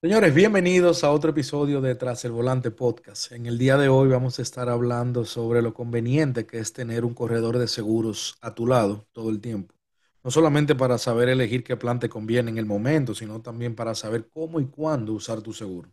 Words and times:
Señores, 0.00 0.32
bienvenidos 0.32 1.02
a 1.02 1.10
otro 1.10 1.30
episodio 1.30 1.80
de 1.80 1.96
Tras 1.96 2.24
el 2.24 2.30
Volante 2.30 2.70
Podcast. 2.70 3.32
En 3.32 3.46
el 3.46 3.58
día 3.58 3.76
de 3.76 3.88
hoy 3.88 4.08
vamos 4.08 4.38
a 4.38 4.42
estar 4.42 4.68
hablando 4.68 5.24
sobre 5.24 5.60
lo 5.60 5.74
conveniente 5.74 6.46
que 6.46 6.58
es 6.60 6.72
tener 6.72 7.04
un 7.04 7.14
corredor 7.14 7.58
de 7.58 7.66
seguros 7.66 8.36
a 8.40 8.54
tu 8.54 8.66
lado 8.68 9.06
todo 9.12 9.30
el 9.30 9.40
tiempo. 9.40 9.74
No 10.22 10.30
solamente 10.30 10.76
para 10.76 10.98
saber 10.98 11.28
elegir 11.28 11.64
qué 11.64 11.76
plan 11.76 11.98
te 11.98 12.08
conviene 12.08 12.50
en 12.50 12.58
el 12.58 12.66
momento, 12.66 13.12
sino 13.14 13.42
también 13.42 13.74
para 13.74 13.94
saber 13.96 14.28
cómo 14.28 14.60
y 14.60 14.66
cuándo 14.66 15.14
usar 15.14 15.42
tu 15.42 15.52
seguro. 15.52 15.90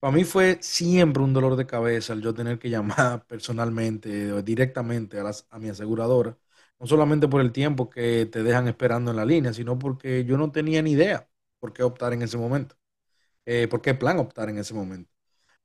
Para 0.00 0.14
mí 0.14 0.24
fue 0.24 0.58
siempre 0.62 1.22
un 1.22 1.32
dolor 1.32 1.56
de 1.56 1.66
cabeza 1.66 2.12
el 2.14 2.22
yo 2.22 2.34
tener 2.34 2.58
que 2.58 2.70
llamar 2.70 3.26
personalmente 3.28 4.32
o 4.32 4.42
directamente 4.42 5.20
a, 5.20 5.30
a 5.50 5.58
mi 5.58 5.68
aseguradora, 5.70 6.38
no 6.80 6.86
solamente 6.86 7.28
por 7.28 7.40
el 7.40 7.52
tiempo 7.52 7.90
que 7.90 8.26
te 8.26 8.42
dejan 8.42 8.68
esperando 8.68 9.10
en 9.12 9.16
la 9.18 9.26
línea, 9.26 9.52
sino 9.54 9.78
porque 9.78 10.24
yo 10.24 10.38
no 10.38 10.52
tenía 10.52 10.82
ni 10.82 10.92
idea 10.92 11.28
por 11.60 11.72
qué 11.72 11.82
optar 11.84 12.12
en 12.12 12.22
ese 12.22 12.38
momento 12.38 12.76
eh, 13.46 13.68
por 13.68 13.82
qué 13.82 13.94
plan 13.94 14.18
optar 14.18 14.48
en 14.50 14.58
ese 14.58 14.74
momento. 14.74 15.10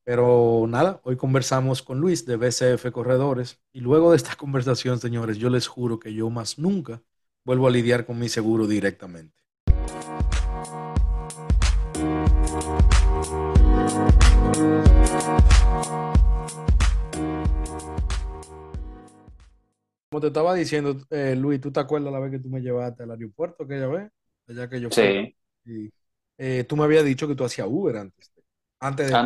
Pero 0.04 0.66
nada, 0.68 1.02
hoy 1.04 1.18
conversamos 1.18 1.84
con 1.84 2.00
Luis 2.00 2.26
de 2.26 2.38
BCF 2.38 2.92
Corredores 2.92 3.60
y 3.74 3.82
luego 3.82 4.12
de 4.12 4.18
esta 4.18 4.36
conversación, 4.38 5.00
señores, 5.00 5.38
yo 5.38 5.50
les 5.50 5.68
juro 5.68 6.00
que 6.00 6.14
yo 6.14 6.30
más 6.30 6.60
nunca 6.60 7.02
vuelvo 7.46 7.68
a 7.68 7.72
lidiar 7.72 8.06
con 8.06 8.20
mi 8.20 8.30
seguro 8.30 8.68
directamente. 8.68 9.36
Como 20.10 20.22
te 20.22 20.28
estaba 20.28 20.54
diciendo, 20.56 20.98
eh, 21.10 21.36
Luis, 21.36 21.60
¿tú 21.60 21.72
te 21.72 21.80
acuerdas 21.80 22.14
la 22.14 22.20
vez 22.20 22.32
que 22.32 22.40
tú 22.40 22.50
me 22.50 22.62
llevaste 22.62 23.04
al 23.04 23.12
aeropuerto 23.12 23.64
aquella 23.64 23.88
vez? 23.88 24.12
Allá 24.48 24.70
que 24.70 24.80
yo 24.82 24.90
fui. 24.90 25.04
Sí, 25.04 25.36
Y, 25.66 25.92
eh, 26.38 26.64
tú 26.66 26.78
me 26.78 26.84
habías 26.86 27.06
dicho 27.06 27.28
que 27.28 27.36
tú 27.36 27.44
hacías 27.46 27.68
Uber 27.70 27.98
antes, 27.98 28.32
antes 28.80 29.08
de 29.08 29.22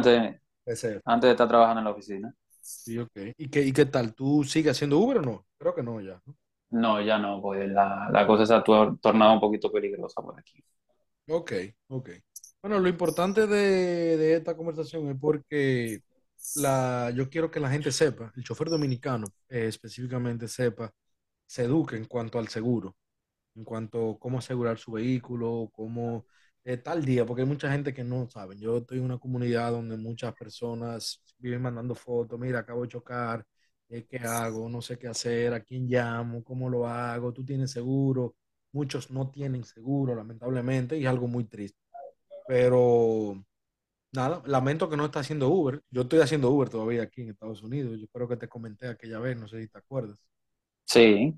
antes, 1.05 1.27
de 1.27 1.31
estar 1.31 1.47
trabajando 1.47 1.79
en 1.79 1.85
la 1.85 1.91
oficina. 1.91 2.33
Sí, 2.61 2.97
ok. 2.97 3.11
¿Y 3.38 3.49
qué, 3.49 3.61
y 3.61 3.73
qué 3.73 3.86
tal? 3.86 4.13
¿Tú 4.16 4.44
sigues 4.44 4.72
haciendo 4.77 4.97
Uber 4.99 5.17
o 5.19 5.21
no? 5.21 5.45
Creo 5.58 5.75
que 5.75 5.83
no, 5.83 5.99
ya. 6.02 6.21
¿no? 6.25 6.36
No, 6.71 7.02
ya 7.02 7.17
no, 7.19 7.41
pues 7.41 7.69
la, 7.69 8.09
la 8.11 8.25
cosa 8.27 8.45
se 8.45 8.53
ha 8.53 8.63
tor- 8.63 8.97
tornado 9.02 9.33
un 9.33 9.39
poquito 9.41 9.71
peligrosa 9.71 10.21
por 10.21 10.39
aquí. 10.39 10.63
Ok, 11.27 11.52
ok. 11.88 12.09
Bueno, 12.61 12.80
lo 12.80 12.89
importante 12.89 13.47
de, 13.47 14.17
de 14.17 14.36
esta 14.36 14.55
conversación 14.55 15.08
es 15.09 15.17
porque 15.19 16.02
la, 16.53 17.11
yo 17.16 17.30
quiero 17.30 17.49
que 17.49 17.59
la 17.59 17.69
gente 17.69 17.91
sepa, 17.91 18.31
el 18.36 18.43
chofer 18.43 18.69
dominicano 18.69 19.33
eh, 19.49 19.67
específicamente 19.67 20.47
sepa, 20.47 20.91
se 21.47 21.64
eduque 21.66 21.95
en 21.97 22.05
cuanto 22.05 22.39
al 22.39 22.49
seguro, 22.49 22.97
en 23.55 23.64
cuanto 23.66 24.11
a 24.14 24.19
cómo 24.19 24.39
asegurar 24.39 24.77
su 24.80 24.93
vehículo, 24.93 25.69
cómo 25.73 26.25
eh, 26.64 26.78
tal 26.78 27.04
día, 27.04 27.26
porque 27.26 27.42
hay 27.42 27.48
mucha 27.48 27.72
gente 27.72 27.94
que 27.94 28.04
no 28.04 28.30
sabe. 28.30 28.58
Yo 28.58 28.78
estoy 28.78 29.00
en 29.00 29.06
una 29.06 29.17
comunidad 29.17 29.72
donde 29.72 29.98
muchas 29.98 30.34
personas 30.34 31.22
viven 31.40 31.62
mandando 31.62 31.95
fotos, 31.95 32.40
mira, 32.40 32.59
acabo 32.59 32.84
de 32.84 32.90
chocar, 32.90 33.45
eh, 33.90 34.06
¿qué 34.08 34.20
hago? 34.20 34.70
No 34.70 34.82
sé 34.82 34.98
qué 34.98 35.08
hacer, 35.08 35.54
¿a 35.54 35.62
quién 35.62 35.88
llamo? 35.88 36.44
¿Cómo 36.44 36.70
lo 36.70 36.88
hago? 36.88 37.34
¿Tú 37.34 37.44
tienes 37.44 37.72
seguro? 37.72 38.36
Muchos 38.72 39.12
no 39.12 39.30
tienen 39.30 39.64
seguro, 39.64 40.16
lamentablemente, 40.16 40.98
y 40.98 41.04
es 41.04 41.09
algo 41.09 41.28
muy 41.28 41.45
triste. 41.45 41.80
Pero 42.48 43.44
nada, 44.14 44.42
lamento 44.45 44.89
que 44.89 44.98
no 44.98 45.06
está 45.06 45.20
haciendo 45.20 45.50
Uber. 45.50 45.82
Yo 45.89 46.04
estoy 46.04 46.20
haciendo 46.20 46.50
Uber 46.52 46.70
todavía 46.70 47.04
aquí 47.04 47.22
en 47.22 47.30
Estados 47.30 47.64
Unidos. 47.64 48.00
Yo 48.00 48.08
creo 48.08 48.28
que 48.28 48.38
te 48.38 48.48
comenté 48.48 48.88
aquella 48.88 49.20
vez, 49.20 49.38
no 49.38 49.48
sé 49.48 49.62
si 49.62 49.67
te 49.67 49.78
acuerdas. 49.80 50.20
Sí, 50.86 51.34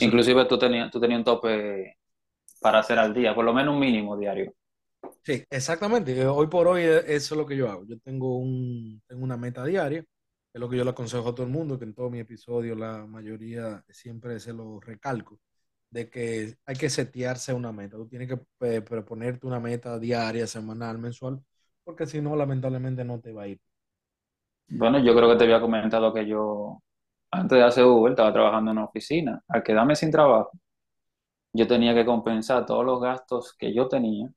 inclusive 0.00 0.44
tú 0.46 0.58
tenías, 0.58 0.90
tú 0.90 1.00
tenías 1.00 1.18
un 1.18 1.24
tope 1.24 1.97
para 2.60 2.80
hacer 2.80 2.98
al 2.98 3.14
día, 3.14 3.34
por 3.34 3.44
lo 3.44 3.52
menos 3.52 3.74
un 3.74 3.80
mínimo 3.80 4.16
diario. 4.16 4.52
Sí, 5.22 5.44
exactamente. 5.50 6.26
Hoy 6.26 6.46
por 6.48 6.66
hoy 6.68 6.82
eh, 6.82 6.98
eso 7.06 7.34
es 7.34 7.38
lo 7.38 7.46
que 7.46 7.56
yo 7.56 7.68
hago. 7.70 7.84
Yo 7.86 7.98
tengo 8.00 8.38
un, 8.38 9.02
tengo 9.06 9.24
una 9.24 9.36
meta 9.36 9.64
diaria, 9.64 10.02
que 10.02 10.08
es 10.54 10.60
lo 10.60 10.68
que 10.68 10.76
yo 10.76 10.84
le 10.84 10.90
aconsejo 10.90 11.28
a 11.28 11.34
todo 11.34 11.46
el 11.46 11.52
mundo, 11.52 11.78
que 11.78 11.84
en 11.84 11.94
todos 11.94 12.10
mis 12.10 12.22
episodios 12.22 12.78
la 12.78 13.06
mayoría 13.06 13.82
siempre 13.88 14.40
se 14.40 14.52
lo 14.52 14.80
recalco, 14.80 15.38
de 15.90 16.08
que 16.10 16.56
hay 16.66 16.76
que 16.76 16.90
setearse 16.90 17.52
una 17.52 17.72
meta. 17.72 17.96
Tú 17.96 18.08
tienes 18.08 18.28
que 18.28 18.40
eh, 18.60 18.80
proponerte 18.80 19.46
una 19.46 19.60
meta 19.60 19.98
diaria, 19.98 20.46
semanal, 20.46 20.98
mensual, 20.98 21.40
porque 21.84 22.06
si 22.06 22.20
no, 22.20 22.36
lamentablemente 22.36 23.04
no 23.04 23.20
te 23.20 23.32
va 23.32 23.42
a 23.44 23.48
ir. 23.48 23.60
Bueno, 24.68 24.98
yo 24.98 25.14
creo 25.14 25.30
que 25.30 25.36
te 25.36 25.44
había 25.44 25.60
comentado 25.60 26.12
que 26.12 26.26
yo, 26.26 26.82
antes 27.30 27.58
de 27.58 27.64
hacer 27.64 27.84
Uber, 27.84 28.12
estaba 28.12 28.32
trabajando 28.32 28.70
en 28.70 28.78
una 28.78 28.86
oficina. 28.86 29.42
Al 29.48 29.62
quedarme 29.62 29.96
sin 29.96 30.10
trabajo, 30.10 30.52
yo 31.58 31.66
tenía 31.66 31.92
que 31.94 32.06
compensar 32.06 32.64
todos 32.64 32.84
los 32.84 33.00
gastos 33.00 33.54
que 33.58 33.74
yo 33.74 33.88
tenía 33.88 34.30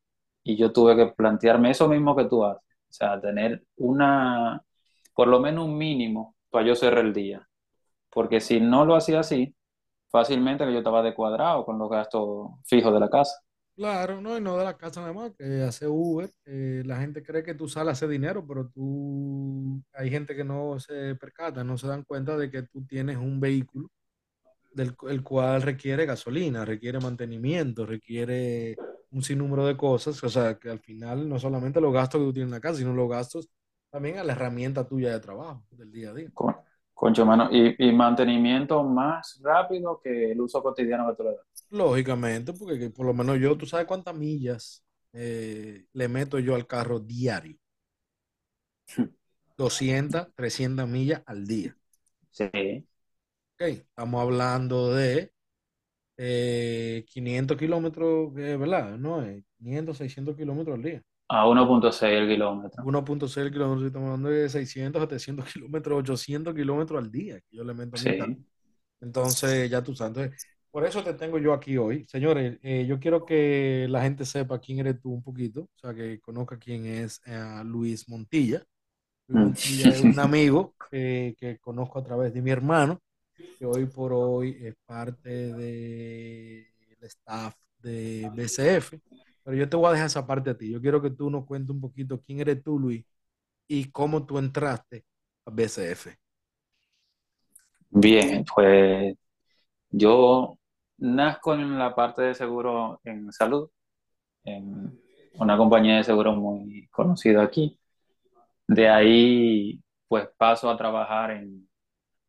y 0.44 0.58
yo 0.58 0.74
tuve 0.74 0.96
que 0.96 1.06
plantearme 1.14 1.70
eso 1.70 1.88
mismo 1.88 2.16
que 2.16 2.26
tú 2.26 2.44
haces. 2.44 2.64
O 2.90 2.94
sea, 2.94 3.22
tener 3.22 3.64
una, 3.78 4.62
por 5.14 5.28
lo 5.28 5.40
menos 5.40 5.66
un 5.66 5.78
mínimo 5.78 6.36
para 6.50 6.66
yo 6.66 6.76
cerrar 6.76 7.06
el 7.06 7.14
día. 7.14 7.48
Porque 8.10 8.40
si 8.42 8.60
no 8.60 8.86
lo 8.86 8.96
hacía 8.96 9.20
así, 9.20 9.56
fácilmente 10.10 10.66
yo 10.72 10.80
estaba 10.80 11.04
descuadrado 11.04 11.64
con 11.64 11.78
los 11.78 11.90
gastos 11.90 12.50
fijos 12.66 12.92
de 12.92 13.00
la 13.00 13.10
casa. 13.10 13.40
Claro, 13.76 14.20
no, 14.20 14.38
y 14.38 14.42
no 14.42 14.58
de 14.58 14.66
la 14.66 14.76
casa 14.76 15.02
nada 15.02 15.14
más, 15.14 15.32
que 15.38 15.62
hace 15.62 15.88
Uber, 15.88 16.30
la 16.44 16.98
gente 16.98 17.24
cree 17.24 17.44
que 17.44 17.54
tú 17.54 17.68
sales 17.68 18.02
a 18.04 18.08
dinero, 18.08 18.46
pero 18.46 18.68
tú, 18.68 19.82
hay 19.94 20.10
gente 20.10 20.36
que 20.36 20.44
no 20.44 20.80
se 20.80 21.16
percata, 21.16 21.64
no 21.64 21.78
se 21.78 21.88
dan 21.88 22.04
cuenta 22.04 22.36
de 22.36 22.50
que 22.50 22.64
tú 22.64 22.84
tienes 22.86 23.18
un 23.18 23.40
vehículo 23.40 23.90
del 24.74 24.96
el 25.10 25.24
cual 25.24 25.62
requiere 25.62 26.06
gasolina, 26.06 26.66
requiere 26.66 27.00
mantenimiento, 27.00 27.86
requiere 27.86 28.78
un 29.12 29.24
sinnúmero 29.24 29.66
de 29.66 29.76
cosas, 29.78 30.24
o 30.24 30.30
sea, 30.30 30.58
que 30.58 30.70
al 30.70 30.80
final 30.80 31.28
no 31.28 31.38
solamente 31.40 31.82
los 31.82 31.94
gastos 31.94 32.20
que 32.22 32.26
tú 32.28 32.34
tienes 32.34 32.48
en 32.48 32.54
la 32.54 32.62
casa, 32.62 32.78
sino 32.80 32.94
los 32.94 33.10
gastos 33.10 33.50
también 33.90 34.18
a 34.20 34.24
la 34.24 34.34
herramienta 34.34 34.88
tuya 34.88 35.12
de 35.12 35.20
trabajo 35.20 35.64
del 35.72 35.92
día 35.92 36.12
a 36.12 36.14
día. 36.14 36.30
Con, 36.34 36.56
concho, 36.94 37.26
mano. 37.26 37.50
Y, 37.52 37.76
y 37.78 37.92
mantenimiento 37.92 38.84
más 38.84 39.40
rápido 39.44 40.00
que 40.02 40.32
el 40.32 40.40
uso 40.40 40.64
cotidiano 40.64 41.10
que 41.10 41.16
tú 41.16 41.24
le 41.24 41.36
das. 41.36 41.46
Lógicamente, 41.70 42.54
porque 42.54 42.80
que 42.80 42.90
por 42.90 43.06
lo 43.06 43.14
menos 43.14 43.40
yo, 43.40 43.58
tú 43.58 43.66
sabes 43.66 43.86
cuántas 43.88 44.16
millas 44.16 44.84
eh, 45.14 45.86
le 45.94 46.08
meto 46.08 46.40
yo 46.40 46.56
al 46.56 46.68
carro 46.68 47.00
diario. 47.00 47.58
200, 49.58 50.28
300 50.36 50.88
millas 50.88 51.22
al 51.26 51.46
día. 51.46 51.78
Sí, 52.32 52.46
Ok, 53.62 53.68
estamos 53.68 54.22
hablando 54.24 54.92
de 54.96 55.32
eh, 56.18 57.06
500 57.08 57.56
kilómetros, 57.58 58.36
eh, 58.38 58.58
¿verdad? 58.58 58.98
No, 58.98 59.24
eh, 59.24 59.44
500, 59.60 59.98
600 59.98 60.36
kilómetros 60.36 60.78
al 60.78 60.84
día. 60.84 61.04
a 61.28 61.48
uno 61.48 61.68
punto 61.68 61.92
seis 61.92 62.18
el 62.20 62.28
kilómetro. 62.28 62.84
1.6 62.84 63.52
kilómetros, 63.52 63.86
estamos 63.86 64.08
hablando 64.08 64.30
de 64.30 64.50
600, 64.50 65.00
700 65.04 65.54
kilómetros, 65.54 66.00
800 66.00 66.56
kilómetros 66.56 67.04
al 67.04 67.12
día 67.12 67.40
que 67.40 67.56
yo 67.56 67.64
le 67.64 67.76
meto. 67.76 67.98
Sí. 67.98 68.18
Entonces, 69.00 69.70
ya 69.70 69.84
tú 69.84 69.94
sabes. 69.94 70.18
Entonces, 70.18 70.48
por 70.72 70.84
eso 70.84 71.04
te 71.04 71.14
tengo 71.14 71.38
yo 71.38 71.54
aquí 71.54 71.78
hoy. 71.78 72.04
Señores, 72.08 72.58
eh, 72.64 72.88
yo 72.88 73.00
quiero 73.00 73.26
que 73.26 73.86
la 73.90 74.02
gente 74.02 74.26
sepa 74.26 74.60
quién 74.60 74.80
eres 74.80 75.00
tú 75.00 75.12
un 75.14 75.22
poquito, 75.22 75.62
o 75.62 75.80
sea, 75.80 75.94
que 75.94 76.20
conozca 76.20 76.58
quién 76.58 76.88
es 76.88 77.22
eh, 77.28 77.62
Luis 77.64 78.10
Montilla. 78.10 78.64
Luis 79.28 79.40
Mm. 79.40 79.44
Montilla 79.44 79.90
es 79.90 80.02
un 80.02 80.20
amigo 80.20 80.76
eh, 80.92 81.36
que 81.38 81.60
conozco 81.60 82.00
a 82.00 82.04
través 82.04 82.34
de 82.34 82.42
mi 82.42 82.52
hermano, 82.52 83.00
que 83.58 83.66
hoy 83.66 83.86
por 83.86 84.14
hoy 84.14 84.58
es 84.62 84.76
parte 84.86 85.54
del 85.54 86.68
staff 87.02 87.56
de 87.80 88.30
BCF. 88.34 89.00
Pero 89.44 89.58
yo 89.58 89.70
te 89.70 89.78
voy 89.78 89.88
a 89.88 89.92
dejar 89.92 90.08
esa 90.08 90.26
parte 90.26 90.50
a 90.52 90.58
ti. 90.58 90.72
Yo 90.72 90.82
quiero 90.82 91.02
que 91.02 91.10
tú 91.10 91.30
nos 91.30 91.46
cuentes 91.46 91.72
un 91.72 91.82
poquito 91.82 92.22
quién 92.22 92.40
eres 92.40 92.64
tú, 92.64 92.80
Luis, 92.80 93.06
y 93.68 93.92
cómo 93.92 94.26
tú 94.26 94.38
entraste 94.38 95.06
a 95.46 95.52
BCF. 95.52 96.16
Bien, 97.90 98.46
pues 98.56 99.16
yo 99.90 100.58
nazco 100.98 101.54
en 101.56 101.78
la 101.78 101.94
parte 101.94 102.22
de 102.22 102.36
seguro 102.36 103.02
en 103.04 103.32
salud, 103.32 103.70
en 104.44 105.00
una 105.36 105.58
compañía 105.58 105.98
de 105.98 106.04
seguro 106.04 106.34
muy 106.34 106.88
conocida 106.90 107.44
aquí. 107.44 107.78
De 108.68 108.88
ahí, 108.88 109.82
pues 110.08 110.30
paso 110.38 110.70
a 110.70 110.78
trabajar 110.78 111.32
en, 111.32 111.68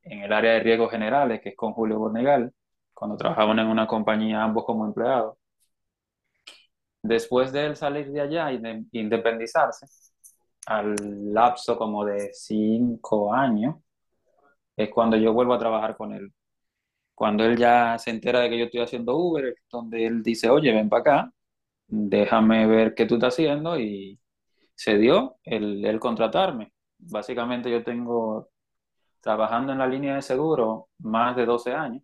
en 0.03 0.23
el 0.23 0.33
área 0.33 0.53
de 0.53 0.61
riesgos 0.61 0.91
generales, 0.91 1.41
que 1.41 1.51
es 1.51 1.57
con 1.57 1.73
Julio 1.73 1.99
Bornegal, 1.99 2.53
cuando 2.95 3.17
trabajaban 3.17 3.59
en 3.59 3.67
una 3.69 3.87
compañía 3.87 4.43
ambos 4.43 4.65
como 4.65 4.87
empleados. 4.87 5.37
Después 7.03 7.53
de 7.53 7.67
él 7.67 7.77
salir 7.77 8.11
de 8.13 8.21
allá 8.21 8.53
y 8.53 8.59
de 8.59 8.85
independizarse, 8.93 9.87
al 10.67 10.95
lapso 11.33 11.77
como 11.77 12.05
de 12.05 12.31
cinco 12.33 13.35
años, 13.35 13.77
es 14.77 14.91
cuando 14.91 15.17
yo 15.17 15.33
vuelvo 15.33 15.55
a 15.55 15.59
trabajar 15.59 15.97
con 15.97 16.13
él. 16.15 16.33
Cuando 17.15 17.45
él 17.45 17.57
ya 17.57 17.99
se 17.99 18.11
entera 18.11 18.41
de 18.41 18.51
que 18.51 18.59
yo 18.59 18.65
estoy 18.67 18.81
haciendo 18.81 19.17
Uber, 19.17 19.47
es 19.47 19.55
donde 19.71 20.07
él 20.07 20.23
dice, 20.23 20.51
oye, 20.51 20.73
ven 20.73 20.89
para 20.89 21.01
acá, 21.01 21.33
déjame 21.89 22.67
ver 22.67 22.95
qué 22.95 23.07
tú 23.07 23.15
estás 23.17 23.35
haciendo 23.35 23.79
y 23.79 24.21
se 24.75 24.99
dio 24.99 25.37
el, 25.45 25.85
el 25.85 26.01
contratarme. 26.01 26.73
Básicamente 26.99 27.71
yo 27.71 27.85
tengo 27.85 28.52
trabajando 29.23 29.73
en 29.73 29.79
la 29.79 29.89
línea 29.89 30.17
de 30.17 30.23
seguro 30.23 30.89
más 31.01 31.37
de 31.37 31.47
12 31.47 31.73
años. 31.75 32.03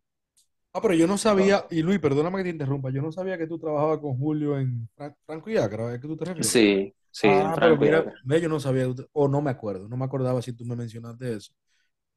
Ah, 0.73 0.81
pero 0.83 0.95
yo 0.95 1.07
no 1.07 1.19
sabía, 1.19 1.67
y 1.71 1.83
Luis, 1.83 1.99
perdóname 1.99 2.39
que 2.39 2.45
te 2.45 2.51
interrumpa, 2.51 2.91
yo 2.91 3.03
no 3.03 3.11
sabía 3.11 3.39
que 3.39 3.47
tú 3.47 3.59
trabajabas 3.59 3.99
con 3.99 4.17
Julio 4.19 4.59
en 4.59 4.89
Fran- 4.97 5.17
Franco 5.27 5.51
y 5.51 5.57
Acra, 5.57 5.89
¿a 5.93 6.01
qué 6.01 6.07
tú 6.07 6.17
te 6.17 6.25
refieres? 6.25 6.55
Sí, 6.55 6.95
Sí, 7.11 7.51
Ah, 7.51 7.59
pero 7.63 7.77
Franco 7.77 7.79
mira, 7.79 8.09
yo 8.43 8.49
no 8.49 8.61
sabía, 8.61 8.87
o 9.13 9.29
no 9.29 9.43
me 9.43 9.51
acuerdo, 9.51 9.89
no 9.89 9.97
me 9.97 10.05
acordaba 10.07 10.43
si 10.43 10.53
tú 10.55 10.65
me 10.65 10.77
mencionaste 10.77 11.35
eso, 11.37 11.53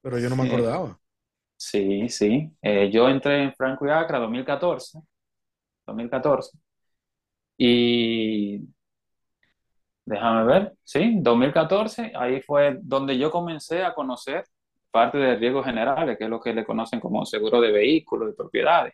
pero 0.01 0.19
yo 0.19 0.29
no 0.29 0.35
me 0.37 0.43
acordaba. 0.43 0.99
sí, 1.57 2.09
sí. 2.09 2.51
Eh, 2.61 2.89
yo 2.91 3.07
entré 3.09 3.43
en 3.43 3.53
Franco 3.55 3.85
y 3.87 3.91
Acre 3.91 4.19
2014, 4.19 4.99
2014. 5.85 6.57
Y 7.57 8.67
déjame 10.05 10.43
ver, 10.45 10.73
sí, 10.83 11.17
2014, 11.21 12.11
ahí 12.15 12.41
fue 12.41 12.77
donde 12.81 13.17
yo 13.17 13.31
comencé 13.31 13.83
a 13.83 13.93
conocer 13.93 14.43
parte 14.91 15.17
de 15.17 15.37
riesgos 15.37 15.65
generales, 15.65 16.17
que 16.17 16.25
es 16.25 16.29
lo 16.29 16.39
que 16.39 16.53
le 16.53 16.65
conocen 16.65 16.99
como 16.99 17.25
seguro 17.25 17.61
de 17.61 17.71
vehículos 17.71 18.31
y 18.31 18.35
propiedades. 18.35 18.93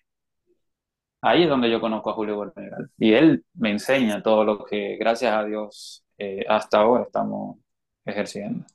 Ahí 1.21 1.43
es 1.43 1.49
donde 1.49 1.69
yo 1.69 1.81
conozco 1.81 2.11
a 2.11 2.13
Julio 2.13 2.39
Bernegal. 2.39 2.89
Y 2.97 3.13
él 3.13 3.43
me 3.55 3.71
enseña 3.71 4.21
todo 4.21 4.43
lo 4.43 4.63
que, 4.63 4.97
gracias 4.97 5.33
a 5.33 5.43
Dios, 5.43 6.05
eh, 6.17 6.45
hasta 6.47 6.79
ahora 6.79 7.03
estamos 7.03 7.57
ejerciendo. 8.05 8.65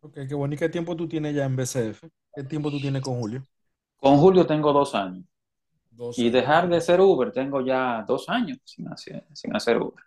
Ok, 0.00 0.18
qué 0.26 0.34
bueno. 0.34 0.54
¿Y 0.54 0.58
qué 0.58 0.68
tiempo 0.68 0.96
tú 0.96 1.06
tienes 1.06 1.34
ya 1.34 1.44
en 1.44 1.56
BCF? 1.56 2.04
¿Qué 2.34 2.42
tiempo 2.44 2.70
tú 2.70 2.80
tienes 2.80 3.02
con 3.02 3.20
Julio? 3.20 3.42
Con 3.96 4.16
Julio 4.16 4.46
tengo 4.46 4.72
dos 4.72 4.94
años. 4.94 5.24
Dos 5.90 6.18
Y 6.18 6.30
dejar 6.30 6.68
de 6.68 6.80
ser 6.80 7.00
Uber, 7.00 7.30
tengo 7.30 7.60
ya 7.60 8.04
dos 8.08 8.28
años 8.28 8.58
sin 8.64 8.88
hacer, 8.88 9.24
sin 9.32 9.54
hacer 9.54 9.76
Uber. 9.76 10.02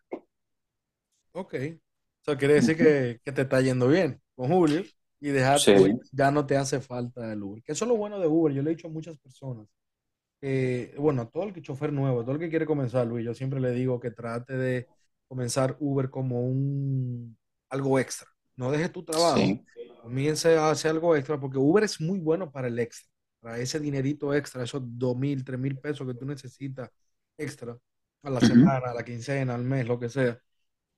Ok. 1.31 1.53
Eso 1.53 2.37
quiere 2.37 2.55
decir 2.55 2.75
que, 2.75 3.21
que 3.23 3.31
te 3.31 3.43
está 3.43 3.61
yendo 3.61 3.87
bien 3.87 4.19
con 4.35 4.49
Julio 4.49 4.83
y 5.19 5.29
Sí, 5.57 5.73
ya 6.11 6.31
no 6.31 6.45
te 6.45 6.57
hace 6.57 6.79
falta 6.79 7.31
el 7.31 7.43
Uber. 7.43 7.63
Que 7.63 7.71
eso 7.73 7.85
es 7.85 7.89
lo 7.89 7.97
bueno 7.97 8.19
de 8.19 8.27
Uber. 8.27 8.53
Yo 8.53 8.61
le 8.61 8.71
he 8.71 8.75
dicho 8.75 8.87
a 8.87 8.91
muchas 8.91 9.17
personas 9.17 9.67
que, 10.39 10.93
bueno, 10.97 11.23
a 11.23 11.29
todo 11.29 11.43
el 11.43 11.53
que 11.53 11.61
chofer 11.61 11.91
nuevo, 11.93 12.23
todo 12.23 12.33
el 12.33 12.39
que 12.39 12.49
quiere 12.49 12.65
comenzar, 12.65 13.07
Luis, 13.07 13.25
yo 13.25 13.33
siempre 13.33 13.59
le 13.59 13.71
digo 13.71 13.99
que 13.99 14.11
trate 14.11 14.55
de 14.57 14.87
comenzar 15.27 15.75
Uber 15.79 16.09
como 16.09 16.41
un 16.41 17.37
algo 17.69 17.99
extra. 17.99 18.27
No 18.55 18.71
dejes 18.71 18.91
tu 18.91 19.03
trabajo, 19.03 19.37
sí. 19.37 19.65
comience 20.01 20.55
a 20.57 20.71
hacer 20.71 20.91
algo 20.91 21.15
extra, 21.15 21.39
porque 21.39 21.57
Uber 21.57 21.83
es 21.83 21.99
muy 22.01 22.19
bueno 22.19 22.51
para 22.51 22.67
el 22.67 22.79
extra, 22.79 23.09
para 23.39 23.59
ese 23.59 23.79
dinerito 23.79 24.33
extra, 24.33 24.63
esos 24.63 24.81
dos 24.85 25.15
mil, 25.17 25.43
tres 25.43 25.59
mil 25.59 25.77
pesos 25.79 26.07
que 26.07 26.13
tú 26.13 26.25
necesitas 26.25 26.89
extra 27.37 27.77
a 28.23 28.29
la 28.29 28.39
semana, 28.41 28.91
a 28.91 28.93
la 28.93 29.05
quincena, 29.05 29.55
al 29.55 29.63
mes, 29.63 29.87
lo 29.87 29.99
que 29.99 30.09
sea. 30.09 30.39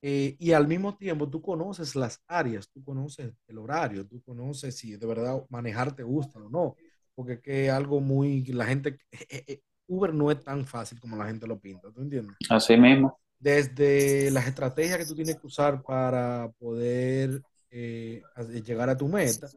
Eh, 0.01 0.36
y 0.40 0.54
al 0.54 0.68
mismo 0.68 0.96
tiempo 0.98 1.30
tú 1.30 1.42
conoces 1.42 1.96
las 1.96 2.22
áreas, 2.28 2.69
tú 2.69 2.84
conoces 2.84 3.34
el 3.48 3.57
horario, 3.57 4.06
tú 4.07 4.22
conoces 4.24 4.78
si 4.78 4.96
de 4.96 5.06
verdad 5.06 5.44
manejar 5.50 5.94
te 5.96 6.04
gusta 6.04 6.40
o 6.40 6.50
no, 6.50 6.75
porque 7.16 7.34
es 7.34 7.42
que 7.42 7.69
algo 7.69 8.00
muy, 8.00 8.46
la 8.46 8.66
gente, 8.66 8.98
eh, 9.12 9.28
eh, 9.30 9.44
eh, 9.48 9.62
Uber 9.88 10.13
no 10.13 10.31
es 10.31 10.42
tan 10.44 10.66
fácil 10.66 11.00
como 11.00 11.18
la 11.18 11.28
gente 11.28 11.48
lo 11.48 11.60
pinta, 11.60 11.92
¿tú 11.92 12.01
entiendes? 12.01 12.38
Así 12.50 12.78
mismo. 12.78 13.18
Desde 13.40 14.31
las 14.31 14.48
estrategias 14.48 14.98
que 14.98 15.06
tú 15.06 15.16
tienes 15.16 15.38
que 15.40 15.48
usar 15.48 15.81
para 15.84 16.51
poder 16.60 17.42
eh, 17.72 18.22
a- 18.36 18.44
llegar 18.44 18.90
a 18.90 18.98
tu 18.98 19.07
meta, 19.07 19.50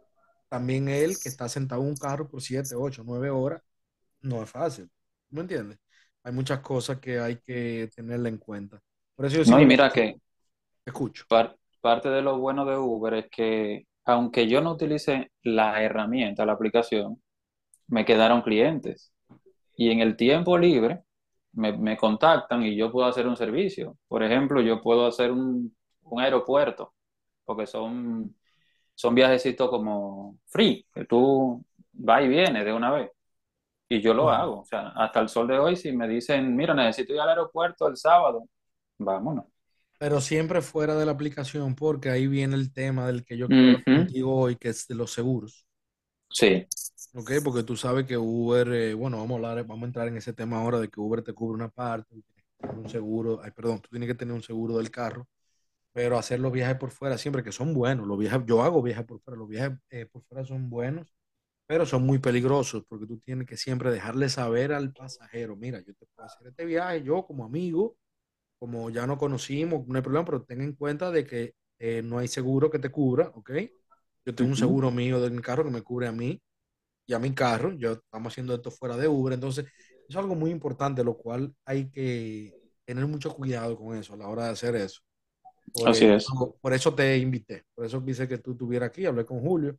también 0.49 0.89
él 0.89 1.19
que 1.19 1.29
está 1.29 1.49
sentado 1.49 1.83
en 1.83 1.89
un 1.89 1.97
carro 1.97 2.29
por 2.29 2.41
7 2.43 2.75
8 2.77 3.03
9 3.05 3.31
horas, 3.31 3.63
no 4.23 4.43
es 4.43 4.51
fácil, 4.51 4.91
¿me 5.31 5.43
entiendes? 5.43 5.79
Hay 6.25 6.33
muchas 6.33 6.61
cosas 6.61 6.99
que 7.01 7.19
hay 7.21 7.39
que 7.39 7.91
tenerla 7.95 8.29
en 8.29 8.39
cuenta. 8.39 8.81
Por 9.17 9.27
eso 9.27 9.43
yo 9.43 9.51
No, 9.53 9.61
y 9.61 9.67
mira 9.67 9.91
que 9.93 10.21
escucho. 10.85 11.25
par- 11.29 11.57
parte 11.81 12.09
de 12.11 12.23
lo 12.23 12.39
bueno 12.39 12.65
de 12.65 12.77
Uber 12.77 13.15
es 13.15 13.29
que, 13.31 13.87
aunque 14.05 14.49
yo 14.49 14.61
no 14.61 14.73
utilice 14.73 15.33
la 15.43 15.83
herramienta, 15.83 16.47
la 16.47 16.53
aplicación, 16.53 17.21
me 17.89 18.05
quedaron 18.05 18.43
clientes. 18.43 19.13
Y 19.77 19.91
en 19.91 20.01
el 20.01 20.17
tiempo 20.17 20.59
libre 20.59 21.03
me, 21.53 21.73
me 21.79 21.97
contactan 21.97 22.65
y 22.65 22.77
yo 22.77 22.93
puedo 22.93 23.09
hacer 23.09 23.27
un 23.29 23.37
servicio. 23.37 23.99
Por 24.09 24.23
ejemplo, 24.25 24.61
yo 24.63 24.83
puedo 24.83 25.07
hacer 25.07 25.33
un, 25.33 25.77
un 26.05 26.21
aeropuerto, 26.23 26.95
porque 27.45 27.67
son, 27.67 28.37
son 28.95 29.15
viajecitos 29.17 29.71
como 29.71 30.39
free, 30.49 30.87
que 30.95 31.05
tú 31.07 31.65
vas 31.93 32.25
y 32.25 32.29
vienes 32.29 32.65
de 32.65 32.73
una 32.75 32.93
vez. 32.93 33.11
Y 33.89 34.01
yo 34.03 34.15
lo 34.15 34.31
hago. 34.31 34.61
O 34.63 34.65
sea, 34.67 34.89
hasta 34.91 35.21
el 35.21 35.29
sol 35.31 35.49
de 35.49 35.59
hoy, 35.59 35.77
si 35.77 35.93
me 35.93 36.09
dicen, 36.09 36.57
mira, 36.57 36.75
necesito 36.75 37.15
ir 37.15 37.21
al 37.21 37.31
aeropuerto 37.31 37.89
el 37.89 37.97
sábado, 37.99 38.47
vámonos. 38.99 39.47
Pero 40.03 40.21
siempre 40.21 40.63
fuera 40.63 40.97
de 40.97 41.07
la 41.07 41.13
aplicación, 41.13 41.77
porque 41.77 42.11
ahí 42.11 42.27
viene 42.27 42.57
el 42.57 42.73
tema 42.73 43.07
del 43.07 43.25
que 43.25 43.37
yo 43.39 43.53
quiero 43.53 43.81
Ujú, 43.87 43.95
contigo 43.95 44.35
hoy, 44.37 44.57
que 44.57 44.71
es 44.71 44.89
de 44.89 44.97
los 44.97 45.13
seguros. 45.13 45.67
Sí. 46.31 46.69
¿Ok? 47.15 47.31
Porque 47.45 47.63
tú 47.63 47.77
sabes 47.77 48.07
que 48.07 48.17
Uber, 48.17 48.69
eh, 48.73 48.95
bueno, 48.95 49.19
vamos 49.19 49.33
a 49.33 49.35
hablar, 49.49 49.67
vamos 49.67 49.83
a 49.85 49.87
entrar 49.87 50.09
en 50.09 50.17
ese 50.17 50.33
tema 50.33 50.61
ahora 50.61 50.81
de 50.81 50.89
que 50.89 50.99
Uber 51.01 51.23
te 51.23 51.35
cubre 51.35 51.55
una 51.57 51.69
parte, 51.69 52.15
y 52.17 52.23
tienes 52.23 52.45
que 52.47 52.67
tener 52.67 52.79
un 52.79 52.89
seguro, 52.89 53.41
ay, 53.43 53.51
perdón, 53.51 53.81
tú 53.81 53.89
tienes 53.91 54.09
que 54.09 54.15
tener 54.15 54.35
un 54.35 54.43
seguro 54.43 54.79
del 54.79 54.91
carro, 54.91 55.29
pero 55.93 56.19
hacer 56.19 56.41
los 56.41 56.53
viajes 56.53 56.77
por 56.77 56.91
fuera 56.93 57.19
siempre 57.19 57.43
que 57.45 57.53
son 57.53 57.75
buenos, 57.75 58.07
los 58.09 58.19
viajes, 58.19 58.43
yo 58.47 58.63
hago 58.63 58.83
viajes 58.83 59.05
por 59.07 59.21
fuera, 59.21 59.39
los 59.39 59.49
viajes 59.49 59.79
eh, 59.91 60.07
por 60.07 60.23
fuera 60.25 60.45
son 60.45 60.71
buenos, 60.71 61.15
pero 61.67 61.87
son 61.87 62.05
muy 62.07 62.19
peligrosos 62.21 62.85
porque 62.89 63.07
tú 63.07 63.19
tienes 63.21 63.49
que 63.49 63.57
siempre 63.59 63.91
dejarle 63.93 64.29
saber 64.31 64.73
al 64.73 64.93
pasajero, 64.95 65.57
mira, 65.57 65.81
yo 65.81 65.95
te 65.95 66.07
puedo 66.15 66.27
hacer 66.27 66.49
este 66.49 66.65
viaje, 66.67 67.03
yo 67.05 67.25
como 67.27 67.45
amigo, 67.45 67.97
como 68.63 68.91
ya 68.91 69.09
no 69.09 69.19
conocimos, 69.19 69.89
no 69.89 69.97
hay 69.97 70.03
problema, 70.03 70.25
pero 70.25 70.45
ten 70.45 70.61
en 70.61 70.75
cuenta 70.75 71.11
de 71.11 71.27
que 71.27 71.57
eh, 71.81 72.01
no 72.01 72.19
hay 72.19 72.29
seguro 72.29 72.71
que 72.71 72.79
te 72.79 72.91
cubra, 72.91 73.33
¿ok? 73.35 73.51
Yo 74.25 74.37
tengo 74.37 74.51
un 74.51 74.57
seguro 74.57 74.93
mío 74.93 75.21
de 75.21 75.31
mi 75.31 75.43
carro 75.43 75.65
que 75.65 75.71
me 75.73 75.83
cubre 75.83 76.07
a 76.07 76.13
mí 76.13 76.41
y 77.05 77.13
a 77.13 77.19
mi 77.19 77.35
carro, 77.35 77.73
yo 77.73 77.95
estamos 77.95 78.33
haciendo 78.33 78.55
esto 78.55 78.71
fuera 78.71 78.97
de 78.97 79.09
Uber, 79.09 79.33
entonces 79.35 79.67
es 80.09 80.15
algo 80.15 80.37
muy 80.37 80.53
importante, 80.53 81.03
lo 81.03 81.17
cual 81.17 81.53
hay 81.65 81.91
que 81.91 82.55
tener 82.85 83.05
mucho 83.09 83.35
cuidado 83.35 83.77
con 83.77 83.97
eso 83.97 84.15
a 84.15 84.17
la 84.17 84.29
hora 84.29 84.45
de 84.45 84.51
hacer 84.51 84.77
eso. 84.77 85.01
Por 85.73 85.89
Así 85.89 86.05
es. 86.05 86.25
por 86.61 86.73
eso 86.73 86.95
te 86.95 87.19
invité, 87.19 87.65
por 87.75 87.85
eso 87.85 88.05
quise 88.05 88.29
que 88.29 88.39
tú 88.39 88.53
estuvieras 88.53 88.91
aquí, 88.91 89.07
hablé 89.07 89.25
con 89.25 89.41
Julio, 89.41 89.77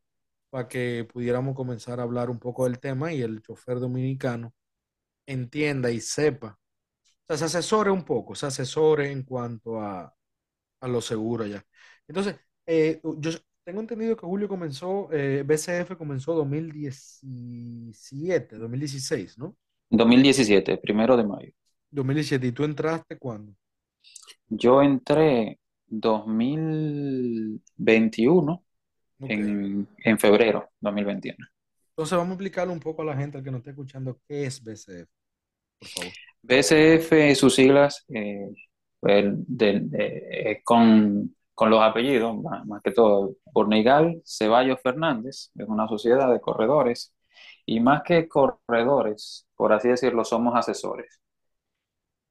para 0.50 0.68
que 0.68 1.08
pudiéramos 1.10 1.56
comenzar 1.56 2.02
a 2.02 2.04
hablar 2.04 2.30
un 2.30 2.38
poco 2.38 2.66
del 2.66 2.80
tema 2.80 3.14
y 3.14 3.22
el 3.22 3.42
chofer 3.42 3.80
dominicano 3.80 4.54
entienda 5.26 5.90
y 5.90 6.02
sepa, 6.02 6.60
o 7.28 7.38
sea, 7.38 7.50
se 7.50 7.58
asesore 7.60 7.92
un 7.92 8.04
poco, 8.06 8.36
se 8.36 8.46
asesore 8.48 9.12
en 9.12 9.24
cuanto 9.24 9.82
a, 9.82 10.14
a 10.82 10.88
los 10.88 11.06
seguros 11.06 11.50
ya. 11.50 11.66
Entonces, 12.08 12.36
eh, 12.68 13.00
yo 13.20 13.32
tengo 13.64 13.80
entendido 13.82 14.16
que 14.18 14.26
Julio 14.28 14.48
comenzó, 14.50 15.10
eh, 15.14 15.44
BCF 15.46 15.96
comenzó 15.98 16.34
2017, 16.36 18.58
2016, 18.58 19.38
¿no? 19.38 19.56
2017, 19.90 20.78
primero 20.78 21.18
de 21.18 21.24
mayo. 21.24 21.52
2017, 21.90 22.46
¿y 22.48 22.52
tú 22.52 22.64
entraste 22.64 23.18
cuándo? 23.18 23.56
Yo 24.50 24.82
entré 24.82 25.60
2021 25.88 28.64
Ok. 29.20 29.30
en, 29.30 29.88
en 30.04 30.20
febrero 30.20 30.70
2021. 30.82 31.48
Entonces 31.92 32.18
vamos 32.18 32.32
a 32.32 32.34
explicarle 32.36 32.74
un 32.74 32.80
poco 32.80 33.02
a 33.02 33.06
la 33.06 33.16
gente 33.18 33.42
que 33.44 33.52
nos 33.52 33.60
está 33.60 33.72
escuchando 33.72 34.20
qué 34.28 34.46
es 34.46 34.64
BCF, 34.64 35.10
por 35.80 35.90
favor. 35.90 36.14
Sus 37.36 37.56
siglas, 37.56 38.06
eh, 38.10 38.50
de- 39.02 40.52
eh, 40.52 40.62
con, 40.64 41.36
con 41.54 41.70
los 41.70 41.82
apellidos, 41.82 42.36
más, 42.42 42.66
más 42.66 42.82
que 42.82 42.92
todo, 42.92 43.36
Bornigal 43.54 44.22
Ceballos 44.26 44.80
Fernández, 44.82 45.52
es 45.56 45.68
una 45.68 45.88
sociedad 45.88 46.32
de 46.32 46.40
corredores, 46.42 47.14
y 47.66 47.80
más 47.80 48.04
que 48.04 48.28
corredores, 48.28 49.48
por 49.56 49.74
así 49.74 49.90
decirlo, 49.90 50.24
somos 50.26 50.56
asesores. 50.56 51.20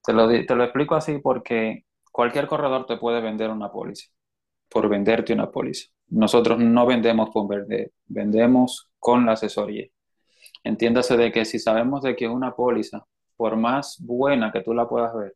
Te 0.04 0.12
lo, 0.12 0.28
te 0.28 0.54
lo 0.54 0.64
explico 0.64 0.94
así 0.96 1.18
porque 1.18 1.84
cualquier 2.10 2.46
corredor 2.48 2.86
te 2.86 2.96
puede 2.96 3.20
vender 3.20 3.50
una 3.50 3.70
póliza, 3.70 4.08
por 4.70 4.88
venderte 4.88 5.32
una 5.34 5.50
póliza. 5.50 5.88
Nosotros 6.08 6.58
no 6.58 6.86
vendemos 6.86 7.30
por 7.30 7.48
vender, 7.48 7.92
vendemos 8.06 8.90
con 8.98 9.26
la 9.26 9.32
asesoría. 9.32 9.88
Entiéndase 10.64 11.16
de 11.16 11.32
que 11.32 11.44
si 11.46 11.58
sabemos 11.58 12.02
de 12.02 12.16
que 12.16 12.28
una 12.28 12.54
póliza, 12.56 13.06
por 13.42 13.56
más 13.56 13.98
buena 14.00 14.52
que 14.52 14.60
tú 14.62 14.72
la 14.72 14.88
puedas 14.88 15.12
ver, 15.16 15.34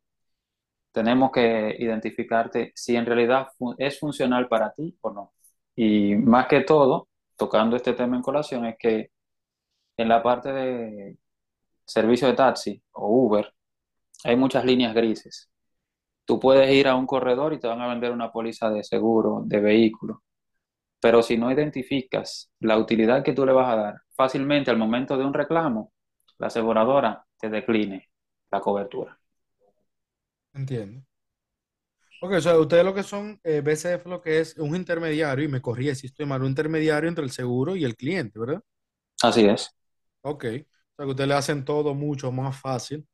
tenemos 0.93 1.29
que 1.29 1.75
identificarte 1.77 2.71
si 2.73 2.95
en 2.95 3.05
realidad 3.05 3.49
es 3.77 3.99
funcional 3.99 4.47
para 4.47 4.71
ti 4.73 4.97
o 5.01 5.11
no. 5.11 5.33
Y 5.75 6.15
más 6.15 6.47
que 6.47 6.61
todo, 6.61 7.09
tocando 7.35 7.75
este 7.75 7.91
tema 7.91 8.15
en 8.15 8.21
colación, 8.21 8.65
es 8.65 8.77
que 8.79 9.11
en 9.97 10.07
la 10.07 10.23
parte 10.23 10.53
de 10.53 11.17
servicio 11.83 12.29
de 12.29 12.35
taxi 12.35 12.81
o 12.93 13.09
Uber, 13.09 13.53
hay 14.23 14.37
muchas 14.37 14.63
líneas 14.63 14.95
grises. 14.95 15.51
Tú 16.23 16.39
puedes 16.39 16.71
ir 16.71 16.87
a 16.87 16.95
un 16.95 17.07
corredor 17.07 17.51
y 17.51 17.59
te 17.59 17.67
van 17.67 17.81
a 17.81 17.89
vender 17.89 18.13
una 18.13 18.31
póliza 18.31 18.69
de 18.69 18.85
seguro, 18.85 19.41
de 19.45 19.59
vehículo, 19.59 20.23
pero 21.01 21.21
si 21.21 21.37
no 21.37 21.51
identificas 21.51 22.51
la 22.61 22.77
utilidad 22.77 23.21
que 23.21 23.33
tú 23.33 23.45
le 23.45 23.51
vas 23.51 23.69
a 23.73 23.75
dar, 23.75 23.95
fácilmente 24.15 24.71
al 24.71 24.77
momento 24.77 25.17
de 25.17 25.25
un 25.25 25.33
reclamo, 25.33 25.91
la 26.39 26.47
aseguradora 26.47 27.25
te 27.39 27.49
decline 27.49 28.09
la 28.51 28.59
cobertura. 28.61 29.19
Entiendo. 30.53 31.03
Ok, 32.21 32.31
o 32.33 32.41
sea, 32.41 32.57
ustedes 32.59 32.83
lo 32.83 32.93
que 32.95 33.03
son, 33.03 33.39
eh, 33.43 33.61
BCF 33.61 34.09
lo 34.09 34.21
que 34.21 34.39
es 34.39 34.57
un 34.57 34.75
intermediario, 34.75 35.45
y 35.45 35.47
me 35.47 35.61
corría 35.61 35.93
si 35.95 36.07
estoy 36.07 36.25
mal, 36.25 36.41
un 36.41 36.49
intermediario 36.49 37.07
entre 37.09 37.23
el 37.23 37.31
seguro 37.31 37.75
y 37.75 37.83
el 37.85 37.95
cliente, 37.95 38.39
¿verdad? 38.39 38.61
Así 39.21 39.45
es. 39.45 39.75
Ok. 40.21 40.43
O 40.45 40.47
sea, 40.95 41.05
que 41.05 41.11
ustedes 41.11 41.27
le 41.27 41.33
hacen 41.35 41.65
todo 41.65 41.93
mucho 41.95 42.31
más 42.31 42.59
fácil 42.59 43.07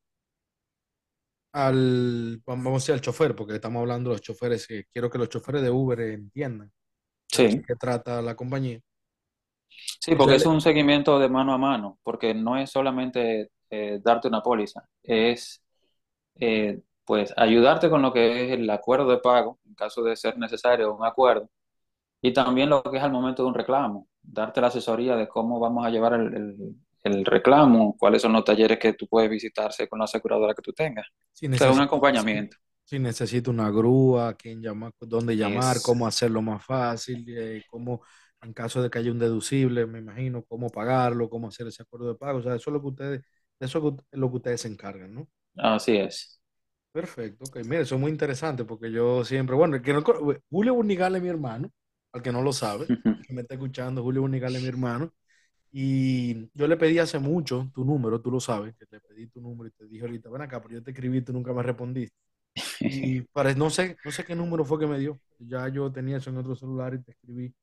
al, 1.52 2.42
vamos 2.46 2.68
a 2.68 2.74
decir, 2.76 2.94
al 2.96 3.02
chofer, 3.02 3.36
porque 3.36 3.56
estamos 3.56 3.82
hablando 3.82 4.10
de 4.10 4.16
los 4.16 4.22
choferes, 4.22 4.68
que 4.68 4.86
quiero 4.92 5.10
que 5.10 5.18
los 5.18 5.30
choferes 5.30 5.62
de 5.62 5.70
Uber 5.70 6.00
entiendan 6.02 6.72
de 7.48 7.50
Sí, 7.50 7.64
qué 7.68 7.76
trata 7.76 8.22
la 8.22 8.36
compañía. 8.36 8.82
Sí, 10.00 10.16
porque 10.16 10.36
Entonces, 10.36 10.38
es 10.38 10.46
un 10.46 10.62
seguimiento 10.62 11.20
de 11.20 11.30
mano 11.30 11.54
a 11.54 11.58
mano, 11.58 12.00
porque 12.04 12.34
no 12.34 12.58
es 12.58 12.70
solamente 12.72 13.52
eh, 13.70 14.00
darte 14.04 14.28
una 14.28 14.42
póliza, 14.42 14.88
es 15.04 15.64
eh, 16.38 16.82
pues 17.06 17.34
ayudarte 17.38 17.90
con 17.90 18.02
lo 18.02 18.14
que 18.14 18.46
es 18.48 18.52
el 18.54 18.70
acuerdo 18.70 19.10
de 19.12 19.20
pago, 19.20 19.60
en 19.68 19.76
caso 19.76 20.04
de 20.04 20.16
ser 20.18 20.38
necesario 20.38 20.96
un 20.96 21.06
acuerdo, 21.06 21.50
y 22.22 22.34
también 22.34 22.70
lo 22.70 22.84
que 22.84 22.98
es 22.98 23.04
al 23.04 23.12
momento 23.12 23.44
de 23.44 23.50
un 23.50 23.56
reclamo, 23.56 24.08
darte 24.22 24.62
la 24.62 24.68
asesoría 24.68 25.16
de 25.16 25.28
cómo 25.28 25.60
vamos 25.60 25.86
a 25.86 25.90
llevar 25.90 26.14
el, 26.16 26.36
el- 26.36 26.76
el 27.04 27.26
reclamo, 27.26 27.98
cuáles 28.00 28.22
son 28.22 28.34
los 28.34 28.46
talleres 28.46 28.80
que 28.80 28.94
tú 28.94 29.08
puedes 29.08 29.30
visitarse 29.30 29.90
con 29.90 30.00
la 30.00 30.06
aseguradora 30.06 30.54
que 30.56 30.62
tú 30.62 30.74
tengas. 30.74 31.08
si 31.32 31.48
O 31.54 31.58
sea, 31.58 31.72
un 31.72 31.80
si, 32.14 32.28
acompañamiento. 32.28 32.58
si 32.86 33.00
necesito 33.00 33.52
una 33.52 33.70
grúa, 33.72 34.36
quién 34.36 34.62
llamar, 34.62 34.94
dónde 35.02 35.36
llamar, 35.36 35.82
Es 35.82 35.82
cómo 35.82 36.08
hacerlo 36.08 36.42
más 36.42 36.64
fácil, 36.66 37.26
eh, 37.30 37.64
cómo, 37.68 38.02
en 38.44 38.54
caso 38.54 38.82
de 38.82 38.90
que 38.90 39.00
haya 39.00 39.12
un 39.12 39.20
deducible, 39.20 39.86
me 39.86 40.00
imagino, 40.00 40.44
cómo 40.46 40.70
pagarlo, 40.70 41.30
cómo 41.30 41.48
hacer 41.48 41.68
ese 41.68 41.84
acuerdo 41.84 42.10
de 42.10 42.16
pago. 42.16 42.40
O 42.40 42.44
sea, 42.44 42.56
eso 42.56 42.70
es 42.70 42.74
lo 42.74 42.82
que 42.82 42.88
ustedes, 42.88 43.22
de 43.60 43.66
eso 43.66 44.00
es 44.12 44.20
lo 44.20 44.30
que 44.30 44.36
ustedes 44.38 44.62
se 44.62 44.68
encargan, 44.68 45.14
¿no? 45.14 45.28
así 45.58 45.98
es. 45.98 46.40
Perfecto, 46.92 47.46
ok. 47.46 47.58
Mire, 47.66 47.82
eso 47.82 47.96
es 47.96 48.02
muy 48.02 48.12
interesante 48.12 48.66
porque 48.66 48.92
yo 48.92 49.26
siempre, 49.26 49.56
bueno, 49.56 49.76
el 49.78 49.82
que 49.82 49.94
no, 49.94 50.04
Julio 50.50 50.76
Bunigal 50.76 51.16
es 51.16 51.22
mi 51.24 51.30
hermano, 51.30 51.72
al 52.12 52.22
que 52.22 52.32
no 52.32 52.44
lo 52.44 52.54
sabe, 52.54 52.86
que 53.26 53.34
me 53.34 53.42
está 53.42 53.56
escuchando, 53.56 54.04
Julio 54.04 54.22
Bunigal 54.22 54.56
es 54.56 54.62
mi 54.62 54.68
hermano, 54.68 55.12
y 55.72 56.50
yo 56.54 56.68
le 56.68 56.78
pedí 56.78 57.00
hace 57.00 57.18
mucho 57.18 57.72
tu 57.74 57.84
número, 57.84 58.22
tú 58.22 58.30
lo 58.30 58.40
sabes, 58.40 58.76
que 58.78 58.86
te 58.86 59.00
pedí 59.00 59.28
tu 59.28 59.42
número 59.42 59.70
y 59.70 59.72
te 59.72 59.88
dije 59.88 60.04
ahorita, 60.04 60.30
ven 60.30 60.44
acá, 60.44 60.62
pero 60.62 60.76
yo 60.76 60.84
te 60.84 60.92
escribí, 60.92 61.22
tú 61.22 61.34
nunca 61.34 61.52
me 61.54 61.64
respondiste. 61.64 62.16
Y 62.82 63.22
para, 63.22 63.54
no 63.56 63.70
sé, 63.72 63.98
no 64.06 64.12
sé 64.12 64.24
qué 64.26 64.36
número 64.36 64.66
fue 64.66 64.80
que 64.80 64.88
me 64.88 65.00
dio, 65.00 65.20
ya 65.40 65.68
yo 65.70 65.92
tenía 65.92 66.18
eso 66.18 66.30
en 66.30 66.38
otro 66.38 66.56
celular 66.56 66.94
y 66.94 67.02
te 67.02 67.12
escribí. 67.12 67.54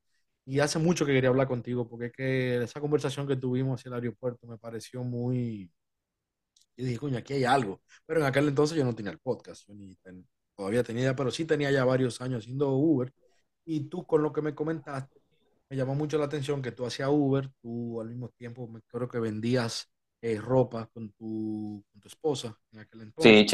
Y 0.50 0.58
hace 0.58 0.80
mucho 0.80 1.06
que 1.06 1.12
quería 1.12 1.30
hablar 1.30 1.46
contigo 1.46 1.88
porque 1.88 2.06
es 2.06 2.12
que 2.12 2.62
esa 2.64 2.80
conversación 2.80 3.24
que 3.24 3.36
tuvimos 3.36 3.78
hacia 3.78 3.90
el 3.90 3.94
aeropuerto 3.94 4.48
me 4.48 4.58
pareció 4.58 5.04
muy 5.04 5.70
y 6.76 6.84
dije, 6.84 6.98
coño, 6.98 7.18
aquí 7.18 7.34
hay 7.34 7.44
algo. 7.44 7.80
Pero 8.04 8.20
en 8.20 8.26
aquel 8.26 8.48
entonces 8.48 8.76
yo 8.76 8.84
no 8.84 8.94
tenía 8.94 9.12
el 9.12 9.18
podcast, 9.20 9.68
yo 9.68 9.74
ni 9.74 9.94
ten- 9.96 10.26
todavía 10.56 10.82
tenía, 10.82 11.14
pero 11.14 11.30
sí 11.30 11.44
tenía 11.44 11.70
ya 11.70 11.84
varios 11.84 12.20
años 12.20 12.42
haciendo 12.42 12.70
Uber. 12.70 13.12
Y 13.64 13.88
tú 13.88 14.04
con 14.04 14.22
lo 14.22 14.32
que 14.32 14.42
me 14.42 14.52
comentaste, 14.54 15.20
me 15.68 15.76
llamó 15.76 15.94
mucho 15.94 16.18
la 16.18 16.24
atención 16.24 16.60
que 16.62 16.72
tú 16.72 16.84
hacías 16.84 17.10
Uber, 17.12 17.48
tú 17.62 18.00
al 18.00 18.08
mismo 18.08 18.30
tiempo 18.30 18.66
me 18.66 18.80
creo 18.88 19.08
que 19.08 19.20
vendías 19.20 19.88
eh, 20.20 20.40
ropa 20.40 20.88
con 20.92 21.12
tu, 21.12 21.84
con 21.92 22.00
tu 22.00 22.08
esposa 22.08 22.58
en 22.72 22.80
aquel 22.80 23.02
entonces. 23.02 23.32
Sí. 23.42 23.46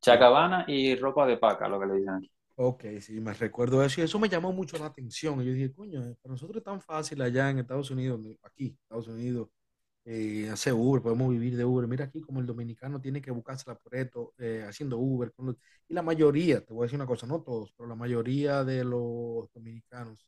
chacabana 0.00 0.64
y 0.66 0.96
ropa 0.96 1.26
de 1.26 1.36
paca, 1.36 1.68
lo 1.68 1.78
que 1.78 1.86
le 1.86 1.94
dicen 1.94 2.14
aquí. 2.14 2.30
Ok, 2.60 2.84
sí, 3.00 3.20
me 3.20 3.32
recuerdo 3.34 3.84
eso 3.84 4.00
y 4.00 4.04
eso 4.04 4.18
me 4.18 4.28
llamó 4.28 4.52
mucho 4.52 4.76
la 4.78 4.86
atención. 4.86 5.40
Yo 5.44 5.52
dije, 5.52 5.72
coño, 5.72 6.00
para 6.20 6.32
nosotros 6.32 6.56
es 6.58 6.64
tan 6.64 6.80
fácil 6.80 7.22
allá 7.22 7.50
en 7.50 7.60
Estados 7.60 7.90
Unidos, 7.92 8.20
aquí, 8.42 8.76
Estados 8.82 9.06
Unidos, 9.06 9.48
eh, 10.04 10.48
hacer 10.50 10.72
Uber, 10.74 11.02
podemos 11.02 11.30
vivir 11.30 11.56
de 11.56 11.64
Uber. 11.64 11.88
Mira 11.88 12.06
aquí 12.06 12.20
como 12.22 12.40
el 12.40 12.46
dominicano 12.46 13.00
tiene 13.00 13.22
que 13.22 13.30
buscársela 13.32 13.76
por 13.76 13.94
esto, 13.96 14.34
eh, 14.38 14.64
haciendo 14.68 14.98
Uber. 14.98 15.32
y 15.88 15.94
la 15.94 16.02
mayoría, 16.02 16.64
te 16.64 16.72
voy 16.74 16.84
a 16.84 16.86
decir 16.86 16.96
una 16.98 17.06
cosa, 17.06 17.26
no 17.28 17.42
todos, 17.42 17.72
pero 17.76 17.88
la 17.88 17.96
mayoría 17.96 18.64
de 18.64 18.84
los 18.84 19.52
dominicanos 19.52 20.26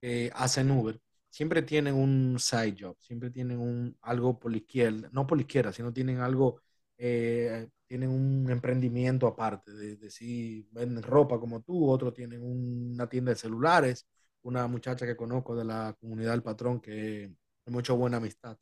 que 0.00 0.30
hacen 0.34 0.70
Uber 0.70 1.00
siempre 1.30 1.62
tienen 1.62 1.94
un 1.94 2.38
side 2.38 2.76
job, 2.78 2.96
siempre 3.00 3.30
tienen 3.30 3.58
un, 3.58 3.96
algo 4.02 4.38
por 4.38 4.54
izquierda, 4.56 5.08
no 5.12 5.26
por 5.26 5.40
izquierda, 5.40 5.72
sino 5.72 5.92
tienen 5.92 6.20
algo, 6.20 6.60
eh, 6.98 7.68
tienen 7.86 8.10
un 8.10 8.50
emprendimiento 8.50 9.26
aparte, 9.26 9.72
de, 9.72 9.96
de 9.96 10.10
si 10.10 10.66
venden 10.72 11.02
ropa 11.02 11.38
como 11.40 11.62
tú, 11.62 11.88
otros 11.90 12.14
tienen 12.14 12.42
una 12.42 13.08
tienda 13.08 13.30
de 13.32 13.36
celulares, 13.36 14.06
una 14.42 14.66
muchacha 14.66 15.06
que 15.06 15.16
conozco 15.16 15.56
de 15.56 15.64
la 15.64 15.96
comunidad 16.00 16.32
del 16.32 16.42
patrón 16.42 16.80
que 16.80 17.24
hay 17.66 17.72
mucha 17.72 17.92
buena 17.94 18.18
amistad, 18.18 18.56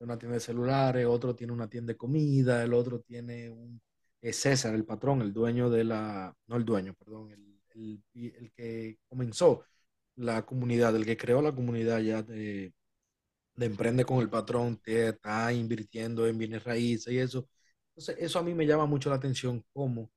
una 0.00 0.18
tienda 0.18 0.34
de 0.34 0.40
celulares, 0.40 1.06
otro 1.06 1.34
tiene 1.34 1.52
una 1.52 1.68
tienda 1.68 1.92
de 1.92 1.96
comida, 1.98 2.62
el 2.64 2.74
otro 2.74 3.00
tiene 3.00 3.50
un, 3.50 3.80
es 4.20 4.36
César, 4.36 4.74
el 4.74 4.84
patrón, 4.84 5.22
el 5.22 5.32
dueño 5.32 5.70
de 5.70 5.84
la, 5.84 6.34
no 6.46 6.56
el 6.56 6.64
dueño, 6.64 6.94
perdón, 6.94 7.30
el, 7.30 8.02
el, 8.14 8.52
que 8.54 8.98
comenzó 9.08 9.64
la 10.16 10.44
comunidad, 10.44 10.96
el 10.96 11.04
que 11.04 11.16
creó 11.16 11.42
la 11.42 11.54
comunidad 11.54 12.00
ya 12.00 12.22
de, 12.22 12.72
de 13.56 13.66
Emprende 13.66 14.04
con 14.04 14.20
el 14.20 14.30
Patrón, 14.30 14.78
te 14.78 15.08
está 15.08 15.52
invirtiendo 15.52 16.26
en 16.26 16.38
bienes 16.38 16.64
raíces 16.64 17.12
y 17.12 17.18
eso. 17.18 17.48
Entonces, 17.98 18.16
eso 18.20 18.38
a 18.38 18.44
mí 18.44 18.54
me 18.54 18.64
llama 18.64 18.86
mucho 18.86 19.10
la 19.10 19.16
atención, 19.16 19.64
cómo 19.72 20.08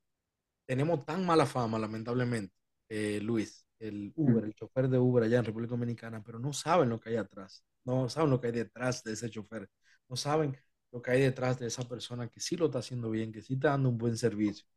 tenemos 0.67 1.03
tan 1.03 1.25
mala 1.25 1.47
fama, 1.47 1.79
lamentablemente, 1.79 2.53
eh, 2.87 3.19
Luis, 3.21 3.65
el 3.79 4.13
Uber, 4.15 4.45
el 4.45 4.53
chofer 4.53 4.87
de 4.87 4.99
Uber 4.99 5.23
allá 5.23 5.39
en 5.39 5.45
República 5.45 5.71
Dominicana, 5.71 6.23
pero 6.23 6.37
no 6.37 6.53
saben 6.53 6.89
lo 6.89 6.99
que 6.99 7.09
hay 7.09 7.15
atrás, 7.15 7.63
no 7.83 8.07
saben 8.07 8.29
lo 8.29 8.39
que 8.39 8.47
hay 8.47 8.53
detrás 8.53 9.03
de 9.03 9.13
ese 9.13 9.31
chofer, 9.31 9.67
no 10.07 10.15
saben 10.15 10.55
lo 10.91 11.01
que 11.01 11.09
hay 11.09 11.21
detrás 11.21 11.57
de 11.59 11.67
esa 11.67 11.83
persona 11.89 12.27
que 12.29 12.39
sí 12.39 12.55
lo 12.55 12.67
está 12.67 12.79
haciendo 12.79 13.09
bien, 13.09 13.31
que 13.31 13.41
sí 13.41 13.55
está 13.55 13.69
dando 13.69 13.89
un 13.89 13.97
buen 13.97 14.15
servicio. 14.15 14.67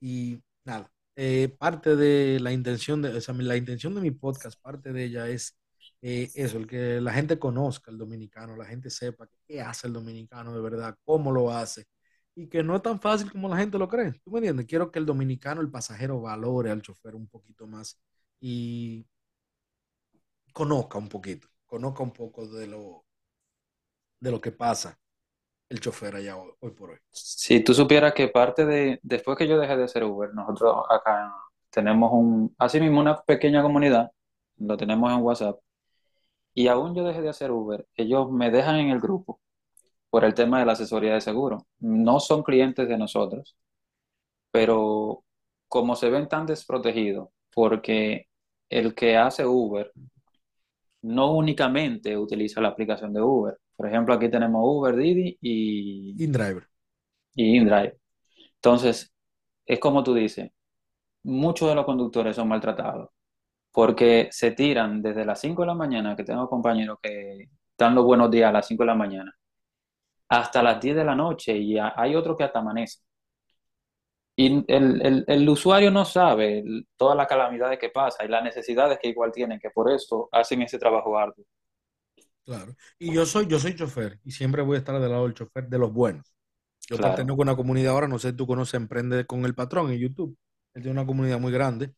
Y 0.00 0.42
nada, 0.64 0.92
eh, 1.16 1.48
parte 1.58 1.96
de 1.96 2.38
la 2.40 2.52
intención 2.52 3.00
de, 3.00 3.10
o 3.16 3.20
sea, 3.22 3.34
la 3.34 3.56
intención 3.56 3.94
de 3.94 4.02
mi 4.02 4.10
podcast, 4.10 4.60
parte 4.60 4.92
de 4.92 5.04
ella 5.04 5.26
es 5.28 5.58
eh, 6.02 6.30
eso, 6.34 6.58
el 6.58 6.66
que 6.66 7.00
la 7.00 7.14
gente 7.14 7.38
conozca 7.38 7.90
al 7.90 7.98
dominicano, 7.98 8.56
la 8.56 8.66
gente 8.66 8.90
sepa 8.90 9.28
qué 9.46 9.62
hace 9.62 9.86
el 9.86 9.94
dominicano 9.94 10.54
de 10.54 10.60
verdad, 10.60 10.96
cómo 11.04 11.32
lo 11.32 11.50
hace, 11.50 11.86
y 12.34 12.48
que 12.48 12.62
no 12.62 12.76
es 12.76 12.82
tan 12.82 13.00
fácil 13.00 13.30
como 13.30 13.48
la 13.48 13.56
gente 13.56 13.78
lo 13.78 13.88
cree. 13.88 14.12
¿Tú 14.24 14.30
me 14.30 14.38
entiendes? 14.38 14.66
Quiero 14.66 14.90
que 14.90 14.98
el 14.98 15.06
dominicano, 15.06 15.60
el 15.60 15.70
pasajero, 15.70 16.20
valore 16.20 16.70
al 16.70 16.82
chofer 16.82 17.14
un 17.14 17.28
poquito 17.28 17.66
más 17.66 18.00
y 18.40 19.06
conozca 20.52 20.98
un 20.98 21.08
poquito, 21.08 21.48
conozca 21.66 22.02
un 22.02 22.12
poco 22.12 22.46
de 22.46 22.66
lo, 22.66 23.04
de 24.20 24.30
lo 24.30 24.40
que 24.40 24.52
pasa 24.52 24.98
el 25.68 25.80
chofer 25.80 26.16
allá 26.16 26.36
hoy, 26.36 26.70
por 26.72 26.90
hoy. 26.90 26.98
Si 27.10 27.60
tú 27.64 27.72
supieras 27.74 28.12
que 28.12 28.28
parte 28.28 28.66
de, 28.66 29.00
después 29.02 29.38
que 29.38 29.48
yo 29.48 29.58
dejé 29.58 29.76
de 29.76 29.88
ser 29.88 30.04
Uber, 30.04 30.32
nosotros 30.34 30.84
acá 30.90 31.34
tenemos 31.70 32.12
un, 32.12 32.54
así 32.58 32.78
mismo 32.80 33.00
una 33.00 33.22
pequeña 33.22 33.62
comunidad, 33.62 34.10
lo 34.58 34.76
tenemos 34.76 35.10
en 35.12 35.22
WhatsApp, 35.22 35.58
y 36.54 36.68
aún 36.68 36.94
yo 36.94 37.04
dejé 37.04 37.22
de 37.22 37.30
hacer 37.30 37.50
Uber, 37.50 37.86
ellos 37.96 38.30
me 38.30 38.50
dejan 38.50 38.76
en 38.76 38.90
el 38.90 39.00
grupo 39.00 39.40
por 40.12 40.26
el 40.26 40.34
tema 40.34 40.60
de 40.60 40.66
la 40.66 40.72
asesoría 40.72 41.14
de 41.14 41.22
seguro. 41.22 41.66
No 41.80 42.20
son 42.20 42.42
clientes 42.42 42.86
de 42.86 42.98
nosotros, 42.98 43.56
pero 44.50 45.24
como 45.68 45.96
se 45.96 46.10
ven 46.10 46.28
tan 46.28 46.44
desprotegidos, 46.44 47.30
porque 47.54 48.28
el 48.68 48.94
que 48.94 49.16
hace 49.16 49.46
Uber 49.46 49.90
no 51.00 51.32
únicamente 51.32 52.18
utiliza 52.18 52.60
la 52.60 52.68
aplicación 52.68 53.14
de 53.14 53.22
Uber. 53.22 53.58
Por 53.74 53.88
ejemplo, 53.88 54.12
aquí 54.12 54.28
tenemos 54.30 54.60
Uber, 54.62 54.94
Didi 54.96 55.38
y, 55.40 56.22
InDriver. 56.22 56.68
y 57.34 57.56
InDrive. 57.56 57.98
Entonces, 58.56 59.14
es 59.64 59.78
como 59.80 60.04
tú 60.04 60.12
dices, 60.12 60.50
muchos 61.22 61.70
de 61.70 61.74
los 61.74 61.86
conductores 61.86 62.36
son 62.36 62.48
maltratados 62.48 63.08
porque 63.72 64.28
se 64.30 64.52
tiran 64.52 65.00
desde 65.02 65.24
las 65.24 65.40
5 65.40 65.62
de 65.62 65.68
la 65.68 65.74
mañana, 65.74 66.16
que 66.16 66.24
tengo 66.24 66.48
compañeros 66.50 66.98
que 67.02 67.48
dan 67.78 67.94
los 67.94 68.04
buenos 68.04 68.30
días 68.30 68.50
a 68.50 68.52
las 68.52 68.66
5 68.66 68.82
de 68.82 68.86
la 68.88 68.94
mañana, 68.94 69.34
hasta 70.32 70.62
las 70.62 70.80
10 70.80 70.96
de 70.96 71.04
la 71.04 71.14
noche 71.14 71.56
y 71.56 71.78
hay 71.78 72.14
otros 72.16 72.36
que 72.36 72.44
hasta 72.44 72.58
amanecen. 72.60 73.02
Y 74.36 74.64
el, 74.72 75.00
el- 75.02 75.24
el 75.26 75.48
usuario 75.48 75.90
no 75.90 76.04
sabe 76.04 76.58
el- 76.60 76.86
todas 76.96 77.16
las 77.16 77.26
calamidades 77.28 77.78
que 77.78 77.90
pasa 77.90 78.24
y 78.24 78.28
las 78.28 78.42
necesidades 78.44 78.98
que 79.00 79.08
igual 79.08 79.32
tienen, 79.32 79.58
que 79.60 79.70
por 79.70 79.90
eso 79.90 80.28
hacen 80.32 80.62
ese 80.62 80.78
trabajo 80.78 81.16
arduo. 81.18 81.44
Claro. 82.44 82.74
Y 82.98 83.12
yo 83.12 83.24
soy, 83.24 83.46
yo 83.46 83.58
soy 83.58 83.76
chofer 83.76 84.18
y 84.24 84.32
siempre 84.32 84.62
voy 84.62 84.76
a 84.76 84.78
estar 84.80 85.00
del 85.00 85.10
lado 85.10 85.24
del 85.24 85.34
chofer 85.34 85.68
de 85.68 85.78
los 85.78 85.92
buenos. 85.92 86.26
Yo 86.88 86.98
Claro. 86.98 87.26
pertenezco 87.26 87.42
a 87.42 87.44
una 87.44 87.56
comunidad 87.56 87.92
ahora, 87.94 88.08
no 88.08 88.18
sé 88.18 88.32
tú 88.32 88.46
conoces 88.46 88.74
Emprende 88.74 89.26
con 89.26 89.44
el 89.46 89.54
Patrón 89.54 89.92
en 89.92 89.98
YouTube. 90.00 90.36
Él 90.74 90.82
tiene 90.82 90.98
una 91.00 91.06
comunidad 91.06 91.40
muy 91.40 91.52
grande 91.52 91.94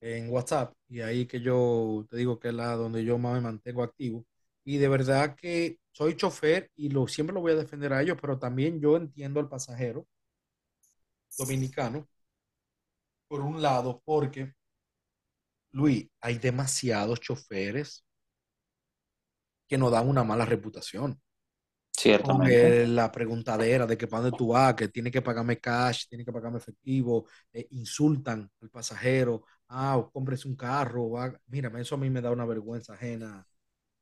en 0.00 0.30
WhatsApp 0.30 0.74
y 0.88 1.00
ahí 1.02 1.26
que 1.26 1.40
yo 1.40 2.06
te 2.10 2.16
digo 2.18 2.38
que 2.40 2.48
es 2.48 2.54
la 2.54 2.76
donde 2.76 3.04
yo 3.04 3.18
más 3.18 3.34
me 3.34 3.42
mantengo 3.42 3.82
activo. 3.84 4.26
Y 4.64 4.78
de 4.78 4.88
verdad 4.88 5.36
que 5.36 5.78
soy 5.94 6.16
chofer 6.16 6.70
y 6.76 6.90
lo, 6.90 7.08
siempre 7.08 7.34
lo 7.34 7.40
voy 7.42 7.52
a 7.54 7.56
defender 7.56 7.94
a 7.94 8.02
ellos, 8.02 8.18
pero 8.20 8.38
también 8.38 8.80
yo 8.82 8.96
entiendo 8.98 9.40
al 9.40 9.48
pasajero 9.50 10.06
dominicano 11.38 12.08
por 13.28 13.40
un 13.42 13.60
lado, 13.60 14.00
porque, 14.06 14.54
Luis, 15.72 16.08
hay 16.22 16.38
demasiados 16.38 17.20
choferes 17.20 18.02
que 19.68 19.76
nos 19.78 19.90
dan 19.92 20.08
una 20.08 20.24
mala 20.24 20.46
reputación. 20.46 21.20
con 22.20 22.42
Ciertamente. 22.42 22.46
eh, 22.46 22.86
la 22.86 23.10
preguntadera 23.12 23.86
de 23.86 23.98
que 23.98 24.06
para 24.06 24.22
dónde 24.22 24.36
tú 24.36 24.48
vas, 24.48 24.74
que 24.74 24.88
tiene 24.88 25.10
que 25.10 25.20
pagarme 25.22 25.58
cash, 25.60 26.06
tiene 26.08 26.24
que 26.24 26.32
pagarme 26.32 26.58
efectivo, 26.58 27.26
eh, 27.52 27.66
insultan 27.72 28.50
al 28.62 28.70
pasajero, 28.70 29.44
ah, 29.68 30.08
cómprese 30.12 30.48
un 30.48 30.56
carro, 30.56 31.10
va- 31.10 31.38
mira, 31.48 31.70
eso 31.80 31.94
a 31.96 31.98
mí 31.98 32.08
me 32.10 32.22
da 32.22 32.30
una 32.30 32.46
vergüenza 32.46 32.94
ajena 32.94 33.46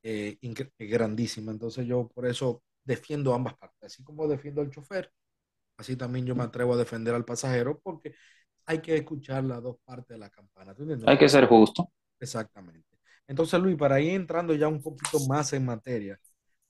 eh, 0.03 0.39
eh, 0.43 0.87
grandísima. 0.87 1.53
Entonces 1.53 1.87
yo 1.87 2.09
por 2.09 2.27
eso 2.27 2.63
defiendo 2.85 3.35
ambas 3.35 3.55
partes, 3.57 3.93
así 3.93 4.03
como 4.03 4.29
defiendo 4.29 4.61
al 4.61 4.71
chofer, 4.71 5.13
Así 5.77 5.97
también 5.97 6.27
yo 6.27 6.35
me 6.35 6.45
atrevo 6.45 6.75
a 6.75 6.77
defender 6.77 7.15
al 7.15 7.25
pasajero 7.25 7.81
porque 7.83 8.15
hay 8.67 8.81
que 8.81 8.97
escuchar 8.97 9.43
las 9.45 9.63
dos 9.63 9.79
partes 9.85 10.09
de 10.09 10.19
la 10.19 10.31
campana. 10.31 10.75
¿Tú 10.75 10.83
entiendes? 10.83 11.09
Hay 11.09 11.19
que 11.19 11.29
ser 11.29 11.47
justo. 11.47 11.91
Exactamente. 12.21 12.87
Entonces, 13.27 13.61
Luis, 13.61 13.77
para 13.77 14.01
ir 14.01 14.15
entrando 14.15 14.55
ya 14.55 14.69
un 14.69 14.81
poquito 14.81 15.19
más 15.27 15.53
en 15.55 15.65
materia, 15.65 16.21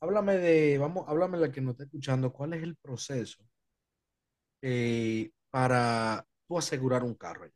háblame 0.00 0.38
de, 0.38 0.78
vamos, 0.78 1.04
háblame 1.08 1.38
la 1.38 1.50
que 1.50 1.60
nos 1.60 1.72
está 1.72 1.84
escuchando, 1.84 2.32
¿cuál 2.32 2.54
es 2.54 2.62
el 2.62 2.76
proceso 2.76 3.44
eh, 4.62 5.30
para 5.50 6.26
tú 6.46 6.58
asegurar 6.58 7.02
un 7.02 7.14
carro? 7.14 7.50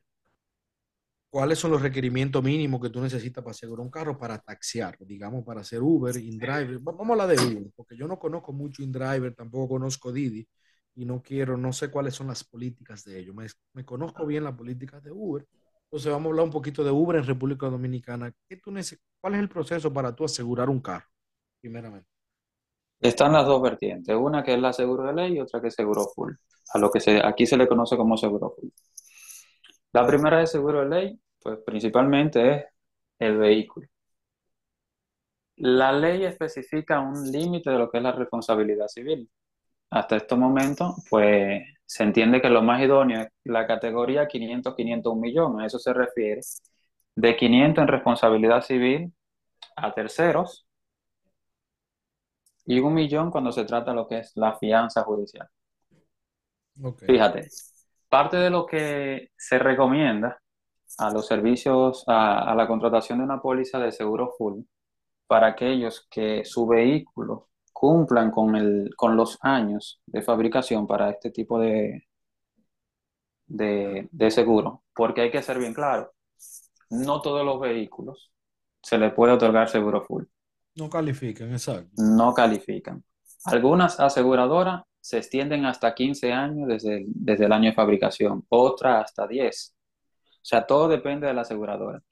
¿Cuáles 1.30 1.58
son 1.58 1.70
los 1.72 1.82
requerimientos 1.82 2.42
mínimos 2.42 2.80
que 2.80 2.88
tú 2.90 3.00
necesitas 3.00 3.44
para 3.44 3.50
asegurar 3.52 3.84
un 3.84 3.90
carro 3.90 4.16
para 4.18 4.38
taxiar, 4.38 4.96
digamos, 5.00 5.44
para 5.44 5.60
hacer 5.60 5.82
Uber, 5.82 6.16
InDriver? 6.16 6.78
Vamos 6.78 7.08
a 7.08 7.12
hablar 7.12 7.28
de 7.28 7.40
Uber, 7.40 7.70
porque 7.76 7.96
yo 7.96 8.08
no 8.08 8.18
conozco 8.18 8.52
mucho 8.52 8.82
InDriver, 8.82 9.34
tampoco 9.34 9.68
conozco 9.68 10.12
Didi 10.12 10.48
y 10.94 11.04
no 11.04 11.20
quiero, 11.22 11.56
no 11.58 11.72
sé 11.74 11.90
cuáles 11.90 12.14
son 12.14 12.28
las 12.28 12.42
políticas 12.44 13.04
de 13.04 13.18
ellos. 13.20 13.34
Me, 13.34 13.46
me 13.74 13.84
conozco 13.84 14.24
bien 14.24 14.44
las 14.44 14.54
políticas 14.54 15.02
de 15.02 15.12
Uber. 15.12 15.46
Entonces 15.84 16.10
vamos 16.10 16.26
a 16.26 16.30
hablar 16.30 16.44
un 16.46 16.50
poquito 16.52 16.82
de 16.84 16.90
Uber 16.90 17.16
en 17.18 17.26
República 17.26 17.66
Dominicana. 17.68 18.32
¿Qué 18.48 18.56
tú 18.56 18.70
neces- 18.70 18.98
¿Cuál 19.20 19.34
es 19.34 19.40
el 19.40 19.48
proceso 19.50 19.92
para 19.92 20.14
tú 20.16 20.24
asegurar 20.24 20.70
un 20.70 20.80
carro, 20.80 21.06
primeramente? 21.60 22.08
Están 23.00 23.32
las 23.32 23.46
dos 23.46 23.62
vertientes, 23.62 24.14
una 24.14 24.44
que 24.44 24.52
es 24.52 24.60
la 24.60 24.70
seguro 24.72 25.04
de 25.04 25.14
ley 25.14 25.32
y 25.36 25.40
otra 25.40 25.62
que 25.62 25.68
es 25.68 25.74
seguro 25.74 26.08
full, 26.14 26.34
a 26.74 26.78
lo 26.78 26.90
que 26.90 27.00
se, 27.00 27.24
aquí 27.26 27.46
se 27.46 27.56
le 27.56 27.66
conoce 27.68 27.96
como 27.96 28.18
seguro 28.18 28.54
full. 28.54 28.68
La 29.96 30.06
primera 30.06 30.40
de 30.40 30.46
seguro 30.46 30.80
de 30.80 30.88
ley, 30.90 31.20
pues 31.42 31.58
principalmente 31.64 32.54
es 32.54 32.64
el 33.18 33.38
vehículo. 33.38 33.88
La 35.56 35.90
ley 35.90 36.22
especifica 36.24 37.00
un 37.00 37.32
límite 37.32 37.70
de 37.70 37.78
lo 37.78 37.90
que 37.90 37.96
es 37.96 38.02
la 38.02 38.12
responsabilidad 38.12 38.88
civil. 38.88 39.30
Hasta 39.88 40.16
este 40.16 40.34
momento, 40.36 40.96
pues 41.08 41.62
se 41.86 42.02
entiende 42.02 42.42
que 42.42 42.50
lo 42.50 42.60
más 42.60 42.82
idóneo 42.82 43.22
es 43.22 43.28
la 43.44 43.66
categoría 43.66 44.28
500, 44.28 44.74
500, 44.74 45.12
un 45.14 45.20
millón. 45.20 45.60
A 45.62 45.66
eso 45.66 45.78
se 45.78 45.94
refiere. 45.94 46.42
De 47.14 47.34
500 47.34 47.80
en 47.82 47.88
responsabilidad 47.88 48.60
civil 48.60 49.14
a 49.76 49.94
terceros 49.94 50.66
y 52.66 52.80
un 52.80 52.92
millón 52.92 53.30
cuando 53.30 53.50
se 53.50 53.64
trata 53.64 53.92
de 53.92 53.96
lo 53.96 54.06
que 54.06 54.18
es 54.18 54.32
la 54.36 54.58
fianza 54.58 55.02
judicial. 55.04 55.48
Fíjate, 57.06 57.48
parte 58.08 58.36
de 58.36 58.50
lo 58.50 58.66
que 58.66 59.30
se 59.36 59.58
recomienda 59.58 60.40
a 60.98 61.10
los 61.10 61.26
servicios, 61.26 62.04
a, 62.06 62.50
a 62.50 62.54
la 62.54 62.66
contratación 62.66 63.18
de 63.18 63.24
una 63.24 63.40
póliza 63.40 63.78
de 63.78 63.92
seguro 63.92 64.32
full, 64.38 64.62
para 65.26 65.48
aquellos 65.48 66.06
que 66.10 66.44
su 66.44 66.66
vehículo 66.66 67.48
cumplan 67.72 68.30
con 68.30 68.56
el, 68.56 68.90
con 68.96 69.16
los 69.16 69.38
años 69.42 70.00
de 70.06 70.22
fabricación 70.22 70.86
para 70.86 71.10
este 71.10 71.30
tipo 71.30 71.58
de, 71.58 72.06
de, 73.46 74.08
de 74.10 74.30
seguro, 74.30 74.84
porque 74.94 75.22
hay 75.22 75.30
que 75.30 75.42
ser 75.42 75.58
bien 75.58 75.74
claro, 75.74 76.12
no 76.90 77.20
todos 77.20 77.44
los 77.44 77.60
vehículos 77.60 78.32
se 78.82 78.98
le 78.98 79.10
puede 79.10 79.32
otorgar 79.34 79.68
seguro 79.68 80.02
full, 80.02 80.24
no 80.76 80.88
califican, 80.88 81.52
exacto. 81.52 81.90
no 81.96 82.32
califican. 82.32 83.04
Algunas 83.44 84.00
aseguradoras 84.00 84.82
se 85.06 85.18
extienden 85.18 85.64
hasta 85.66 85.94
15 85.94 86.32
años 86.32 86.66
desde 86.66 86.96
el, 86.96 87.04
desde 87.08 87.44
el 87.44 87.52
año 87.52 87.70
de 87.70 87.76
fabricación, 87.76 88.44
otras 88.48 89.04
hasta 89.04 89.28
10. 89.28 89.76
O 90.18 90.38
sea, 90.42 90.66
todo 90.66 90.88
depende 90.88 91.28
de 91.28 91.32
la 91.34 91.42
aseguradora. 91.42 92.02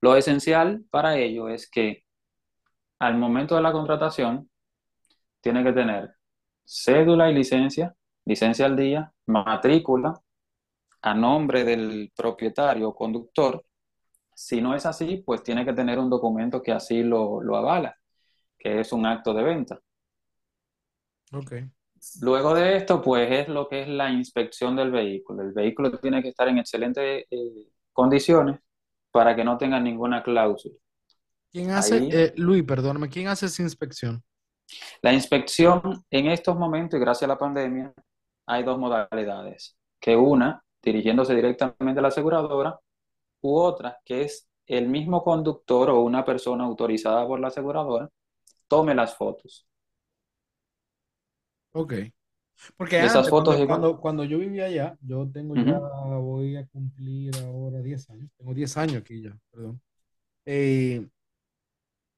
Lo 0.00 0.16
esencial 0.16 0.82
para 0.90 1.18
ello 1.18 1.50
es 1.50 1.68
que 1.70 2.04
al 2.98 3.18
momento 3.18 3.54
de 3.56 3.60
la 3.60 3.72
contratación 3.72 4.48
tiene 5.42 5.62
que 5.62 5.72
tener 5.74 6.14
cédula 6.64 7.30
y 7.30 7.34
licencia, 7.34 7.94
licencia 8.24 8.64
al 8.64 8.76
día, 8.76 9.12
matrícula 9.26 10.14
a 11.02 11.14
nombre 11.14 11.64
del 11.64 12.12
propietario 12.16 12.88
o 12.88 12.94
conductor. 12.94 13.62
Si 14.34 14.62
no 14.62 14.74
es 14.74 14.86
así, 14.86 15.18
pues 15.18 15.42
tiene 15.42 15.66
que 15.66 15.74
tener 15.74 15.98
un 15.98 16.08
documento 16.08 16.62
que 16.62 16.72
así 16.72 17.02
lo, 17.02 17.42
lo 17.42 17.56
avala, 17.56 17.94
que 18.58 18.80
es 18.80 18.90
un 18.94 19.04
acto 19.04 19.34
de 19.34 19.42
venta. 19.42 19.83
Ok, 21.34 21.52
Luego 22.20 22.54
de 22.54 22.76
esto, 22.76 23.00
pues 23.00 23.30
es 23.30 23.48
lo 23.48 23.66
que 23.66 23.82
es 23.82 23.88
la 23.88 24.10
inspección 24.10 24.76
del 24.76 24.90
vehículo. 24.90 25.42
El 25.42 25.52
vehículo 25.52 25.98
tiene 25.98 26.22
que 26.22 26.28
estar 26.28 26.46
en 26.48 26.58
excelentes 26.58 27.24
eh, 27.30 27.68
condiciones 27.92 28.60
para 29.10 29.34
que 29.34 29.42
no 29.42 29.56
tenga 29.56 29.80
ninguna 29.80 30.22
cláusula. 30.22 30.74
¿quién 31.50 31.70
hace, 31.70 31.94
Ahí, 31.94 32.08
eh, 32.12 32.32
Luis, 32.36 32.62
perdóname, 32.64 33.08
¿quién 33.08 33.28
hace 33.28 33.46
esa 33.46 33.62
inspección? 33.62 34.22
la 35.02 35.12
inspección 35.12 36.04
en 36.10 36.26
estos 36.26 36.56
momentos 36.56 36.98
y 36.98 37.00
gracias 37.00 37.24
a 37.24 37.34
la 37.34 37.38
pandemia 37.38 37.92
hay 38.46 38.62
dos 38.62 38.78
modalidades, 38.78 39.76
que 40.00 40.16
una 40.16 40.62
dirigiéndose 40.82 41.34
directamente 41.34 41.98
a 41.98 42.02
la 42.02 42.08
aseguradora 42.08 42.78
u 43.42 43.56
otra 43.56 43.98
que 44.04 44.22
es 44.22 44.48
el 44.66 44.88
mismo 44.88 45.22
conductor 45.22 45.90
o 45.90 46.00
una 46.00 46.24
persona 46.24 46.64
autorizada 46.64 47.26
por 47.26 47.40
la 47.40 47.48
aseguradora 47.48 48.08
tome 48.68 48.94
las 48.94 49.14
fotos. 49.16 49.66
Ok. 51.74 51.94
Porque 52.76 53.00
Esas 53.00 53.28
antes, 53.28 53.30
fotos 53.30 53.60
cuando, 53.64 53.66
cuando, 53.66 54.00
cuando 54.00 54.24
yo 54.24 54.38
vivía 54.38 54.66
allá, 54.66 54.98
yo 55.02 55.28
tengo 55.30 55.56
ya, 55.56 55.78
voy 55.78 56.56
a 56.56 56.66
cumplir 56.68 57.36
ahora 57.38 57.82
10 57.82 58.08
años, 58.10 58.30
tengo 58.36 58.54
10 58.54 58.76
años 58.76 58.98
aquí 59.02 59.22
ya, 59.22 59.36
perdón. 59.52 59.80
Eh, 60.46 61.06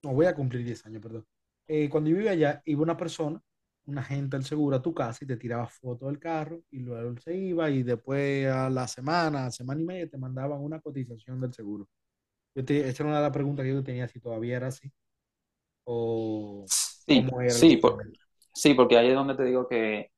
no, 0.03 0.13
voy 0.15 0.27
a 0.27 0.35
cumplir 0.35 0.65
10 0.65 0.85
años, 0.87 1.03
perdón. 1.03 1.27
Eh, 1.69 1.89
cuando 1.89 2.11
yo 2.11 2.17
vivía 2.17 2.33
allá, 2.33 2.63
iba 2.65 2.83
una 2.83 2.97
persona, 2.97 3.41
un 3.87 3.99
agente 3.99 4.37
del 4.37 4.45
seguro 4.47 4.77
a 4.77 4.83
tu 4.83 4.95
casa 4.95 5.25
y 5.25 5.29
te 5.29 5.37
tiraba 5.37 5.67
fotos 5.69 6.09
del 6.09 6.19
carro 6.19 6.61
y 6.71 6.81
luego 6.81 7.11
él 7.11 7.19
se 7.21 7.37
iba 7.37 7.71
y 7.71 7.83
después 7.83 8.47
a 8.49 8.71
la 8.71 8.87
semana, 8.89 9.51
semana 9.51 9.81
y 9.81 9.85
media 9.85 10.09
te 10.09 10.19
mandaban 10.19 10.61
una 10.61 10.81
cotización 10.81 11.41
del 11.41 11.53
seguro. 11.55 11.89
Yo 12.55 12.65
te, 12.65 12.89
esa 12.89 13.05
era 13.05 13.11
una 13.11 13.19
de 13.19 13.25
las 13.25 13.33
preguntas 13.33 13.65
que 13.65 13.73
yo 13.73 13.85
tenía, 13.85 14.09
si 14.09 14.21
todavía 14.21 14.57
era 14.59 14.69
así 14.69 14.93
o 15.85 16.71
Sí, 17.07 17.27
cómo 17.27 17.41
era 17.41 17.59
el 17.59 17.65
sí, 17.65 17.77
por- 17.79 17.97
procedimiento. 17.97 18.26
Sí, 18.57 18.75
porque 18.75 18.97
ahí 18.99 19.09
es 19.09 19.15
donde 19.15 19.35
te 19.35 19.45
digo 19.45 19.67
que 19.69 20.11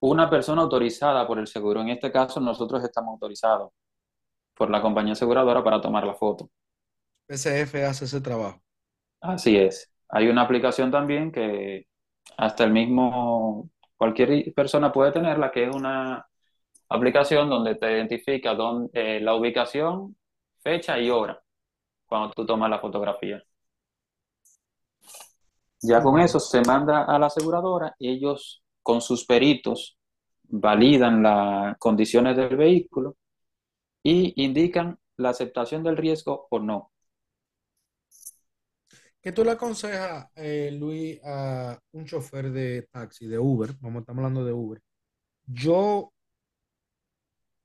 una 0.00 0.30
persona 0.30 0.62
autorizada 0.62 1.26
por 1.26 1.38
el 1.40 1.48
seguro, 1.48 1.80
en 1.80 1.88
este 1.88 2.12
caso 2.12 2.38
nosotros 2.40 2.84
estamos 2.84 3.12
autorizados 3.14 3.72
por 4.54 4.70
la 4.70 4.82
compañía 4.82 5.14
aseguradora 5.14 5.64
para 5.64 5.80
tomar 5.80 6.04
la 6.06 6.14
foto. 6.14 6.50
PCF 7.28 7.84
hace 7.84 8.04
ese 8.06 8.20
trabajo. 8.20 8.60
Así 9.20 9.56
es. 9.56 9.90
Hay 10.08 10.28
una 10.28 10.42
aplicación 10.42 10.90
también 10.90 11.32
que 11.32 11.86
hasta 12.36 12.64
el 12.64 12.72
mismo, 12.72 13.70
cualquier 13.96 14.52
persona 14.54 14.92
puede 14.92 15.12
tenerla, 15.12 15.50
que 15.50 15.64
es 15.68 15.74
una 15.74 16.26
aplicación 16.88 17.50
donde 17.50 17.76
te 17.76 17.92
identifica 17.92 18.54
dónde- 18.54 18.90
eh, 19.18 19.20
la 19.20 19.34
ubicación, 19.34 20.16
fecha 20.62 20.98
y 21.00 21.10
hora 21.10 21.42
cuando 22.06 22.32
tú 22.32 22.46
tomas 22.46 22.70
la 22.70 22.80
fotografía. 22.80 23.42
Ya 25.86 26.02
con 26.02 26.18
eso 26.18 26.40
se 26.40 26.62
manda 26.62 27.04
a 27.04 27.18
la 27.18 27.26
aseguradora 27.26 27.94
ellos 27.98 28.62
con 28.82 29.02
sus 29.02 29.26
peritos 29.26 29.98
validan 30.44 31.22
las 31.22 31.76
condiciones 31.78 32.36
del 32.36 32.56
vehículo 32.56 33.16
y 34.02 34.32
indican 34.42 34.98
la 35.18 35.30
aceptación 35.30 35.82
del 35.82 35.98
riesgo 35.98 36.46
o 36.50 36.58
no. 36.58 36.90
¿Qué 39.20 39.32
tú 39.32 39.44
le 39.44 39.50
aconsejas, 39.52 40.28
eh, 40.36 40.70
Luis, 40.72 41.20
a 41.22 41.78
un 41.92 42.06
chofer 42.06 42.50
de 42.50 42.88
taxi, 42.90 43.26
de 43.26 43.38
Uber? 43.38 43.74
Vamos, 43.80 44.00
estamos 44.00 44.20
hablando 44.20 44.44
de 44.44 44.52
Uber. 44.52 44.80
Yo, 45.46 46.12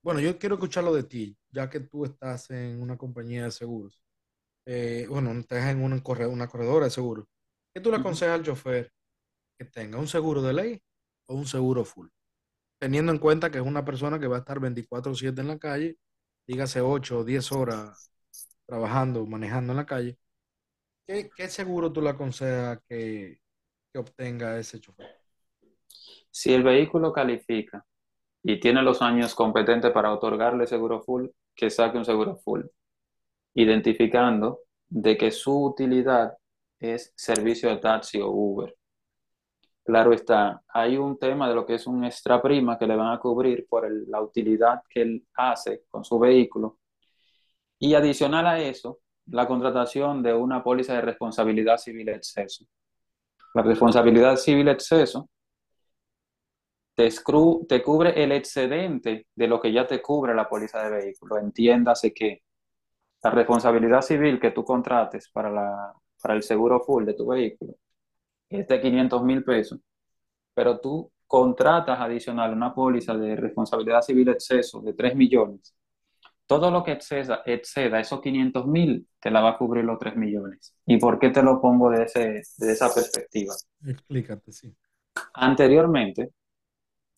bueno, 0.02 0.20
yo 0.20 0.38
quiero 0.38 0.56
escucharlo 0.56 0.94
de 0.94 1.04
ti, 1.04 1.38
ya 1.52 1.70
que 1.70 1.80
tú 1.82 2.04
estás 2.06 2.50
en 2.52 2.82
una 2.82 2.98
compañía 2.98 3.46
de 3.46 3.52
seguros. 3.52 4.02
Eh, 4.66 5.08
bueno, 5.10 5.32
estás 5.34 5.70
en 5.70 5.84
una 5.84 6.02
corredora 6.02 6.86
de 6.86 6.92
seguros. 6.92 7.26
¿Qué 7.80 7.84
tú 7.84 7.92
le 7.92 7.98
aconsejas 8.00 8.36
al 8.36 8.44
chofer 8.44 8.92
que 9.58 9.64
tenga 9.64 9.98
un 9.98 10.08
seguro 10.10 10.42
de 10.42 10.52
ley 10.52 10.82
o 11.28 11.36
un 11.36 11.46
seguro 11.46 11.86
full? 11.86 12.10
Teniendo 12.78 13.14
en 13.14 13.20
cuenta 13.20 13.50
que 13.50 13.58
es 13.58 13.64
una 13.64 13.86
persona 13.86 14.20
que 14.20 14.28
va 14.28 14.36
a 14.36 14.40
estar 14.40 14.60
24/7 14.60 15.40
en 15.40 15.48
la 15.48 15.58
calle, 15.58 15.98
dígase 16.46 16.82
8 16.82 17.20
o 17.20 17.24
10 17.24 17.54
horas 17.54 18.12
trabajando, 18.66 19.26
manejando 19.26 19.72
en 19.72 19.78
la 19.78 19.86
calle. 19.86 20.18
¿Qué, 21.08 21.30
qué 21.34 21.48
seguro 21.48 21.90
tú 21.90 22.02
le 22.02 22.10
aconsejas 22.10 22.80
que, 22.86 23.40
que 23.94 24.00
obtenga 24.00 24.60
ese 24.60 24.82
chofer? 24.82 25.16
Si 26.30 26.54
el 26.54 26.64
vehículo 26.64 27.14
califica 27.14 27.86
y 28.44 28.60
tiene 28.60 28.84
los 28.84 29.02
años 29.02 29.34
competentes 29.34 29.94
para 29.94 30.14
otorgarle 30.14 30.68
seguro 30.68 31.02
full, 31.02 31.28
que 31.56 31.70
saque 31.70 31.98
un 31.98 32.04
seguro 32.04 32.36
full, 32.36 32.64
identificando 33.54 34.64
de 34.90 35.18
que 35.18 35.32
su 35.32 35.64
utilidad 35.64 36.39
es 36.80 37.14
servicio 37.16 37.70
de 37.70 37.78
taxi 37.78 38.20
o 38.22 38.30
Uber. 38.30 38.76
Claro 39.84 40.14
está, 40.14 40.62
hay 40.68 40.98
un 40.98 41.18
tema 41.18 41.50
de 41.50 41.56
lo 41.56 41.66
que 41.66 41.76
es 41.76 41.88
un 41.88 42.04
extra 42.06 42.42
prima 42.42 42.78
que 42.78 42.86
le 42.86 42.96
van 42.96 43.12
a 43.12 43.20
cubrir 43.20 43.66
por 43.68 43.90
la 44.08 44.22
utilidad 44.22 44.84
que 44.88 45.02
él 45.02 45.28
hace 45.34 45.84
con 45.90 46.06
su 46.06 46.20
vehículo. 46.20 46.78
Y 47.80 47.96
adicional 47.96 48.46
a 48.46 48.60
eso, 48.60 49.00
la 49.28 49.48
contratación 49.48 50.22
de 50.22 50.34
una 50.34 50.64
póliza 50.64 50.94
de 50.94 51.02
responsabilidad 51.02 51.78
civil 51.78 52.10
exceso. 52.10 52.66
La 53.56 53.64
responsabilidad 53.64 54.36
civil 54.36 54.68
exceso 54.68 55.30
te, 56.94 57.10
te 57.68 57.82
cubre 57.82 58.24
el 58.24 58.32
excedente 58.32 59.28
de 59.34 59.48
lo 59.48 59.60
que 59.60 59.72
ya 59.72 59.88
te 59.88 60.02
cubre 60.02 60.36
la 60.36 60.48
póliza 60.48 60.84
de 60.84 60.90
vehículo. 60.92 61.38
Entiéndase 61.38 62.14
que 62.14 62.44
la 63.24 63.32
responsabilidad 63.32 64.02
civil 64.02 64.40
que 64.40 64.52
tú 64.52 64.64
contrates 64.64 65.30
para, 65.30 65.50
la, 65.50 65.94
para 66.22 66.36
el 66.36 66.44
seguro 66.44 66.80
full 66.82 67.06
de 67.06 67.14
tu 67.14 67.28
vehículo 67.28 67.76
es 68.50 68.68
de 68.68 68.82
500 68.82 69.24
mil 69.24 69.44
pesos, 69.44 69.80
pero 70.54 70.80
tú 70.80 71.12
contratas 71.28 72.00
adicional 72.00 72.54
una 72.54 72.74
póliza 72.74 73.16
de 73.16 73.36
responsabilidad 73.36 74.02
civil 74.02 74.30
exceso 74.30 74.82
de 74.82 74.94
3 74.94 75.16
millones. 75.16 75.76
Todo 76.48 76.72
lo 76.72 76.84
que 76.84 76.94
exceda, 76.94 77.44
exceda 77.46 78.00
esos 78.00 78.20
500 78.22 78.66
mil 78.66 79.08
te 79.20 79.30
la 79.30 79.42
va 79.42 79.52
a 79.52 79.58
cubrir 79.58 79.86
los 79.86 80.00
3 80.00 80.16
millones. 80.16 80.76
¿Y 80.88 80.98
por 80.98 81.20
qué 81.20 81.30
te 81.30 81.44
lo 81.44 81.62
pongo 81.62 81.92
de, 81.92 82.06
ese, 82.06 82.42
de 82.58 82.72
esa 82.72 82.92
perspectiva? 82.92 83.54
Explícate, 83.86 84.52
sí. 84.52 84.76
Anteriormente, 85.36 86.32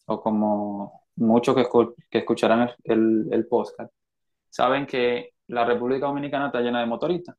o 0.07 0.21
como 0.21 1.05
muchos 1.15 1.55
que, 1.55 1.65
que 2.09 2.17
escucharán 2.17 2.69
el, 2.83 3.29
el, 3.31 3.47
podcast, 3.47 3.93
saben 4.49 4.85
que 4.85 5.29
la 5.47 5.63
República 5.63 6.07
Dominicana 6.07 6.47
está 6.47 6.59
llena 6.59 6.81
de 6.81 6.87
motoristas. 6.87 7.37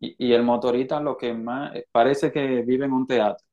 Y, 0.00 0.32
el 0.32 0.42
motorista 0.42 1.00
lo 1.00 1.16
que 1.16 1.32
más 1.34 1.72
parece 1.92 2.32
que 2.32 2.62
vive 2.62 2.86
en 2.86 2.92
un 2.92 3.06
teatro. 3.06 3.46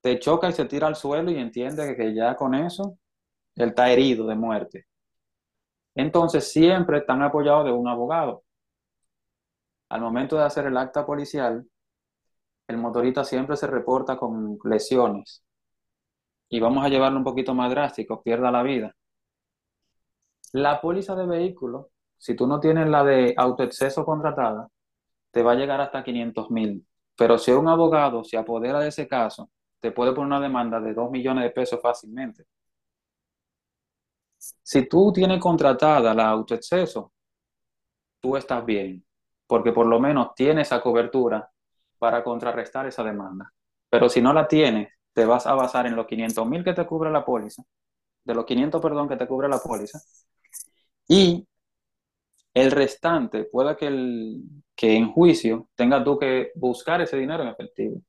Te 0.00 0.18
choca 0.18 0.48
y 0.48 0.52
se 0.52 0.64
tira 0.66 0.86
al 0.86 0.96
suelo 0.96 1.30
y 1.30 1.36
entiende 1.36 1.96
que 1.96 2.14
ya 2.14 2.34
con 2.36 2.54
eso 2.54 2.98
él 3.56 3.70
está 3.70 3.90
herido 3.90 4.26
de 4.26 4.34
muerte. 4.34 4.86
Entonces 5.94 6.50
siempre 6.50 6.98
están 6.98 7.22
apoyados 7.22 7.64
de 7.66 7.72
un 7.72 7.88
abogado. 7.88 8.44
Al 9.90 10.00
momento 10.00 10.36
de 10.36 10.44
hacer 10.44 10.66
el 10.66 10.76
acta 10.76 11.04
policial, 11.04 11.66
el 12.68 12.78
motorista 12.78 13.24
siempre 13.24 13.56
se 13.56 13.66
reporta 13.66 14.16
con 14.16 14.58
lesiones. 14.64 15.44
Y 16.48 16.60
vamos 16.60 16.84
a 16.84 16.88
llevarlo 16.88 17.18
un 17.18 17.24
poquito 17.24 17.54
más 17.54 17.70
drástico, 17.70 18.22
pierda 18.22 18.50
la 18.50 18.62
vida. 18.62 18.94
La 20.52 20.80
póliza 20.80 21.14
de 21.14 21.26
vehículo, 21.26 21.90
si 22.18 22.34
tú 22.34 22.46
no 22.46 22.60
tienes 22.60 22.88
la 22.88 23.04
de 23.04 23.34
autoexceso 23.36 24.04
contratada, 24.04 24.68
te 25.30 25.42
va 25.42 25.52
a 25.52 25.54
llegar 25.54 25.80
hasta 25.80 26.02
500 26.02 26.50
mil. 26.50 26.86
Pero 27.16 27.38
si 27.38 27.50
un 27.50 27.68
abogado 27.68 28.24
se 28.24 28.36
apodera 28.36 28.80
de 28.80 28.88
ese 28.88 29.06
caso, 29.06 29.50
te 29.80 29.92
puede 29.92 30.12
poner 30.12 30.26
una 30.26 30.40
demanda 30.40 30.80
de 30.80 30.94
2 30.94 31.10
millones 31.10 31.44
de 31.44 31.50
pesos 31.50 31.80
fácilmente. 31.80 32.44
Si 34.38 34.88
tú 34.88 35.12
tienes 35.12 35.40
contratada 35.40 36.14
la 36.14 36.28
autoexceso, 36.28 37.12
tú 38.20 38.36
estás 38.36 38.64
bien, 38.64 39.04
porque 39.46 39.72
por 39.72 39.86
lo 39.86 40.00
menos 40.00 40.34
tienes 40.34 40.68
esa 40.68 40.80
cobertura 40.80 41.50
para 41.98 42.24
contrarrestar 42.24 42.86
esa 42.86 43.02
demanda. 43.02 43.52
Pero 43.88 44.08
si 44.08 44.22
no 44.22 44.32
la 44.32 44.48
tienes, 44.48 44.88
te 45.12 45.24
vas 45.24 45.46
a 45.46 45.54
basar 45.54 45.86
en 45.86 45.96
los 45.96 46.06
500 46.06 46.46
mil 46.46 46.64
que 46.64 46.72
te 46.72 46.86
cubre 46.86 47.10
la 47.10 47.24
póliza, 47.24 47.62
de 48.24 48.34
los 48.34 48.44
500, 48.44 48.80
perdón, 48.80 49.08
que 49.08 49.16
te 49.16 49.26
cubre 49.26 49.48
la 49.48 49.58
póliza, 49.58 50.00
y 51.08 51.46
el 52.54 52.70
restante, 52.70 53.44
puede 53.44 53.76
que, 53.76 53.86
el, 53.86 54.42
que 54.74 54.96
en 54.96 55.12
juicio 55.12 55.68
tengas 55.74 56.04
tú 56.04 56.18
que 56.18 56.52
buscar 56.54 57.00
ese 57.00 57.16
dinero 57.16 57.42
en 57.42 57.50
efectivo 57.50 58.00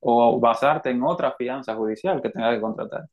o 0.00 0.40
basarte 0.40 0.90
en 0.90 1.02
otra 1.02 1.34
fianza 1.36 1.74
judicial 1.74 2.22
que 2.22 2.30
tengas 2.30 2.54
que 2.54 2.60
contratar. 2.60 3.06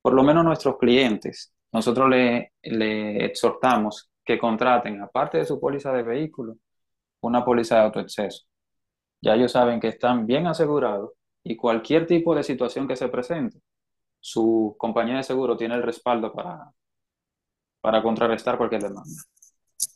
Por 0.00 0.14
lo 0.14 0.22
menos 0.22 0.44
nuestros 0.44 0.78
clientes, 0.78 1.54
nosotros 1.72 2.08
le, 2.08 2.52
le 2.62 3.24
exhortamos 3.24 4.10
que 4.24 4.38
contraten, 4.38 5.00
aparte 5.02 5.38
de 5.38 5.44
su 5.44 5.60
póliza 5.60 5.92
de 5.92 6.02
vehículo, 6.02 6.56
una 7.20 7.44
póliza 7.44 7.76
de 7.76 7.82
autoexceso 7.82 8.46
ya 9.22 9.34
ellos 9.34 9.52
saben 9.52 9.80
que 9.80 9.88
están 9.88 10.26
bien 10.26 10.46
asegurados 10.48 11.12
y 11.44 11.56
cualquier 11.56 12.06
tipo 12.06 12.34
de 12.34 12.42
situación 12.42 12.88
que 12.88 12.96
se 12.96 13.08
presente, 13.08 13.60
su 14.20 14.74
compañía 14.78 15.16
de 15.16 15.22
seguro 15.22 15.56
tiene 15.56 15.76
el 15.76 15.82
respaldo 15.82 16.32
para, 16.32 16.72
para 17.80 18.02
contrarrestar 18.02 18.58
cualquier 18.58 18.82
demanda. 18.82 19.22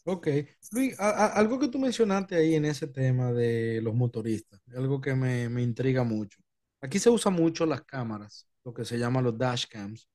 Ok. 0.07 0.29
Luis, 0.73 0.99
algo 1.01 1.59
que 1.59 1.69
tú 1.69 1.79
mencionaste 1.79 2.37
ahí 2.37 2.55
en 2.55 2.65
ese 2.65 2.87
tema 2.87 3.33
de 3.33 3.81
los 3.83 3.95
motoristas, 3.95 4.61
algo 4.75 5.01
que 5.01 5.15
me, 5.15 5.49
me, 5.49 5.63
intriga 5.63 6.05
mucho. 6.05 6.39
Aquí 6.81 6.99
se 6.99 7.11
usa 7.11 7.31
mucho 7.31 7.67
las 7.67 7.83
cámaras, 7.83 8.49
lo 8.65 8.73
que 8.73 8.85
se 8.85 8.99
llaman 8.99 9.25
los 9.25 9.37
dashcams. 9.37 10.09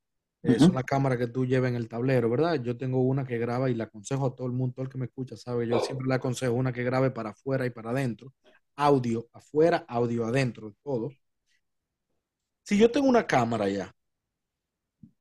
Uh 0.43 0.57
Son 0.57 0.73
las 0.73 0.85
cámaras 0.85 1.19
que 1.19 1.27
tú 1.27 1.45
llevas 1.45 1.69
en 1.69 1.75
el 1.75 1.87
tablero, 1.87 2.27
¿verdad? 2.27 2.55
Yo 2.63 2.75
tengo 2.75 3.01
una 3.01 3.25
que 3.25 3.37
graba 3.37 3.69
y 3.69 3.75
le 3.75 3.83
aconsejo 3.83 4.25
a 4.25 4.35
todo 4.35 4.47
el 4.47 4.53
mundo, 4.53 4.73
todo 4.73 4.85
el 4.85 4.91
que 4.91 4.97
me 4.97 5.05
escucha, 5.05 5.37
sabe, 5.37 5.67
yo 5.67 5.79
siempre 5.81 6.07
le 6.07 6.15
aconsejo 6.15 6.53
una 6.53 6.73
que 6.73 6.83
grabe 6.83 7.11
para 7.11 7.29
afuera 7.29 7.63
y 7.67 7.69
para 7.69 7.91
adentro 7.91 8.33
audio 8.75 9.29
afuera, 9.33 9.85
audio 9.87 10.25
adentro, 10.25 10.75
todo. 10.83 11.11
Si 12.63 12.77
yo 12.77 12.91
tengo 12.91 13.07
una 13.07 13.25
cámara 13.27 13.69
ya, 13.69 13.93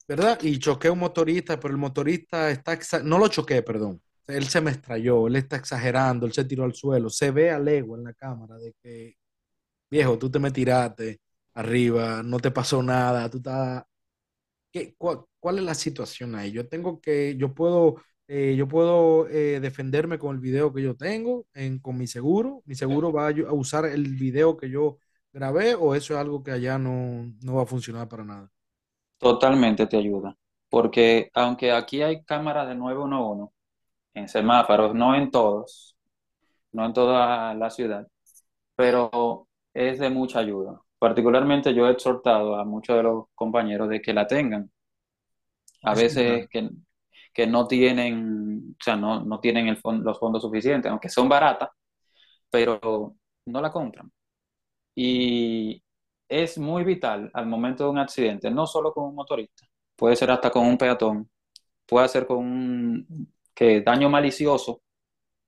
¿verdad? 0.08 0.38
Y 0.42 0.58
choqué 0.58 0.90
un 0.90 0.98
motorista, 0.98 1.58
pero 1.58 1.72
el 1.72 1.78
motorista 1.78 2.50
está, 2.50 2.78
no 3.02 3.18
lo 3.18 3.28
choqué, 3.28 3.62
perdón. 3.62 4.02
Él 4.26 4.44
se 4.48 4.60
me 4.60 4.70
estrelló, 4.72 5.26
él 5.26 5.36
está 5.36 5.56
exagerando, 5.56 6.26
él 6.26 6.32
se 6.32 6.44
tiró 6.44 6.64
al 6.64 6.74
suelo. 6.74 7.10
Se 7.10 7.30
ve 7.30 7.50
a 7.50 7.58
lego 7.58 7.96
en 7.96 8.04
la 8.04 8.14
cámara 8.14 8.56
de 8.58 8.74
que, 8.82 9.16
viejo, 9.90 10.18
tú 10.18 10.30
te 10.30 10.38
me 10.38 10.50
tiraste 10.50 11.20
arriba, 11.54 12.22
no 12.22 12.38
te 12.40 12.50
pasó 12.50 12.82
nada, 12.82 13.28
tú 13.30 13.38
estás... 13.38 13.84
¿Qué, 14.72 14.94
cuál, 14.96 15.24
¿Cuál 15.40 15.58
es 15.58 15.64
la 15.64 15.74
situación 15.74 16.34
ahí? 16.36 16.52
Yo 16.52 16.68
tengo 16.68 17.00
que, 17.00 17.36
yo 17.36 17.52
puedo 17.54 17.96
eh, 18.32 18.54
yo 18.56 18.68
puedo 18.68 19.26
eh, 19.26 19.58
defenderme 19.58 20.16
con 20.16 20.36
el 20.36 20.40
video 20.40 20.72
que 20.72 20.80
yo 20.80 20.96
tengo, 20.96 21.46
en, 21.52 21.80
con 21.80 21.98
mi 21.98 22.06
seguro. 22.06 22.62
Mi 22.64 22.76
seguro 22.76 23.12
va 23.12 23.30
a, 23.30 23.52
usar 23.52 23.86
el 23.86 24.06
video 24.14 24.56
que 24.56 24.70
yo 24.70 24.98
grabé 25.32 25.74
o 25.74 25.96
eso 25.96 26.14
es 26.14 26.20
algo 26.20 26.40
que 26.40 26.52
allá 26.52 26.78
no, 26.78 27.26
no 27.42 27.54
va 27.56 27.64
a 27.64 27.66
funcionar 27.66 28.08
para 28.08 28.24
nada. 28.24 28.48
Totalmente 29.18 29.84
te 29.88 29.96
ayuda, 29.96 30.36
porque 30.68 31.28
aunque 31.34 31.72
aquí 31.72 32.02
hay 32.02 32.22
cámaras 32.22 32.68
de 32.68 32.76
911 32.76 33.52
en 34.14 34.28
semáforos, 34.28 34.94
no 34.94 35.14
en 35.14 35.30
todos, 35.30 35.96
no 36.72 36.86
en 36.86 36.92
toda 36.92 37.54
la 37.54 37.70
ciudad, 37.70 38.06
pero 38.74 39.48
es 39.74 39.98
de 39.98 40.10
mucha 40.10 40.40
ayuda. 40.40 40.80
Particularmente 40.98 41.74
yo 41.74 41.88
he 41.88 41.92
exhortado 41.92 42.56
a 42.56 42.64
muchos 42.64 42.96
de 42.96 43.02
los 43.04 43.24
compañeros 43.34 43.88
de 43.88 44.02
que 44.02 44.12
la 44.12 44.26
tengan. 44.26 44.70
A 45.82 45.94
veces 45.94 46.46
que 46.50 46.68
que 47.32 47.46
no 47.46 47.66
tienen, 47.66 48.76
o 48.80 48.84
sea, 48.84 48.96
no, 48.96 49.24
no 49.24 49.40
tienen 49.40 49.68
el 49.68 49.78
los 50.02 50.18
fondos 50.18 50.42
suficientes, 50.42 50.90
aunque 50.90 51.08
son 51.08 51.28
baratas, 51.28 51.70
pero 52.50 53.16
no 53.46 53.60
la 53.60 53.70
compran. 53.72 54.10
Y 54.94 55.82
es 56.28 56.58
muy 56.58 56.84
vital 56.84 57.30
al 57.34 57.46
momento 57.46 57.84
de 57.84 57.90
un 57.90 57.98
accidente, 57.98 58.50
no 58.50 58.66
solo 58.66 58.92
con 58.92 59.04
un 59.06 59.14
motorista, 59.14 59.66
puede 59.96 60.16
ser 60.16 60.30
hasta 60.30 60.50
con 60.50 60.66
un 60.66 60.78
peatón, 60.78 61.30
puede 61.86 62.08
ser 62.08 62.26
con 62.26 62.38
un 62.38 63.32
que 63.60 63.82
daño 63.82 64.08
malicioso, 64.08 64.80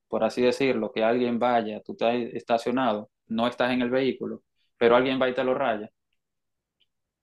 por 0.07 0.23
así 0.23 0.43
decirlo, 0.43 0.93
que 0.93 1.03
alguien 1.03 1.39
vaya, 1.39 1.81
tú 1.81 1.93
estás 1.93 2.15
estacionado, 2.35 3.09
no 3.29 3.47
estás 3.47 3.73
en 3.73 3.81
el 3.81 3.89
vehículo, 3.89 4.43
pero 4.77 4.97
alguien 4.97 5.19
va 5.19 5.31
y 5.31 5.35
te 5.35 5.43
lo 5.43 5.55
raya. 5.55 5.89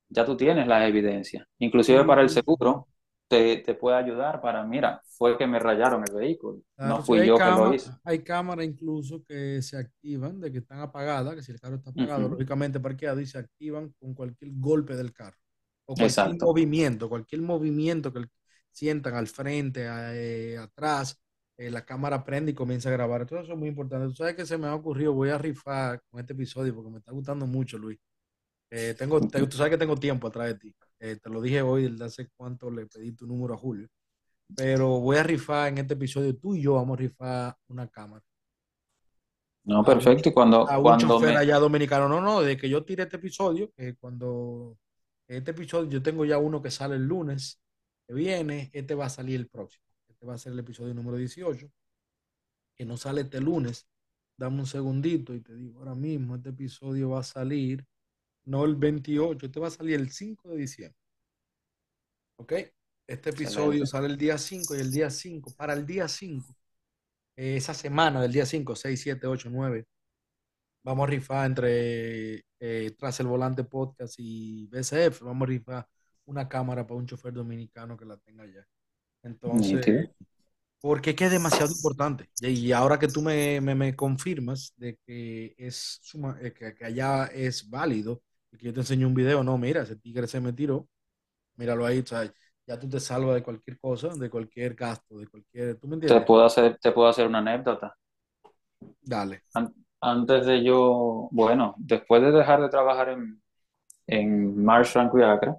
Ya 0.08 0.26
tú 0.26 0.36
tienes 0.36 0.66
la 0.66 0.88
evidencia. 0.88 1.48
Inclusive 1.60 2.04
para 2.06 2.24
el 2.24 2.30
seguro, 2.30 2.88
te, 3.28 3.58
te, 3.58 3.76
puede 3.76 3.98
ayudar 3.98 4.42
para, 4.42 4.66
mira, 4.66 5.00
fue 5.06 5.38
que 5.38 5.46
me 5.46 5.60
rayaron 5.60 6.04
el 6.10 6.16
vehículo, 6.16 6.64
no 6.76 7.04
fui 7.04 7.24
yo 7.24 7.38
que 7.38 7.44
lo 7.44 7.72
hice. 7.72 7.92
Hay 8.04 8.24
cámaras 8.24 8.66
incluso 8.66 9.24
que 9.24 9.62
se 9.62 9.78
activan 9.78 10.40
de 10.40 10.52
que 10.52 10.58
están 10.58 10.80
apagadas, 10.80 11.36
que 11.36 11.44
si 11.44 11.52
el 11.52 11.60
carro 11.60 11.76
está 11.76 11.92
apagado, 11.92 12.30
lógicamente 12.30 12.80
parqueado, 12.80 13.22
y 13.22 13.28
se 13.28 13.38
activan 13.38 13.94
con 14.00 14.16
cualquier 14.16 14.54
golpe 14.56 14.96
del 14.96 15.14
carro. 15.14 15.38
O 15.86 15.94
cualquier 15.94 16.36
movimiento, 16.42 17.10
cualquier 17.10 17.44
movimiento 17.44 18.12
que 18.12 18.26
sientan 18.72 19.16
al 19.16 19.28
frente, 19.28 19.86
eh, 19.88 20.58
atrás, 20.58 21.20
eh, 21.60 21.70
la 21.70 21.84
cámara 21.84 22.24
prende 22.24 22.52
y 22.52 22.56
comienza 22.56 22.88
a 22.88 22.94
grabar. 22.94 23.26
Todo 23.26 23.42
eso 23.42 23.52
es 23.52 23.60
muy 23.60 23.68
importante. 23.68 24.08
Tú 24.08 24.16
sabes 24.16 24.34
que 24.34 24.46
se 24.46 24.58
me 24.58 24.68
ha 24.68 24.74
ocurrido, 24.74 25.14
voy 25.14 25.30
a 25.30 25.38
rifar 25.38 26.02
con 26.10 26.22
este 26.22 26.32
episodio 26.32 26.74
porque 26.74 26.90
me 26.90 27.00
está 27.00 27.12
gustando 27.12 27.46
mucho, 27.46 27.78
Luis. 27.78 28.00
Eh, 28.72 28.96
tengo, 28.98 29.20
tú 29.20 29.58
sabes 29.58 29.72
que 29.72 29.78
tengo 29.78 29.98
tiempo 29.98 30.28
atrás 30.28 30.48
de 30.48 30.56
ti. 30.56 30.76
Eh, 31.02 31.18
te 31.22 31.30
lo 31.30 31.42
dije 31.42 31.62
hoy, 31.62 31.92
desde 31.92 32.06
hace 32.06 32.30
cuánto 32.38 32.72
le 32.72 32.86
pedí 32.86 33.12
tu 33.12 33.28
número 33.28 33.56
a 33.56 33.58
Julio. 33.58 33.90
Pero 34.56 35.02
voy 35.02 35.18
a 35.18 35.24
rifar 35.24 35.68
en 35.68 35.80
este 35.80 35.96
episodio, 35.96 36.34
tú 36.38 36.56
y 36.56 36.62
yo 36.62 36.76
vamos 36.76 36.98
a 36.98 37.02
rifar 37.02 37.58
una 37.68 37.90
cámara. 37.90 38.24
No, 39.66 39.84
perfecto. 39.84 40.30
Y 40.30 40.32
cuando, 40.32 40.66
a 40.66 40.78
un 40.78 40.84
cuando 40.84 41.08
chofer 41.08 41.36
allá 41.36 41.60
dominicano, 41.60 42.08
no, 42.08 42.22
no, 42.22 42.40
de 42.40 42.56
que 42.56 42.70
yo 42.70 42.86
tire 42.86 43.04
este 43.04 43.18
episodio, 43.18 43.70
que 43.76 43.96
cuando 43.96 44.78
este 45.28 45.52
episodio, 45.52 45.90
yo 45.90 46.02
tengo 46.02 46.24
ya 46.24 46.38
uno 46.38 46.62
que 46.62 46.72
sale 46.72 46.96
el 46.96 47.04
lunes 47.04 47.62
que 48.10 48.16
viene, 48.16 48.72
este 48.74 48.96
va 48.96 49.06
a 49.06 49.10
salir 49.10 49.36
el 49.36 49.48
próximo. 49.48 49.86
Este 50.08 50.26
va 50.26 50.34
a 50.34 50.38
ser 50.40 50.54
el 50.54 50.60
episodio 50.60 50.96
número 50.96 51.16
18, 51.16 51.72
que 52.76 52.84
no 52.84 52.98
sale 52.98 53.22
este 53.22 53.40
lunes. 53.40 53.88
Dame 54.36 54.62
un 54.62 54.66
segundito 54.66 55.36
y 55.36 55.42
te 55.42 55.56
digo 55.56 55.78
ahora 55.78 55.94
mismo, 55.94 56.36
este 56.36 56.50
episodio 56.50 57.12
va 57.12 57.20
a 57.20 57.24
salir 57.24 57.86
no 58.46 58.66
el 58.66 58.78
28, 58.78 59.46
este 59.46 59.60
va 59.60 59.68
a 59.68 59.72
salir 59.72 60.00
el 60.00 60.10
5 60.10 60.50
de 60.50 60.58
diciembre. 60.58 61.00
¿Ok? 62.38 62.54
Este 63.06 63.30
episodio 63.30 63.86
sale 63.86 64.08
el 64.08 64.18
día 64.18 64.40
5 64.40 64.76
y 64.76 64.80
el 64.80 64.92
día 64.92 65.12
5, 65.12 65.54
para 65.56 65.74
el 65.74 65.86
día 65.86 66.08
5, 66.08 66.56
esa 67.36 67.76
semana 67.76 68.24
del 68.24 68.32
día 68.32 68.48
5, 68.48 68.76
6, 68.76 69.02
7, 69.02 69.28
8, 69.28 69.50
9, 69.52 69.86
vamos 70.84 71.04
a 71.04 71.12
rifar 71.12 71.46
entre 71.46 72.44
eh, 72.60 72.96
Tras 72.98 73.20
el 73.20 73.28
Volante 73.28 73.64
Podcast 73.66 74.16
y 74.18 74.66
BCF, 74.66 75.22
vamos 75.22 75.44
a 75.44 75.50
rifar 75.50 75.88
una 76.30 76.48
cámara 76.50 76.86
para 76.88 77.00
un 77.00 77.08
chofer 77.08 77.34
dominicano 77.34 77.98
que 77.98 78.06
la 78.06 78.18
tenga 78.18 78.46
ya. 78.46 78.66
Entonces, 79.24 79.90
nítido. 79.90 80.10
porque 80.82 81.12
es 81.12 81.16
que 81.16 81.26
es 81.26 81.32
demasiado 81.32 81.72
importante. 81.74 82.30
Y 82.40 82.72
ahora 82.72 83.00
que 83.00 83.08
tú 83.10 83.22
me, 83.22 83.62
me, 83.62 83.76
me 83.76 83.96
confirmas 83.96 84.74
de 84.78 84.98
que 85.06 85.56
es 85.58 86.00
suma- 86.04 86.38
eh, 86.42 86.54
que, 86.54 86.74
que 86.76 86.86
allá 86.86 87.26
es 87.28 87.70
válido 87.70 88.22
y 88.52 88.58
que 88.58 88.68
yo 88.68 88.74
te 88.74 88.82
enseño 88.82 89.08
un 89.08 89.14
video, 89.16 89.44
no, 89.44 89.58
mira, 89.58 89.84
ese 89.84 89.96
tigre 89.98 90.28
se 90.28 90.40
me 90.42 90.54
tiró, 90.54 90.88
míralo 91.58 91.86
ahí, 91.86 92.00
o 92.00 92.06
sea, 92.08 92.32
ya 92.68 92.80
tú 92.80 92.90
te 92.90 93.00
salvas 93.00 93.36
de 93.36 93.44
cualquier 93.44 93.80
cosa, 93.80 94.10
de 94.10 94.30
cualquier 94.30 94.76
gasto, 94.76 95.18
de 95.20 95.28
cualquier, 95.28 95.78
¿tú 95.80 95.88
me 95.88 95.96
Te 96.04 96.20
entiendes? 96.20 96.28
puedo 96.28 96.44
hacer, 96.44 96.78
te 96.78 96.92
puedo 96.92 97.08
hacer 97.08 97.26
una 97.28 97.38
anécdota. 97.40 97.96
Dale. 99.02 99.44
An- 99.54 99.74
antes 100.02 100.46
de 100.46 100.64
yo, 100.64 101.28
bueno, 101.32 101.76
después 101.78 102.22
de 102.22 102.32
dejar 102.32 102.62
de 102.62 102.70
trabajar 102.70 103.10
en, 103.10 103.42
en 104.08 104.64
Marshall 104.64 105.10
Acre, 105.24 105.56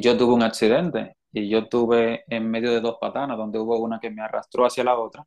yo 0.00 0.16
tuve 0.16 0.34
un 0.34 0.42
accidente 0.42 1.16
y 1.32 1.48
yo 1.48 1.68
tuve 1.68 2.24
en 2.28 2.50
medio 2.50 2.72
de 2.72 2.80
dos 2.80 2.96
patanas, 3.00 3.36
donde 3.36 3.58
hubo 3.58 3.78
una 3.78 4.00
que 4.00 4.10
me 4.10 4.22
arrastró 4.22 4.66
hacia 4.66 4.84
la 4.84 4.98
otra 4.98 5.26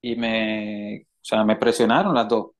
y 0.00 0.16
me, 0.16 1.02
o 1.02 1.24
sea, 1.24 1.44
me 1.44 1.56
presionaron 1.56 2.14
las 2.14 2.28
dos 2.28 2.50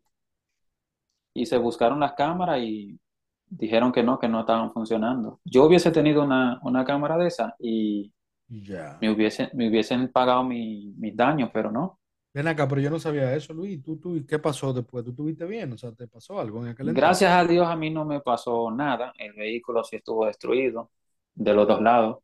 y 1.35 1.47
se 1.47 1.57
buscaron 1.59 2.01
las 2.01 2.13
cámaras 2.15 2.61
y 2.63 2.99
dijeron 3.47 3.93
que 3.93 4.03
no, 4.03 4.19
que 4.19 4.29
no 4.29 4.41
estaban 4.41 4.73
funcionando. 4.73 5.41
Yo 5.45 5.65
hubiese 5.67 5.91
tenido 5.91 6.23
una, 6.25 6.59
una 6.63 6.85
cámara 6.85 7.17
de 7.19 7.29
esa 7.29 7.55
y 7.59 8.13
Ya. 8.51 9.01
me 9.01 9.11
hubiesen, 9.11 9.51
me 9.55 9.69
hubiesen 9.71 10.13
pagado 10.13 10.45
mi- 10.45 10.95
mis 10.99 11.17
daños, 11.17 11.51
pero 11.55 11.73
no. 11.73 12.01
Ven 12.35 12.47
acá, 12.49 12.67
pero 12.69 12.81
yo 12.81 12.91
no 12.91 12.99
sabía 12.99 13.35
eso, 13.35 13.53
Luis. 13.55 13.83
¿Tú, 13.83 13.97
tú, 13.99 14.25
qué 14.27 14.39
pasó 14.39 14.73
después? 14.73 15.05
¿Tú 15.05 15.11
estuviste 15.11 15.45
bien? 15.47 15.73
O 15.73 15.79
sea, 15.79 15.93
¿te 15.93 16.07
pasó 16.09 16.39
algo 16.41 16.63
en 16.65 16.69
aquel 16.73 16.89
entonces? 16.89 17.21
Gracias 17.21 17.31
a 17.33 17.45
Dios 17.45 17.67
a 17.67 17.77
mí 17.77 17.91
no 17.91 18.05
me 18.05 18.21
pasó 18.21 18.71
nada. 18.71 19.13
El 19.19 19.33
vehículo 19.35 19.85
sí 19.85 19.97
estuvo 19.97 20.27
destruido 20.27 20.91
de 21.35 21.55
los 21.55 21.67
dos 21.69 21.81
lados, 21.81 22.19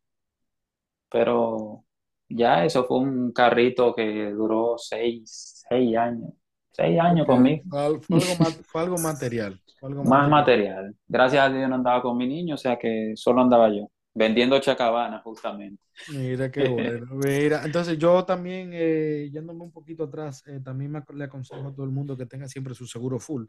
pero 1.08 1.84
ya 2.28 2.64
eso 2.64 2.84
fue 2.84 2.98
un 2.98 3.32
carrito 3.32 3.94
que 3.94 4.30
duró 4.30 4.76
seis, 4.78 5.64
seis 5.68 5.96
años, 5.96 6.32
seis 6.72 6.98
años 7.00 7.26
conmigo. 7.26 7.64
Fue, 7.68 7.80
al- 7.80 8.00
fue 8.02 8.16
algo, 8.18 8.36
fue 8.64 8.80
algo 8.82 8.98
material. 8.98 9.62
Fue 9.78 9.88
algo 9.88 10.02
Más 10.02 10.28
material. 10.28 10.28
material. 10.28 10.96
Gracias 11.08 11.42
a 11.44 11.48
Dios 11.50 11.68
no 11.68 11.76
andaba 11.76 12.02
con 12.02 12.16
mi 12.16 12.26
niño, 12.26 12.54
o 12.54 12.58
sea 12.58 12.78
que 12.78 13.12
solo 13.16 13.40
andaba 13.42 13.68
yo, 13.70 13.90
vendiendo 14.14 14.58
chacabana 14.60 15.20
justamente. 15.20 15.82
Mira 16.06 16.50
qué 16.50 16.62
bueno. 16.64 17.06
Mira, 17.16 17.64
entonces 17.64 17.98
yo 17.98 18.24
también, 18.24 18.70
eh, 18.72 19.28
yéndome 19.30 19.62
un 19.64 19.72
poquito 19.72 20.04
atrás, 20.04 20.42
eh, 20.46 20.60
también 20.64 20.90
me 20.90 21.02
le 21.14 21.24
aconsejo 21.24 21.68
a 21.68 21.72
todo 21.74 21.84
el 21.84 21.90
mundo 21.92 22.16
que 22.16 22.24
tenga 22.26 22.48
siempre 22.48 22.74
su 22.74 22.86
seguro 22.86 23.18
full. 23.18 23.44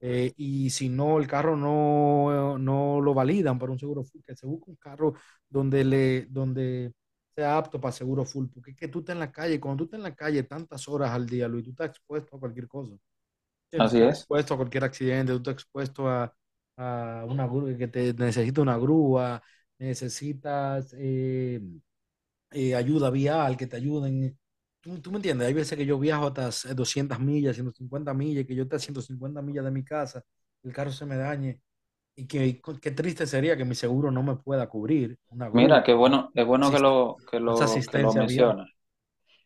Eh, 0.00 0.32
y 0.36 0.70
si 0.70 0.88
no, 0.90 1.18
el 1.18 1.26
carro 1.26 1.56
no, 1.56 2.58
no 2.58 3.00
lo 3.00 3.14
validan 3.14 3.58
para 3.58 3.72
un 3.72 3.78
seguro 3.78 4.04
full, 4.04 4.22
que 4.26 4.36
se 4.36 4.46
busque 4.46 4.70
un 4.70 4.76
carro 4.76 5.14
donde, 5.48 5.84
le, 5.84 6.26
donde 6.26 6.92
sea 7.34 7.56
apto 7.58 7.80
para 7.80 7.92
seguro 7.92 8.24
full. 8.26 8.48
Porque 8.52 8.72
es 8.72 8.76
que 8.76 8.88
tú 8.88 9.00
estás 9.00 9.14
en 9.14 9.20
la 9.20 9.32
calle, 9.32 9.60
cuando 9.60 9.78
tú 9.78 9.84
estás 9.86 9.98
en 9.98 10.04
la 10.04 10.14
calle 10.14 10.42
tantas 10.44 10.86
horas 10.88 11.10
al 11.12 11.26
día, 11.26 11.48
Luis, 11.48 11.64
tú 11.64 11.70
estás 11.70 11.88
expuesto 11.90 12.36
a 12.36 12.40
cualquier 12.40 12.68
cosa. 12.68 12.94
Así 13.76 14.00
estás 14.00 14.02
es. 14.02 14.28
expuesto 14.28 14.54
a 14.54 14.56
cualquier 14.56 14.84
accidente, 14.84 15.32
tú 15.32 15.38
estás 15.38 15.54
expuesto 15.54 16.08
a, 16.08 16.32
a 16.76 17.24
una 17.28 17.46
grúa, 17.46 17.76
que 17.76 17.88
te 17.88 18.14
necesita 18.14 18.62
una 18.62 18.76
grúa, 18.78 19.42
necesitas 19.78 20.94
eh, 20.98 21.60
eh, 22.50 22.74
ayuda 22.74 23.10
vial, 23.10 23.56
que 23.56 23.66
te 23.66 23.76
ayuden. 23.76 24.38
¿Tú, 24.80 25.00
tú 25.00 25.10
me 25.10 25.16
entiendes? 25.16 25.48
Hay 25.48 25.54
veces 25.54 25.76
que 25.76 25.86
yo 25.86 25.98
viajo 25.98 26.26
hasta 26.28 26.74
200 26.74 27.18
millas, 27.20 27.56
150 27.56 28.14
millas, 28.14 28.46
que 28.46 28.54
yo 28.54 28.64
esté 28.64 28.76
a 28.76 28.78
150 28.78 29.42
millas 29.42 29.64
de 29.64 29.70
mi 29.70 29.84
casa, 29.84 30.22
el 30.62 30.72
carro 30.72 30.92
se 30.92 31.06
me 31.06 31.16
dañe. 31.16 31.60
Y 32.16 32.26
que 32.28 32.60
qué 32.80 32.92
triste 32.92 33.26
sería 33.26 33.56
que 33.56 33.64
mi 33.64 33.74
seguro 33.74 34.10
no 34.10 34.22
me 34.22 34.36
pueda 34.36 34.68
cubrir 34.68 35.18
una 35.30 35.50
Mira, 35.50 35.82
qué 35.82 35.92
bueno, 35.94 36.30
es 36.32 36.46
bueno 36.46 36.70
que 36.70 36.78
lo, 36.78 37.16
que 37.28 37.40
lo, 37.40 37.56
que 37.56 37.98
lo 37.98 38.12
mencionas. 38.12 38.70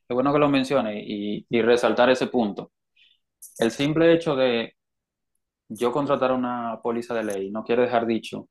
Es 0.06 0.14
bueno 0.14 0.32
que 0.34 0.38
lo 0.38 0.50
menciones 0.50 1.02
y, 1.06 1.46
y 1.48 1.62
resaltar 1.62 2.10
ese 2.10 2.26
punto. 2.26 2.72
El 3.58 3.70
simple 3.70 4.12
hecho 4.12 4.36
de 4.36 4.74
yo 5.68 5.92
contratar 5.92 6.32
una 6.32 6.78
póliza 6.82 7.14
de 7.14 7.24
ley 7.24 7.50
no 7.50 7.64
quiere 7.64 7.82
dejar 7.82 8.06
dicho 8.06 8.48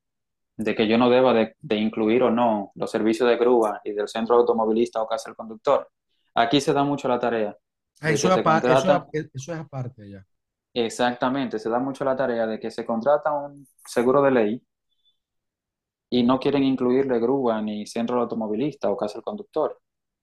de 0.57 0.75
que 0.75 0.87
yo 0.87 0.97
no 0.97 1.09
deba 1.09 1.33
de, 1.33 1.55
de 1.61 1.75
incluir 1.77 2.23
o 2.23 2.31
no 2.31 2.71
los 2.75 2.91
servicios 2.91 3.29
de 3.29 3.37
grúa 3.37 3.81
y 3.83 3.93
del 3.93 4.07
centro 4.07 4.35
automovilista 4.37 5.01
o 5.01 5.07
casa 5.07 5.29
del 5.29 5.37
conductor. 5.37 5.89
Aquí 6.35 6.61
se 6.61 6.73
da 6.73 6.83
mucho 6.83 7.07
la 7.07 7.19
tarea 7.19 7.55
Ah, 8.01 8.11
Eso 8.11 8.27
es, 8.31 8.37
eso, 8.63 8.87
contrata, 8.87 9.07
eso 9.33 9.53
es 9.53 9.59
aparte 9.59 10.09
ya. 10.09 10.25
exactamente, 10.73 11.59
se 11.59 11.69
da 11.69 11.79
mucho 11.79 12.05
la 12.05 12.15
tarea 12.15 12.45
de 12.47 12.59
que 12.59 12.71
se 12.71 12.85
contrata 12.85 13.33
un 13.33 13.67
seguro 13.85 14.21
de 14.21 14.31
ley 14.31 14.63
y 16.09 16.23
no 16.23 16.39
quieren 16.39 16.63
incluirle 16.63 17.19
grúa 17.19 17.61
ni 17.61 17.85
centro 17.87 18.19
automovilista 18.21 18.89
o 18.89 18.97
casa 18.97 19.15
del 19.15 19.23
conductor. 19.23 19.79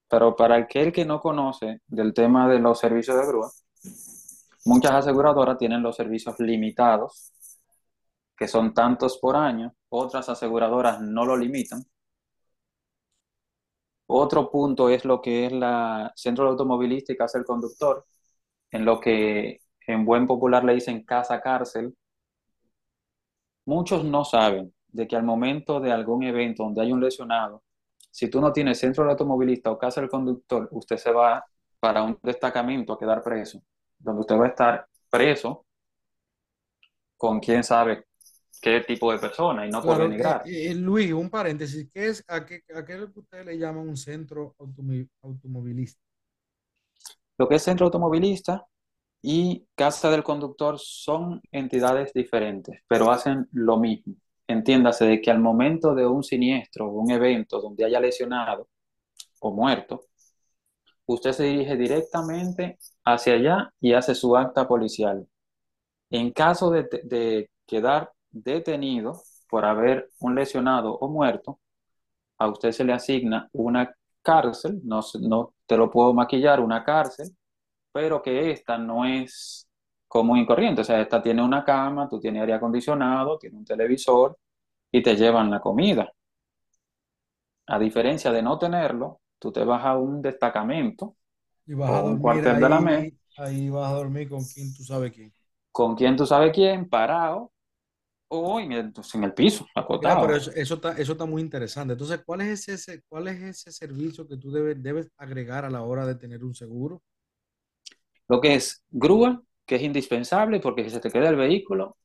Pero 0.09 0.37
para 0.37 0.57
aquel 0.57 0.93
que 0.93 1.05
no 1.05 1.21
conoce 1.21 1.81
del 1.87 2.15
tema 2.15 2.49
de 2.49 2.59
los 2.59 2.79
servicios 2.79 3.17
de 3.19 3.27
grúa, 3.27 3.51
muchas 4.65 4.93
aseguradoras 4.93 5.59
tienen 5.59 5.83
los 5.83 5.97
servicios 5.97 6.39
limitados, 6.41 7.33
que 8.37 8.49
son 8.49 8.75
tantos 8.75 9.19
por 9.19 9.37
año, 9.37 9.75
otras 9.89 10.29
aseguradoras 10.29 11.01
no 11.01 11.25
lo 11.25 11.37
limitan. 11.37 11.85
Otro 14.07 14.51
punto 14.51 14.89
es 14.89 15.05
lo 15.05 15.21
que 15.23 15.47
es 15.47 15.53
la 15.53 16.13
centro 16.17 16.49
automovilista 16.49 17.13
y 17.13 17.17
casa 17.17 17.39
del 17.39 17.47
conductor, 17.47 18.07
en 18.71 18.85
lo 18.85 19.01
que 19.01 19.61
en 19.87 20.05
buen 20.05 20.27
popular 20.27 20.65
le 20.65 20.75
dicen 20.75 21.05
casa 21.05 21.41
cárcel. 21.41 21.97
Muchos 23.67 24.05
no 24.05 24.25
saben 24.25 24.75
de 24.89 25.07
que 25.09 25.17
al 25.17 25.23
momento 25.25 25.81
de 25.81 25.93
algún 25.93 26.23
evento 26.25 26.65
donde 26.65 26.83
hay 26.83 26.93
un 26.93 27.01
lesionado, 27.01 27.63
si 28.11 28.29
tú 28.31 28.41
no 28.41 28.53
tienes 28.53 28.79
centro 28.79 29.05
del 29.05 29.13
automovilista 29.13 29.71
o 29.71 29.79
casa 29.79 30.01
del 30.01 30.11
conductor, 30.11 30.69
usted 30.73 30.97
se 30.99 31.11
va 31.13 31.45
para 31.81 32.03
un 32.03 32.19
destacamento 32.23 32.93
a 32.93 32.99
quedar 32.99 33.23
preso, 33.23 33.63
donde 33.99 34.21
usted 34.21 34.37
va 34.37 34.45
a 34.47 34.49
estar 34.49 34.87
preso 35.11 35.67
con 37.17 37.41
quién 37.41 37.65
sabe 37.65 38.07
qué 38.65 38.81
tipo 38.81 39.13
de 39.13 39.19
persona 39.21 39.67
y 39.67 39.71
no 39.71 39.85
por 39.85 39.97
Claro, 39.97 40.11
eh, 40.11 40.11
denigrar. 40.11 40.43
eh, 40.45 40.75
Luis, 40.75 41.13
un 41.13 41.29
paréntesis, 41.31 41.89
¿qué 41.93 42.09
es, 42.09 42.25
a 42.29 42.45
qué, 42.47 42.63
a 42.75 42.85
qué 42.85 42.95
es 42.95 43.01
lo 43.01 43.13
que 43.13 43.21
ustedes 43.21 43.47
le 43.47 43.59
llaman 43.59 43.89
un 43.89 43.97
centro 43.97 44.55
automovilista? 45.23 46.01
Lo 47.39 47.49
que 47.49 47.57
es 47.57 47.63
centro 47.63 47.87
automovilista 47.87 48.67
y 49.23 49.67
casa 49.75 50.11
del 50.11 50.25
conductor 50.25 50.79
son 50.79 51.43
entidades 51.53 52.13
diferentes, 52.13 52.81
pero 52.89 53.11
hacen 53.11 53.49
lo 53.53 53.79
mismo. 53.79 54.15
Entiéndase 54.49 55.07
de 55.07 55.21
que 55.21 55.31
al 55.31 55.41
momento 55.41 55.95
de 55.95 56.07
un 56.07 56.23
siniestro 56.25 56.89
o 56.89 57.01
un 57.01 57.11
evento 57.11 57.61
donde 57.61 57.85
haya 57.85 58.01
lesionado 58.01 58.69
o 59.41 59.53
muerto, 59.53 60.07
usted 61.07 61.33
se 61.33 61.45
dirige 61.45 61.77
directamente 61.77 62.79
hacia 63.05 63.35
allá 63.35 63.71
y 63.81 63.93
hace 63.95 64.15
su 64.15 64.37
acta 64.37 64.67
policial. 64.69 65.27
En 66.11 66.33
caso 66.33 66.71
de, 66.71 66.89
de 67.05 67.51
quedar 67.67 68.13
detenido 68.35 69.23
por 69.49 69.65
haber 69.65 70.11
un 70.21 70.35
lesionado 70.37 70.95
o 70.99 71.09
muerto, 71.09 71.61
a 72.39 72.49
usted 72.49 72.73
se 72.73 72.85
le 72.85 72.93
asigna 72.93 73.49
una 73.53 73.95
cárcel, 74.23 74.81
no, 74.85 75.01
no 75.23 75.55
te 75.67 75.77
lo 75.77 75.91
puedo 75.91 76.15
maquillar, 76.15 76.61
una 76.61 76.85
cárcel, 76.85 77.37
pero 77.93 78.23
que 78.23 78.51
esta 78.53 78.79
no 78.79 79.05
es 79.07 79.69
común 80.09 80.39
y 80.41 80.47
corriente. 80.47 80.83
O 80.83 80.85
sea, 80.85 81.01
esta 81.01 81.23
tiene 81.23 81.43
una 81.45 81.65
cama, 81.65 82.09
tú 82.09 82.21
tienes 82.21 82.43
aire 82.43 82.55
acondicionado, 82.55 83.39
tiene 83.39 83.59
un 83.59 83.65
televisor 83.65 84.39
y 84.93 85.03
te 85.03 85.17
llevan 85.17 85.51
la 85.51 85.61
comida. 85.61 86.13
A 87.67 87.79
diferencia 87.79 88.33
de 88.33 88.41
no 88.43 88.59
tenerlo, 88.59 89.21
tú 89.39 89.53
te 89.53 89.65
vas 89.65 89.85
a 89.85 89.99
un 89.99 90.23
destacamento 90.23 91.17
Y 91.67 91.75
vas 91.75 91.91
o 91.91 91.95
a 91.95 92.03
un 92.03 92.19
cuartel 92.19 92.61
de 92.61 92.69
la 92.71 92.81
MES 92.81 93.03
ahí, 93.03 93.19
ahí 93.37 93.69
vas 93.71 93.91
a 93.93 93.97
dormir 93.97 94.29
con 94.31 94.45
quien 94.45 94.75
tú 94.75 94.83
sabes 94.83 95.13
quién. 95.13 95.33
con 95.73 95.95
quien 95.97 96.17
tú 96.17 96.27
sabes 96.27 96.53
quién, 96.55 96.89
parado 96.89 97.53
o 98.41 98.61
en 98.61 98.73
el, 98.73 98.93
en 99.15 99.25
el 99.25 99.35
piso, 99.35 99.67
acotado. 99.75 100.21
pero 100.21 100.37
eso, 100.37 100.51
eso 100.53 100.75
está, 100.75 100.93
eso 100.99 101.13
está 101.13 101.25
muy 101.27 101.43
interesante. 101.43 101.93
Entonces, 101.93 102.21
¿cuál 102.25 102.43
es 102.43 102.69
ese, 102.69 103.03
cuál 103.09 103.29
es 103.29 103.43
ese 103.43 103.73
servicio 103.73 104.27
que 104.29 104.37
tú 104.37 104.51
debes, 104.53 104.83
debes 104.83 105.11
agregar 105.17 105.65
a 105.65 105.71
la 105.71 105.83
hora 105.83 106.07
de 106.07 106.15
tener 106.17 106.45
un 106.45 106.55
seguro? 106.55 107.03
Lo 108.29 108.41
que 108.41 108.55
es 108.55 108.85
grúa, 108.91 109.43
que 109.67 109.77
es 109.77 109.83
indispensable 109.83 110.61
porque 110.61 110.85
si 110.85 110.91
se 110.91 111.01
te 111.01 111.11
queda 111.11 111.31
el 111.31 111.37
vehículo, 111.37 111.97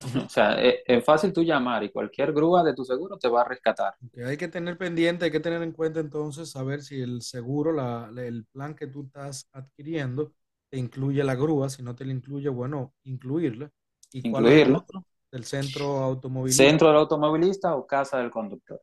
o 0.26 0.28
sea, 0.28 0.54
es, 0.60 0.76
es 0.86 1.04
fácil 1.04 1.32
tú 1.32 1.42
llamar 1.42 1.82
y 1.84 1.90
cualquier 1.90 2.32
grúa 2.32 2.62
de 2.62 2.74
tu 2.74 2.84
seguro 2.84 3.18
te 3.18 3.28
va 3.28 3.42
a 3.42 3.48
rescatar. 3.48 3.94
Hay 4.26 4.36
que 4.36 4.48
tener 4.48 4.78
pendiente, 4.78 5.24
hay 5.24 5.30
que 5.30 5.40
tener 5.40 5.62
en 5.62 5.72
cuenta 5.72 6.00
entonces 6.00 6.50
saber 6.50 6.82
si 6.82 7.00
el 7.00 7.22
seguro, 7.22 7.72
la, 7.72 8.10
el 8.16 8.44
plan 8.46 8.74
que 8.74 8.86
tú 8.86 9.04
estás 9.06 9.48
adquiriendo, 9.52 10.32
te 10.70 10.78
incluye 10.78 11.22
la 11.24 11.34
grúa. 11.34 11.68
Si 11.70 11.82
no 11.82 11.94
te 11.94 12.04
la 12.04 12.12
incluye, 12.12 12.48
bueno, 12.48 12.94
incluirla. 13.04 13.70
¿Y 14.12 14.24
cuál 14.24 14.46
es 14.48 14.56
el 14.56 14.70
Incluirla. 14.70 14.76
otro? 14.76 15.04
Del 15.30 15.44
centro 15.44 15.98
automovilista. 15.98 16.62
Centro 16.64 16.88
del 16.88 16.96
automovilista 16.98 17.74
o 17.76 17.86
casa 17.86 18.18
del 18.18 18.30
conductor. 18.30 18.80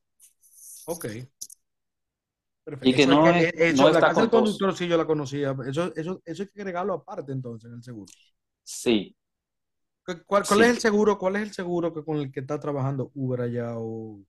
Ok. 0.86 1.06
Perfecto. 2.64 2.90
Y 2.90 2.94
que 2.94 3.02
Eso 3.04 3.12
no 3.12 3.28
es- 3.30 3.54
eso, 3.54 3.84
no 3.84 3.90
la 3.90 3.96
está 3.96 4.08
casa 4.08 4.22
del 4.22 4.30
conductor 4.30 4.76
sí 4.76 4.88
yo 4.88 4.98
la 4.98 5.06
conocía. 5.06 5.56
Eso, 5.68 5.92
eso, 5.96 6.22
eso 6.26 6.44
hay 6.44 6.50
que 6.50 6.62
agregarlo 6.62 6.94
aparte 6.94 7.32
entonces 7.32 7.70
en 7.70 7.78
el 7.78 7.84
seguro. 7.84 8.12
Sí. 8.64 9.16
¿Cuál, 10.04 10.46
cuál 10.46 10.62
es 10.62 10.70
el 10.70 10.80
seguro? 10.80 11.18
¿Cuál 11.18 11.36
es 11.38 11.42
el 11.44 11.54
seguro 11.54 11.94
que 11.94 12.04
con 12.04 12.18
el 12.18 12.32
que 12.32 12.40
está 12.42 12.60
trabajando 12.60 13.12
Uber 13.16 13.42
allá 13.42 13.74
o, 13.78 14.20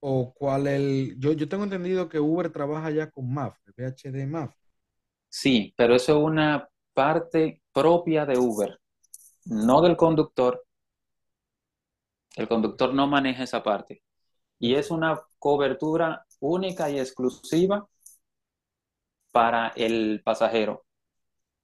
o 0.00 0.34
cuál 0.34 0.66
el? 0.66 1.16
Yo, 1.18 1.32
yo 1.32 1.48
tengo 1.48 1.64
entendido 1.64 2.08
que 2.08 2.18
Uber 2.18 2.50
trabaja 2.50 2.90
ya 2.90 3.10
con 3.10 3.32
Mafre, 3.32 3.72
VHD 3.76 4.26
Mafre. 4.26 4.58
sí, 5.28 5.72
pero 5.76 5.94
eso 5.94 6.16
es 6.18 6.24
una 6.24 6.68
parte 6.94 7.62
propia 7.72 8.24
de 8.26 8.38
Uber, 8.38 8.80
no 9.44 9.80
del 9.82 9.96
conductor. 9.96 10.64
El 12.36 12.48
conductor 12.48 12.94
no 12.94 13.08
maneja 13.08 13.42
esa 13.42 13.62
parte. 13.64 14.02
Y 14.58 14.74
es 14.76 14.90
una 14.92 15.20
cobertura 15.38 16.24
única 16.40 16.88
y 16.90 17.00
exclusiva 17.00 17.88
para 19.32 19.68
el 19.76 20.22
pasajero. 20.24 20.84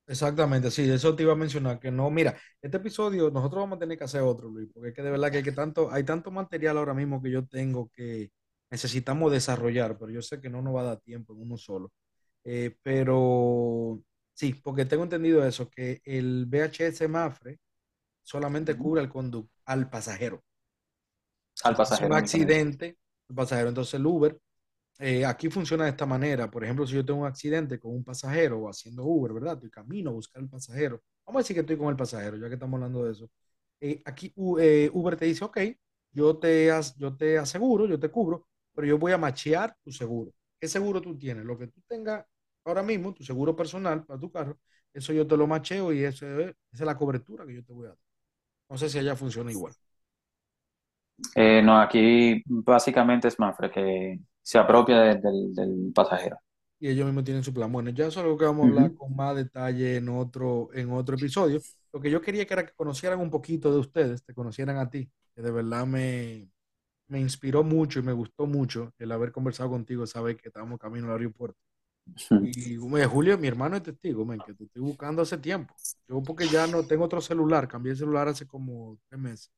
Exactamente, 0.07 0.71
sí, 0.71 0.91
eso 0.91 1.15
te 1.15 1.23
iba 1.23 1.33
a 1.33 1.37
mencionar, 1.37 1.79
que 1.79 1.91
no, 1.91 2.11
mira, 2.11 2.37
este 2.61 2.77
episodio 2.79 3.31
nosotros 3.31 3.63
vamos 3.63 3.77
a 3.77 3.79
tener 3.81 3.97
que 3.97 4.05
hacer 4.05 4.21
otro, 4.23 4.49
Luis, 4.49 4.69
porque 4.75 4.89
es 4.91 4.95
que 4.95 5.03
de 5.03 5.11
verdad 5.13 5.31
que 5.31 5.39
hay, 5.39 5.43
que 5.45 5.53
tanto, 5.53 5.91
hay 5.93 6.05
tanto 6.05 6.31
material 6.33 6.77
ahora 6.77 6.93
mismo 6.93 7.23
que 7.23 7.31
yo 7.31 7.47
tengo 7.47 7.89
que 7.95 8.31
necesitamos 8.71 9.31
desarrollar, 9.33 9.97
pero 9.99 10.11
yo 10.11 10.21
sé 10.23 10.41
que 10.41 10.51
no 10.51 10.61
nos 10.61 10.75
va 10.75 10.81
a 10.83 10.85
dar 10.85 11.01
tiempo 11.01 11.35
en 11.35 11.43
uno 11.43 11.57
solo. 11.57 11.93
Eh, 12.45 12.77
pero 12.83 14.03
sí, 14.35 14.55
porque 14.55 14.85
tengo 14.87 15.05
entendido 15.05 15.47
eso, 15.47 15.71
que 15.71 16.01
el 16.05 16.47
VHS 16.47 17.09
Mafre 17.09 17.61
solamente 18.23 18.77
cubre 18.77 19.03
al 19.03 19.13
al 19.67 19.91
pasajero. 19.91 20.43
Al 21.65 21.75
un 21.99 22.13
pasajero 22.15 22.17
únicamente. 22.17 22.63
accidente, 22.65 22.99
el 23.29 23.35
pasajero, 23.37 23.69
entonces 23.69 23.95
el 23.95 24.07
Uber 24.07 24.39
eh, 24.99 25.25
aquí 25.27 25.51
funciona 25.51 25.85
de 25.85 25.91
esta 25.91 26.07
manera. 26.07 26.51
Por 26.51 26.65
ejemplo, 26.65 26.87
si 26.87 26.95
yo 26.95 27.05
tengo 27.05 27.21
un 27.23 27.27
accidente 27.27 27.79
con 27.81 27.93
un 27.95 28.05
pasajero 28.05 28.61
o 28.61 28.69
haciendo 28.71 29.05
Uber, 29.05 29.33
¿verdad? 29.35 29.55
Estoy 29.55 29.71
camino 29.71 30.11
a 30.11 30.13
buscar 30.15 30.43
el 30.43 30.49
pasajero. 30.49 31.03
Vamos 31.27 31.41
a 31.41 31.43
decir 31.45 31.57
que 31.57 31.61
estoy 31.61 31.77
con 31.79 31.89
el 31.89 31.97
pasajero, 31.97 32.37
ya 32.39 32.49
que 32.49 32.55
estamos 32.55 32.77
hablando 32.79 33.05
de 33.05 33.13
eso. 33.13 33.31
Eh, 33.81 34.03
aquí 34.05 34.33
eh, 34.61 34.91
Uber 34.93 35.17
te 35.17 35.25
dice, 35.27 35.45
ok, 35.45 35.59
yo 36.13 36.39
te, 36.39 36.71
yo 36.99 37.17
te 37.17 37.39
aseguro, 37.39 37.87
yo 37.87 37.99
te 37.99 38.11
cubro, 38.11 38.47
pero 38.75 38.87
yo 38.87 38.99
voy 38.99 39.13
a 39.13 39.19
machear 39.19 39.77
tu 39.83 39.91
seguro. 39.93 40.33
¿Qué 40.61 40.69
seguro 40.69 41.01
tú 41.03 41.17
tienes? 41.19 41.45
Lo 41.45 41.59
que 41.59 41.67
tú 41.69 41.81
tengas 41.89 42.25
ahora 42.65 42.83
mismo, 42.83 43.13
tu 43.15 43.25
seguro 43.25 43.57
personal 43.57 44.05
para 44.05 44.21
tu 44.21 44.31
carro, 44.31 44.59
eso 44.93 45.13
yo 45.13 45.27
te 45.27 45.37
lo 45.37 45.47
macheo 45.47 45.93
y 45.93 46.05
eso 46.05 46.27
es- 46.27 46.49
esa 46.49 46.57
es 46.73 46.81
la 46.81 46.97
cobertura 46.97 47.47
que 47.47 47.55
yo 47.55 47.65
te 47.65 47.73
voy 47.73 47.87
a 47.87 47.89
dar. 47.91 47.99
No 48.71 48.79
sé 48.79 48.89
si 48.91 48.99
allá 48.99 49.17
funciona 49.17 49.51
igual. 49.53 49.75
Eh, 51.35 51.63
no, 51.63 51.81
aquí 51.81 52.43
básicamente 52.47 53.29
es 53.29 53.39
Mafre 53.39 53.71
que 53.71 54.21
se 54.43 54.59
apropia 54.59 55.01
de- 55.01 55.17
del, 55.21 55.55
del 55.55 55.93
pasajero. 55.95 56.39
y 56.79 56.89
ellos 56.89 57.07
mismos 57.07 57.25
tienen 57.25 57.45
su 57.45 57.55
plan. 57.55 57.71
Bueno, 57.73 57.91
ya 57.91 58.07
eso 58.07 58.21
es 58.21 58.25
algo 58.25 58.37
que 58.39 58.45
vamos 58.45 58.65
a 58.65 58.67
hablar 58.67 58.95
con 58.95 59.15
más 59.15 59.37
detalle 59.37 59.97
en 59.97 60.09
otro, 60.09 60.71
en 60.75 60.91
otro 60.93 61.15
episodio. 61.17 61.65
Lo 61.93 62.01
que 62.01 62.11
yo 62.11 62.21
quería 62.21 62.47
que 62.47 62.55
era 62.55 62.67
que 62.67 62.73
conocieran 62.75 63.21
un 63.21 63.31
poquito 63.31 63.73
de 63.73 63.79
ustedes, 63.79 64.25
te 64.25 64.35
conocieran 64.35 64.79
a 64.79 64.91
ti, 64.91 65.09
que 65.35 65.43
de 65.43 65.51
verdad 65.53 65.87
me, 65.87 66.49
me 67.09 67.21
inspiró 67.21 67.65
mucho 67.65 68.01
y 68.01 68.03
me 68.03 68.13
gustó 68.13 68.47
mucho 68.47 68.95
el 68.99 69.13
haber 69.13 69.33
conversado 69.33 69.71
contigo, 69.71 70.07
saber 70.07 70.37
que 70.37 70.49
estábamos 70.49 70.79
camino 70.81 71.09
al 71.09 71.15
aeropuerto. 71.19 71.59
Y 72.41 72.79
me, 72.79 73.07
Julio, 73.07 73.39
mi 73.39 73.49
hermano 73.49 73.77
es 73.77 73.83
testigo, 73.85 74.25
men, 74.27 74.43
que 74.43 74.55
te 74.55 74.65
estoy 74.65 74.83
buscando 74.83 75.23
hace 75.23 75.39
tiempo. 75.39 75.75
Yo 76.09 76.25
porque 76.25 76.49
ya 76.49 76.67
no 76.67 76.87
tengo 76.87 77.05
otro 77.07 77.21
celular, 77.21 77.69
cambié 77.69 77.93
el 77.93 77.99
celular 77.99 78.29
hace 78.29 78.47
como 78.47 78.99
tres 79.09 79.21
meses. 79.21 79.53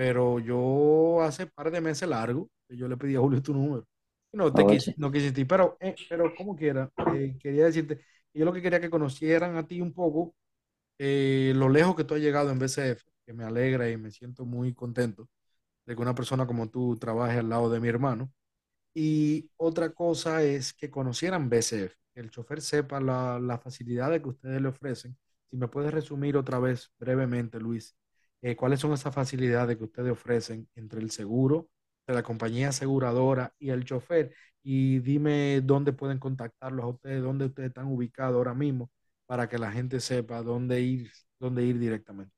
Pero 0.00 0.38
yo 0.38 1.20
hace 1.22 1.46
par 1.46 1.70
de 1.70 1.78
meses 1.82 2.08
largo, 2.08 2.48
yo 2.70 2.88
le 2.88 2.96
pedí 2.96 3.16
a 3.16 3.20
Julio 3.20 3.42
tu 3.42 3.52
número. 3.52 3.86
No 4.32 4.50
te 4.54 4.64
quise, 4.64 4.92
Oye, 4.92 4.96
no 4.96 5.12
quisiste, 5.12 5.44
pero, 5.44 5.76
eh, 5.78 5.94
pero 6.08 6.34
como 6.34 6.56
quiera, 6.56 6.90
eh, 7.14 7.36
quería 7.38 7.66
decirte, 7.66 8.00
yo 8.32 8.46
lo 8.46 8.52
que 8.54 8.62
quería 8.62 8.80
que 8.80 8.88
conocieran 8.88 9.56
a 9.56 9.66
ti 9.66 9.82
un 9.82 9.92
poco, 9.92 10.34
eh, 10.98 11.52
lo 11.56 11.68
lejos 11.68 11.96
que 11.96 12.04
tú 12.04 12.14
has 12.14 12.20
llegado 12.20 12.50
en 12.50 12.58
BCF, 12.58 13.04
que 13.26 13.34
me 13.34 13.44
alegra 13.44 13.90
y 13.90 13.98
me 13.98 14.10
siento 14.10 14.46
muy 14.46 14.74
contento 14.74 15.28
de 15.86 15.96
que 15.96 16.02
una 16.02 16.14
persona 16.14 16.46
como 16.46 16.70
tú 16.70 16.96
trabaje 16.98 17.38
al 17.40 17.50
lado 17.50 17.70
de 17.70 17.80
mi 17.80 17.88
hermano. 17.88 18.32
Y 18.94 19.50
otra 19.56 19.92
cosa 19.92 20.42
es 20.42 20.72
que 20.74 20.90
conocieran 20.90 21.48
BCF, 21.50 21.94
que 22.14 22.20
el 22.20 22.30
chofer 22.30 22.60
sepa 22.62 23.00
la, 23.00 23.38
las 23.40 23.62
facilidades 23.62 24.22
que 24.22 24.28
ustedes 24.30 24.62
le 24.62 24.68
ofrecen. 24.68 25.16
Si 25.50 25.56
me 25.56 25.68
puedes 25.68 25.92
resumir 25.94 26.36
otra 26.36 26.58
vez 26.60 26.90
brevemente, 26.98 27.60
Luis, 27.60 27.96
eh, 28.42 28.56
cuáles 28.56 28.80
son 28.80 28.92
esas 28.92 29.14
facilidades 29.14 29.76
que 29.76 29.84
ustedes 29.84 30.12
ofrecen 30.12 30.68
entre 30.74 31.00
el 31.00 31.10
seguro 31.10 31.68
de 32.06 32.14
la 32.14 32.22
compañía 32.22 32.70
aseguradora 32.70 33.54
y 33.58 33.70
el 33.70 33.84
chofer. 33.84 34.34
Y 34.62 34.98
dime 35.00 35.60
dónde 35.62 35.92
pueden 35.92 36.18
contactarlos 36.18 36.84
a 36.84 36.88
ustedes, 36.88 37.22
dónde 37.22 37.46
ustedes 37.46 37.68
están 37.70 37.86
ubicados 37.86 38.36
ahora 38.36 38.54
mismo 38.54 38.90
para 39.26 39.48
que 39.48 39.58
la 39.58 39.72
gente 39.72 40.00
sepa 40.00 40.42
dónde 40.42 40.80
ir, 40.80 41.10
dónde 41.38 41.64
ir 41.64 41.78
directamente. 41.78 42.34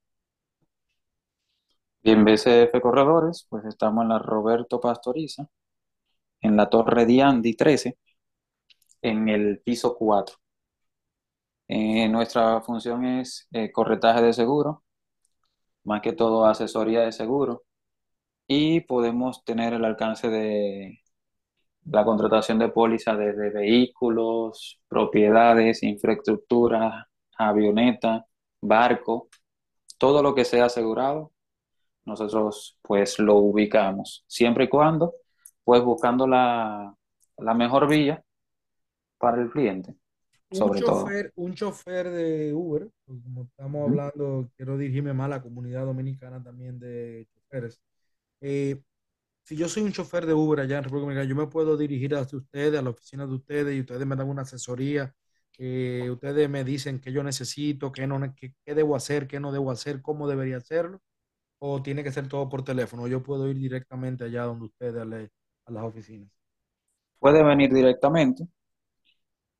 bien 2.02 2.24
BCF 2.24 2.80
Corredores, 2.80 3.46
pues 3.48 3.64
estamos 3.64 4.02
en 4.02 4.10
la 4.10 4.18
Roberto 4.18 4.80
Pastoriza, 4.80 5.48
en 6.42 6.56
la 6.56 6.68
Torre 6.70 7.06
Diandi 7.06 7.54
13, 7.56 7.98
en 9.02 9.28
el 9.28 9.60
piso 9.60 9.94
4. 9.96 10.36
Eh, 11.68 12.08
nuestra 12.08 12.60
función 12.60 13.04
es 13.04 13.48
eh, 13.52 13.72
corretaje 13.72 14.22
de 14.22 14.32
seguro, 14.32 14.84
más 15.84 16.00
que 16.02 16.12
todo 16.12 16.46
asesoría 16.46 17.00
de 17.02 17.12
seguro, 17.12 17.64
y 18.46 18.80
podemos 18.82 19.44
tener 19.44 19.74
el 19.74 19.84
alcance 19.84 20.28
de 20.28 21.00
la 21.84 22.04
contratación 22.04 22.58
de 22.58 22.68
póliza 22.68 23.16
desde 23.16 23.50
vehículos, 23.50 24.80
propiedades, 24.88 25.82
infraestructura, 25.82 27.08
avioneta, 27.38 28.26
barco, 28.60 29.28
todo 29.98 30.22
lo 30.22 30.34
que 30.34 30.44
sea 30.44 30.66
asegurado, 30.66 31.32
nosotros 32.04 32.78
pues 32.82 33.18
lo 33.18 33.36
ubicamos, 33.36 34.24
siempre 34.26 34.64
y 34.64 34.68
cuando 34.68 35.14
pues 35.64 35.82
buscando 35.82 36.26
la, 36.26 36.94
la 37.38 37.54
mejor 37.54 37.88
vía 37.88 38.24
para 39.18 39.40
el 39.42 39.50
cliente, 39.50 39.94
Un 40.52 40.58
sobre 40.58 40.80
todo. 40.82 41.04
chofer, 41.04 41.32
un 41.36 41.54
chofer 41.54 42.10
de 42.10 42.52
Uber, 42.54 42.88
pues, 43.06 43.20
como 43.22 43.44
estamos 43.44 43.82
hablando, 43.88 44.50
quiero 44.56 44.76
dirigirme 44.78 45.12
más 45.14 45.26
a 45.26 45.28
la 45.30 45.42
comunidad 45.42 45.86
dominicana 45.86 46.42
también 46.42 46.78
de 46.78 47.26
choferes. 47.34 47.80
Eh, 48.40 48.82
si 49.44 49.56
yo 49.56 49.68
soy 49.68 49.82
un 49.84 49.92
chofer 49.92 50.26
de 50.26 50.34
Uber 50.34 50.60
allá 50.60 50.78
en 50.78 50.84
República 50.84 51.06
Dominicana, 51.06 51.28
yo 51.30 51.36
me 51.36 51.48
puedo 51.50 51.76
dirigir 51.76 52.14
hacia 52.16 52.38
ustedes, 52.38 52.78
a 52.78 52.82
la 52.82 52.90
oficina 52.90 53.26
de 53.26 53.34
ustedes, 53.34 53.76
y 53.76 53.80
ustedes 53.80 54.06
me 54.06 54.16
dan 54.16 54.28
una 54.28 54.42
asesoría. 54.42 55.14
eh, 55.58 56.08
ustedes 56.10 56.48
me 56.50 56.64
dicen 56.64 57.00
qué 57.00 57.12
yo 57.12 57.22
necesito, 57.22 57.92
qué, 57.92 58.06
no, 58.06 58.20
qué 58.36 58.54
debo 58.74 58.96
hacer, 58.96 59.26
qué 59.28 59.40
no 59.40 59.52
debo 59.52 59.70
hacer, 59.70 60.02
cómo 60.02 60.28
debería 60.28 60.58
hacerlo, 60.58 61.00
o 61.60 61.82
tiene 61.82 62.04
que 62.04 62.12
ser 62.12 62.28
todo 62.28 62.48
por 62.48 62.64
teléfono. 62.64 63.08
Yo 63.08 63.22
puedo 63.22 63.48
ir 63.50 63.58
directamente 63.58 64.24
allá 64.24 64.44
donde 64.44 64.66
ustedes, 64.66 64.96
a, 64.96 65.02
a 65.66 65.72
las 65.72 65.84
oficinas. 65.84 66.30
Puede 67.18 67.42
venir 67.42 67.72
directamente, 67.72 68.46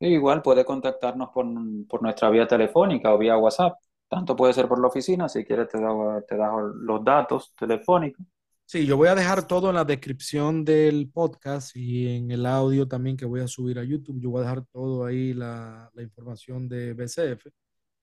igual 0.09 0.43
puede 0.43 0.65
contactarnos 0.65 1.31
por, 1.31 1.47
por 1.89 2.03
nuestra 2.03 2.31
vía 2.31 2.47
telefónica 2.47 3.13
o 3.15 3.19
vía 3.19 3.37
WhatsApp. 3.37 3.75
Tanto 4.09 4.37
puede 4.37 4.53
ser 4.53 4.69
por 4.69 4.81
la 4.81 4.89
oficina, 4.89 5.29
si 5.29 5.45
quieres 5.45 5.69
te 5.69 5.81
da, 5.81 6.21
te 6.29 6.37
da 6.37 6.51
los 6.75 7.05
datos 7.05 7.55
telefónicos. 7.57 8.25
Sí, 8.65 8.87
yo 8.87 8.97
voy 8.97 9.09
a 9.09 9.15
dejar 9.15 9.47
todo 9.47 9.69
en 9.69 9.75
la 9.75 9.85
descripción 9.85 10.65
del 10.65 11.11
podcast 11.11 11.77
y 11.77 12.09
en 12.09 12.31
el 12.31 12.47
audio 12.47 12.89
también 12.89 13.17
que 13.19 13.27
voy 13.27 13.41
a 13.41 13.49
subir 13.49 13.79
a 13.79 13.85
YouTube. 13.85 14.19
Yo 14.19 14.31
voy 14.31 14.41
a 14.41 14.43
dejar 14.45 14.65
todo 14.73 15.05
ahí, 15.05 15.35
la, 15.35 15.91
la 15.93 16.03
información 16.03 16.69
de 16.69 16.95
BCF, 16.95 17.51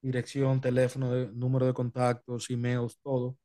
dirección, 0.02 0.62
teléfono, 0.62 1.12
de- 1.12 1.32
número 1.34 1.66
de 1.66 1.74
contactos, 1.74 2.50
emails, 2.52 3.00
todo, 3.02 3.36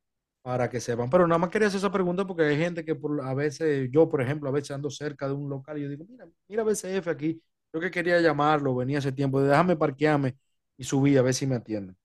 para 0.43 0.69
que 0.69 0.79
sepan. 0.79 1.09
Pero 1.09 1.27
nada 1.27 1.39
más 1.39 1.49
quería 1.49 1.67
hacer 1.67 1.79
esa 1.79 1.91
pregunta 1.91 2.25
porque 2.27 2.43
hay 2.43 2.57
gente 2.57 2.85
que 2.85 2.93
por, 2.95 3.19
a 3.25 3.33
veces, 3.33 3.89
yo 3.91 4.07
por 4.07 4.21
ejemplo, 4.21 4.49
a 4.49 4.51
veces 4.51 4.71
ando 4.71 4.91
cerca 4.91 5.27
de 5.27 5.33
un 5.33 5.49
local 5.49 5.79
y 5.79 5.83
yo 5.83 5.89
digo, 5.89 6.05
mira, 6.07 6.27
mira 6.47 6.63
BCF 6.63 7.09
aquí. 7.09 7.41
Yo 7.75 7.81
que 7.81 7.91
quería 7.91 8.21
llamarlo, 8.21 8.73
venía 8.73 8.99
hace 8.99 9.11
tiempo, 9.11 9.41
déjame 9.41 9.75
parquearme 9.75 10.37
y 10.77 10.85
subí 10.85 11.17
a 11.17 11.21
ver 11.21 11.33
si 11.33 11.45
me 11.45 11.55
atienden. 11.55 11.97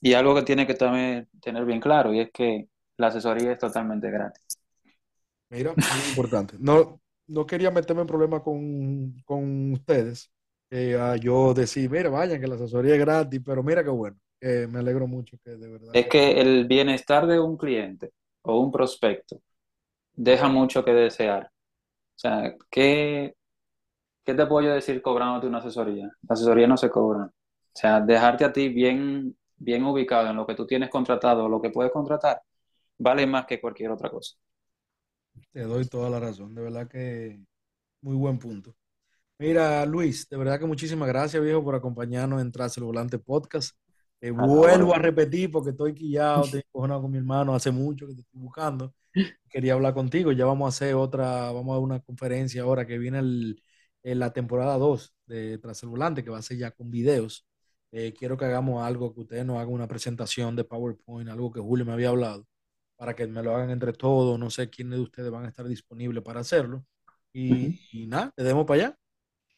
Y 0.00 0.14
algo 0.14 0.34
que 0.34 0.40
tiene 0.40 0.66
que 0.66 0.72
también 0.72 1.28
tener 1.42 1.66
bien 1.66 1.80
claro, 1.80 2.14
y 2.14 2.20
es 2.20 2.30
que 2.32 2.66
la 2.96 3.08
asesoría 3.08 3.52
es 3.52 3.58
totalmente 3.58 4.10
gratis. 4.10 4.42
Mira, 5.50 5.74
muy 5.74 6.08
importante. 6.08 6.56
No, 6.58 6.98
no 7.26 7.44
quería 7.44 7.70
meterme 7.70 8.00
en 8.00 8.06
problemas 8.06 8.40
con, 8.40 9.20
con 9.26 9.72
ustedes. 9.72 10.30
Eh, 10.70 10.98
a 10.98 11.16
yo 11.16 11.52
decir, 11.52 11.90
mira, 11.90 12.08
vayan, 12.08 12.40
que 12.40 12.46
la 12.46 12.54
asesoría 12.54 12.94
es 12.94 13.00
gratis, 13.00 13.40
pero 13.44 13.62
mira 13.62 13.84
qué 13.84 13.90
bueno. 13.90 14.16
que 14.40 14.66
me 14.66 14.78
alegro 14.78 15.06
mucho 15.06 15.36
que 15.44 15.50
de 15.50 15.68
verdad 15.68 15.90
Es 15.92 16.06
que 16.08 16.40
el 16.40 16.66
bienestar 16.66 17.26
de 17.26 17.38
un 17.38 17.58
cliente 17.58 18.12
o 18.42 18.60
un 18.60 18.72
prospecto 18.72 19.42
deja 20.14 20.48
mucho 20.48 20.84
que 20.84 20.92
desear. 20.92 21.44
O 21.46 22.18
sea, 22.18 22.54
¿qué, 22.70 23.34
qué 24.28 24.34
te 24.34 24.44
puedo 24.44 24.66
yo 24.66 24.74
decir 24.74 25.00
cobrándote 25.00 25.46
una 25.46 25.56
asesoría? 25.56 26.04
La 26.04 26.34
asesoría 26.34 26.66
no 26.66 26.76
se 26.76 26.90
cobra. 26.90 27.24
O 27.24 27.32
sea, 27.72 27.98
dejarte 27.98 28.44
a 28.44 28.52
ti 28.52 28.68
bien, 28.68 29.34
bien 29.56 29.82
ubicado 29.84 30.28
en 30.28 30.36
lo 30.36 30.46
que 30.46 30.54
tú 30.54 30.66
tienes 30.66 30.90
contratado 30.90 31.46
o 31.46 31.48
lo 31.48 31.62
que 31.62 31.70
puedes 31.70 31.90
contratar, 31.90 32.42
vale 32.98 33.26
más 33.26 33.46
que 33.46 33.58
cualquier 33.58 33.90
otra 33.90 34.10
cosa. 34.10 34.36
Te 35.50 35.62
doy 35.62 35.86
toda 35.86 36.10
la 36.10 36.20
razón. 36.20 36.54
De 36.54 36.60
verdad 36.60 36.86
que 36.86 37.40
muy 38.02 38.16
buen 38.16 38.38
punto. 38.38 38.74
Mira, 39.38 39.86
Luis, 39.86 40.28
de 40.28 40.36
verdad 40.36 40.58
que 40.58 40.66
muchísimas 40.66 41.08
gracias, 41.08 41.42
viejo, 41.42 41.64
por 41.64 41.74
acompañarnos 41.74 42.42
en 42.42 42.52
Tras 42.52 42.76
el 42.76 42.84
Volante 42.84 43.18
Podcast. 43.18 43.78
Eh, 44.20 44.30
vuelvo 44.30 44.94
a 44.94 44.98
repetir 44.98 45.50
porque 45.50 45.70
estoy 45.70 45.94
quillado, 45.94 46.44
estoy 46.44 46.64
cojonado 46.70 47.00
con 47.00 47.12
mi 47.12 47.16
hermano 47.16 47.54
hace 47.54 47.70
mucho 47.70 48.06
que 48.06 48.12
te 48.14 48.20
estoy 48.20 48.42
buscando. 48.42 48.92
Quería 49.48 49.72
hablar 49.72 49.94
contigo. 49.94 50.32
Ya 50.32 50.44
vamos 50.44 50.66
a 50.66 50.68
hacer 50.68 50.94
otra, 50.96 51.50
vamos 51.50 51.74
a 51.74 51.78
una 51.78 52.00
conferencia 52.00 52.60
ahora 52.60 52.86
que 52.86 52.98
viene 52.98 53.20
el, 53.20 53.62
en 54.10 54.18
la 54.18 54.32
temporada 54.32 54.78
2 54.78 55.14
de 55.26 55.58
Tras 55.58 55.82
el 55.82 55.90
Volante, 55.90 56.24
que 56.24 56.30
va 56.30 56.38
a 56.38 56.42
ser 56.42 56.56
ya 56.56 56.70
con 56.70 56.90
videos. 56.90 57.46
Eh, 57.92 58.14
quiero 58.16 58.36
que 58.36 58.46
hagamos 58.46 58.82
algo, 58.82 59.14
que 59.14 59.20
ustedes 59.20 59.44
nos 59.44 59.58
hagan 59.58 59.72
una 59.72 59.88
presentación 59.88 60.56
de 60.56 60.64
PowerPoint, 60.64 61.28
algo 61.28 61.50
que 61.52 61.60
Julio 61.60 61.84
me 61.84 61.92
había 61.92 62.08
hablado, 62.08 62.46
para 62.96 63.14
que 63.14 63.26
me 63.26 63.42
lo 63.42 63.54
hagan 63.54 63.70
entre 63.70 63.92
todos. 63.92 64.38
No 64.38 64.48
sé 64.50 64.70
quiénes 64.70 64.98
de 64.98 65.02
ustedes 65.02 65.30
van 65.30 65.44
a 65.44 65.48
estar 65.48 65.66
disponibles 65.66 66.22
para 66.22 66.40
hacerlo. 66.40 66.84
Y, 67.32 67.78
y 67.92 68.06
nada, 68.06 68.32
le 68.36 68.44
demos 68.44 68.64
para 68.64 68.82
allá. 68.82 68.98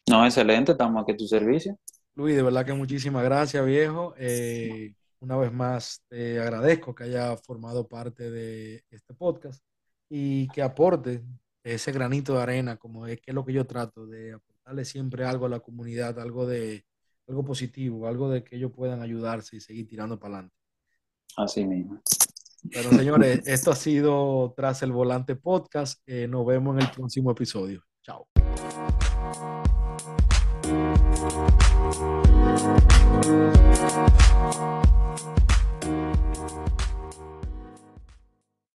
No, 0.09 0.25
excelente, 0.25 0.73
estamos 0.73 1.03
aquí 1.03 1.13
a 1.13 1.17
tu 1.17 1.27
servicio. 1.27 1.79
Luis, 2.15 2.35
de 2.35 2.43
verdad 2.43 2.67
que 2.67 2.73
muchísimas 2.73 3.23
gracias, 3.23 3.65
viejo. 3.65 4.15
Eh, 4.19 4.95
una 5.21 5.37
vez 5.37 5.53
más, 5.53 6.03
te 6.09 6.41
agradezco 6.41 6.93
que 6.93 7.05
haya 7.05 7.37
formado 7.37 7.87
parte 7.87 8.31
de 8.31 8.83
este 8.91 9.15
podcast 9.15 9.63
y 10.09 10.49
que 10.49 10.61
aporte 10.61 11.23
ese 11.63 11.93
granito 11.93 12.35
de 12.35 12.43
arena, 12.43 12.77
como 12.77 13.07
es 13.07 13.21
que 13.21 13.31
es 13.31 13.35
lo 13.35 13.45
que 13.45 13.53
yo 13.53 13.67
trato, 13.67 14.07
de 14.07 14.33
aportarle 14.33 14.85
siempre 14.85 15.25
algo 15.25 15.47
a 15.47 15.51
la 15.51 15.61
comunidad, 15.61 16.19
algo 16.19 16.47
de 16.47 16.85
algo 17.29 17.45
positivo, 17.45 18.09
algo 18.09 18.29
de 18.29 18.43
que 18.43 18.57
ellos 18.57 18.73
puedan 18.75 19.03
ayudarse 19.03 19.57
y 19.57 19.61
seguir 19.61 19.87
tirando 19.87 20.19
para 20.19 20.35
adelante. 20.35 20.57
Así 21.37 21.65
mismo. 21.65 22.01
Bueno, 22.63 22.91
señores, 22.91 23.41
esto 23.47 23.71
ha 23.71 23.77
sido 23.77 24.53
Tras 24.57 24.83
el 24.83 24.93
Volante 24.93 25.37
Podcast. 25.37 26.03
Eh, 26.07 26.27
nos 26.27 26.45
vemos 26.45 26.77
en 26.77 26.83
el 26.83 26.91
próximo 26.91 27.31
episodio. 27.31 27.85
Chao. 28.03 28.27
Thank 33.23 34.55
you. 34.55 34.80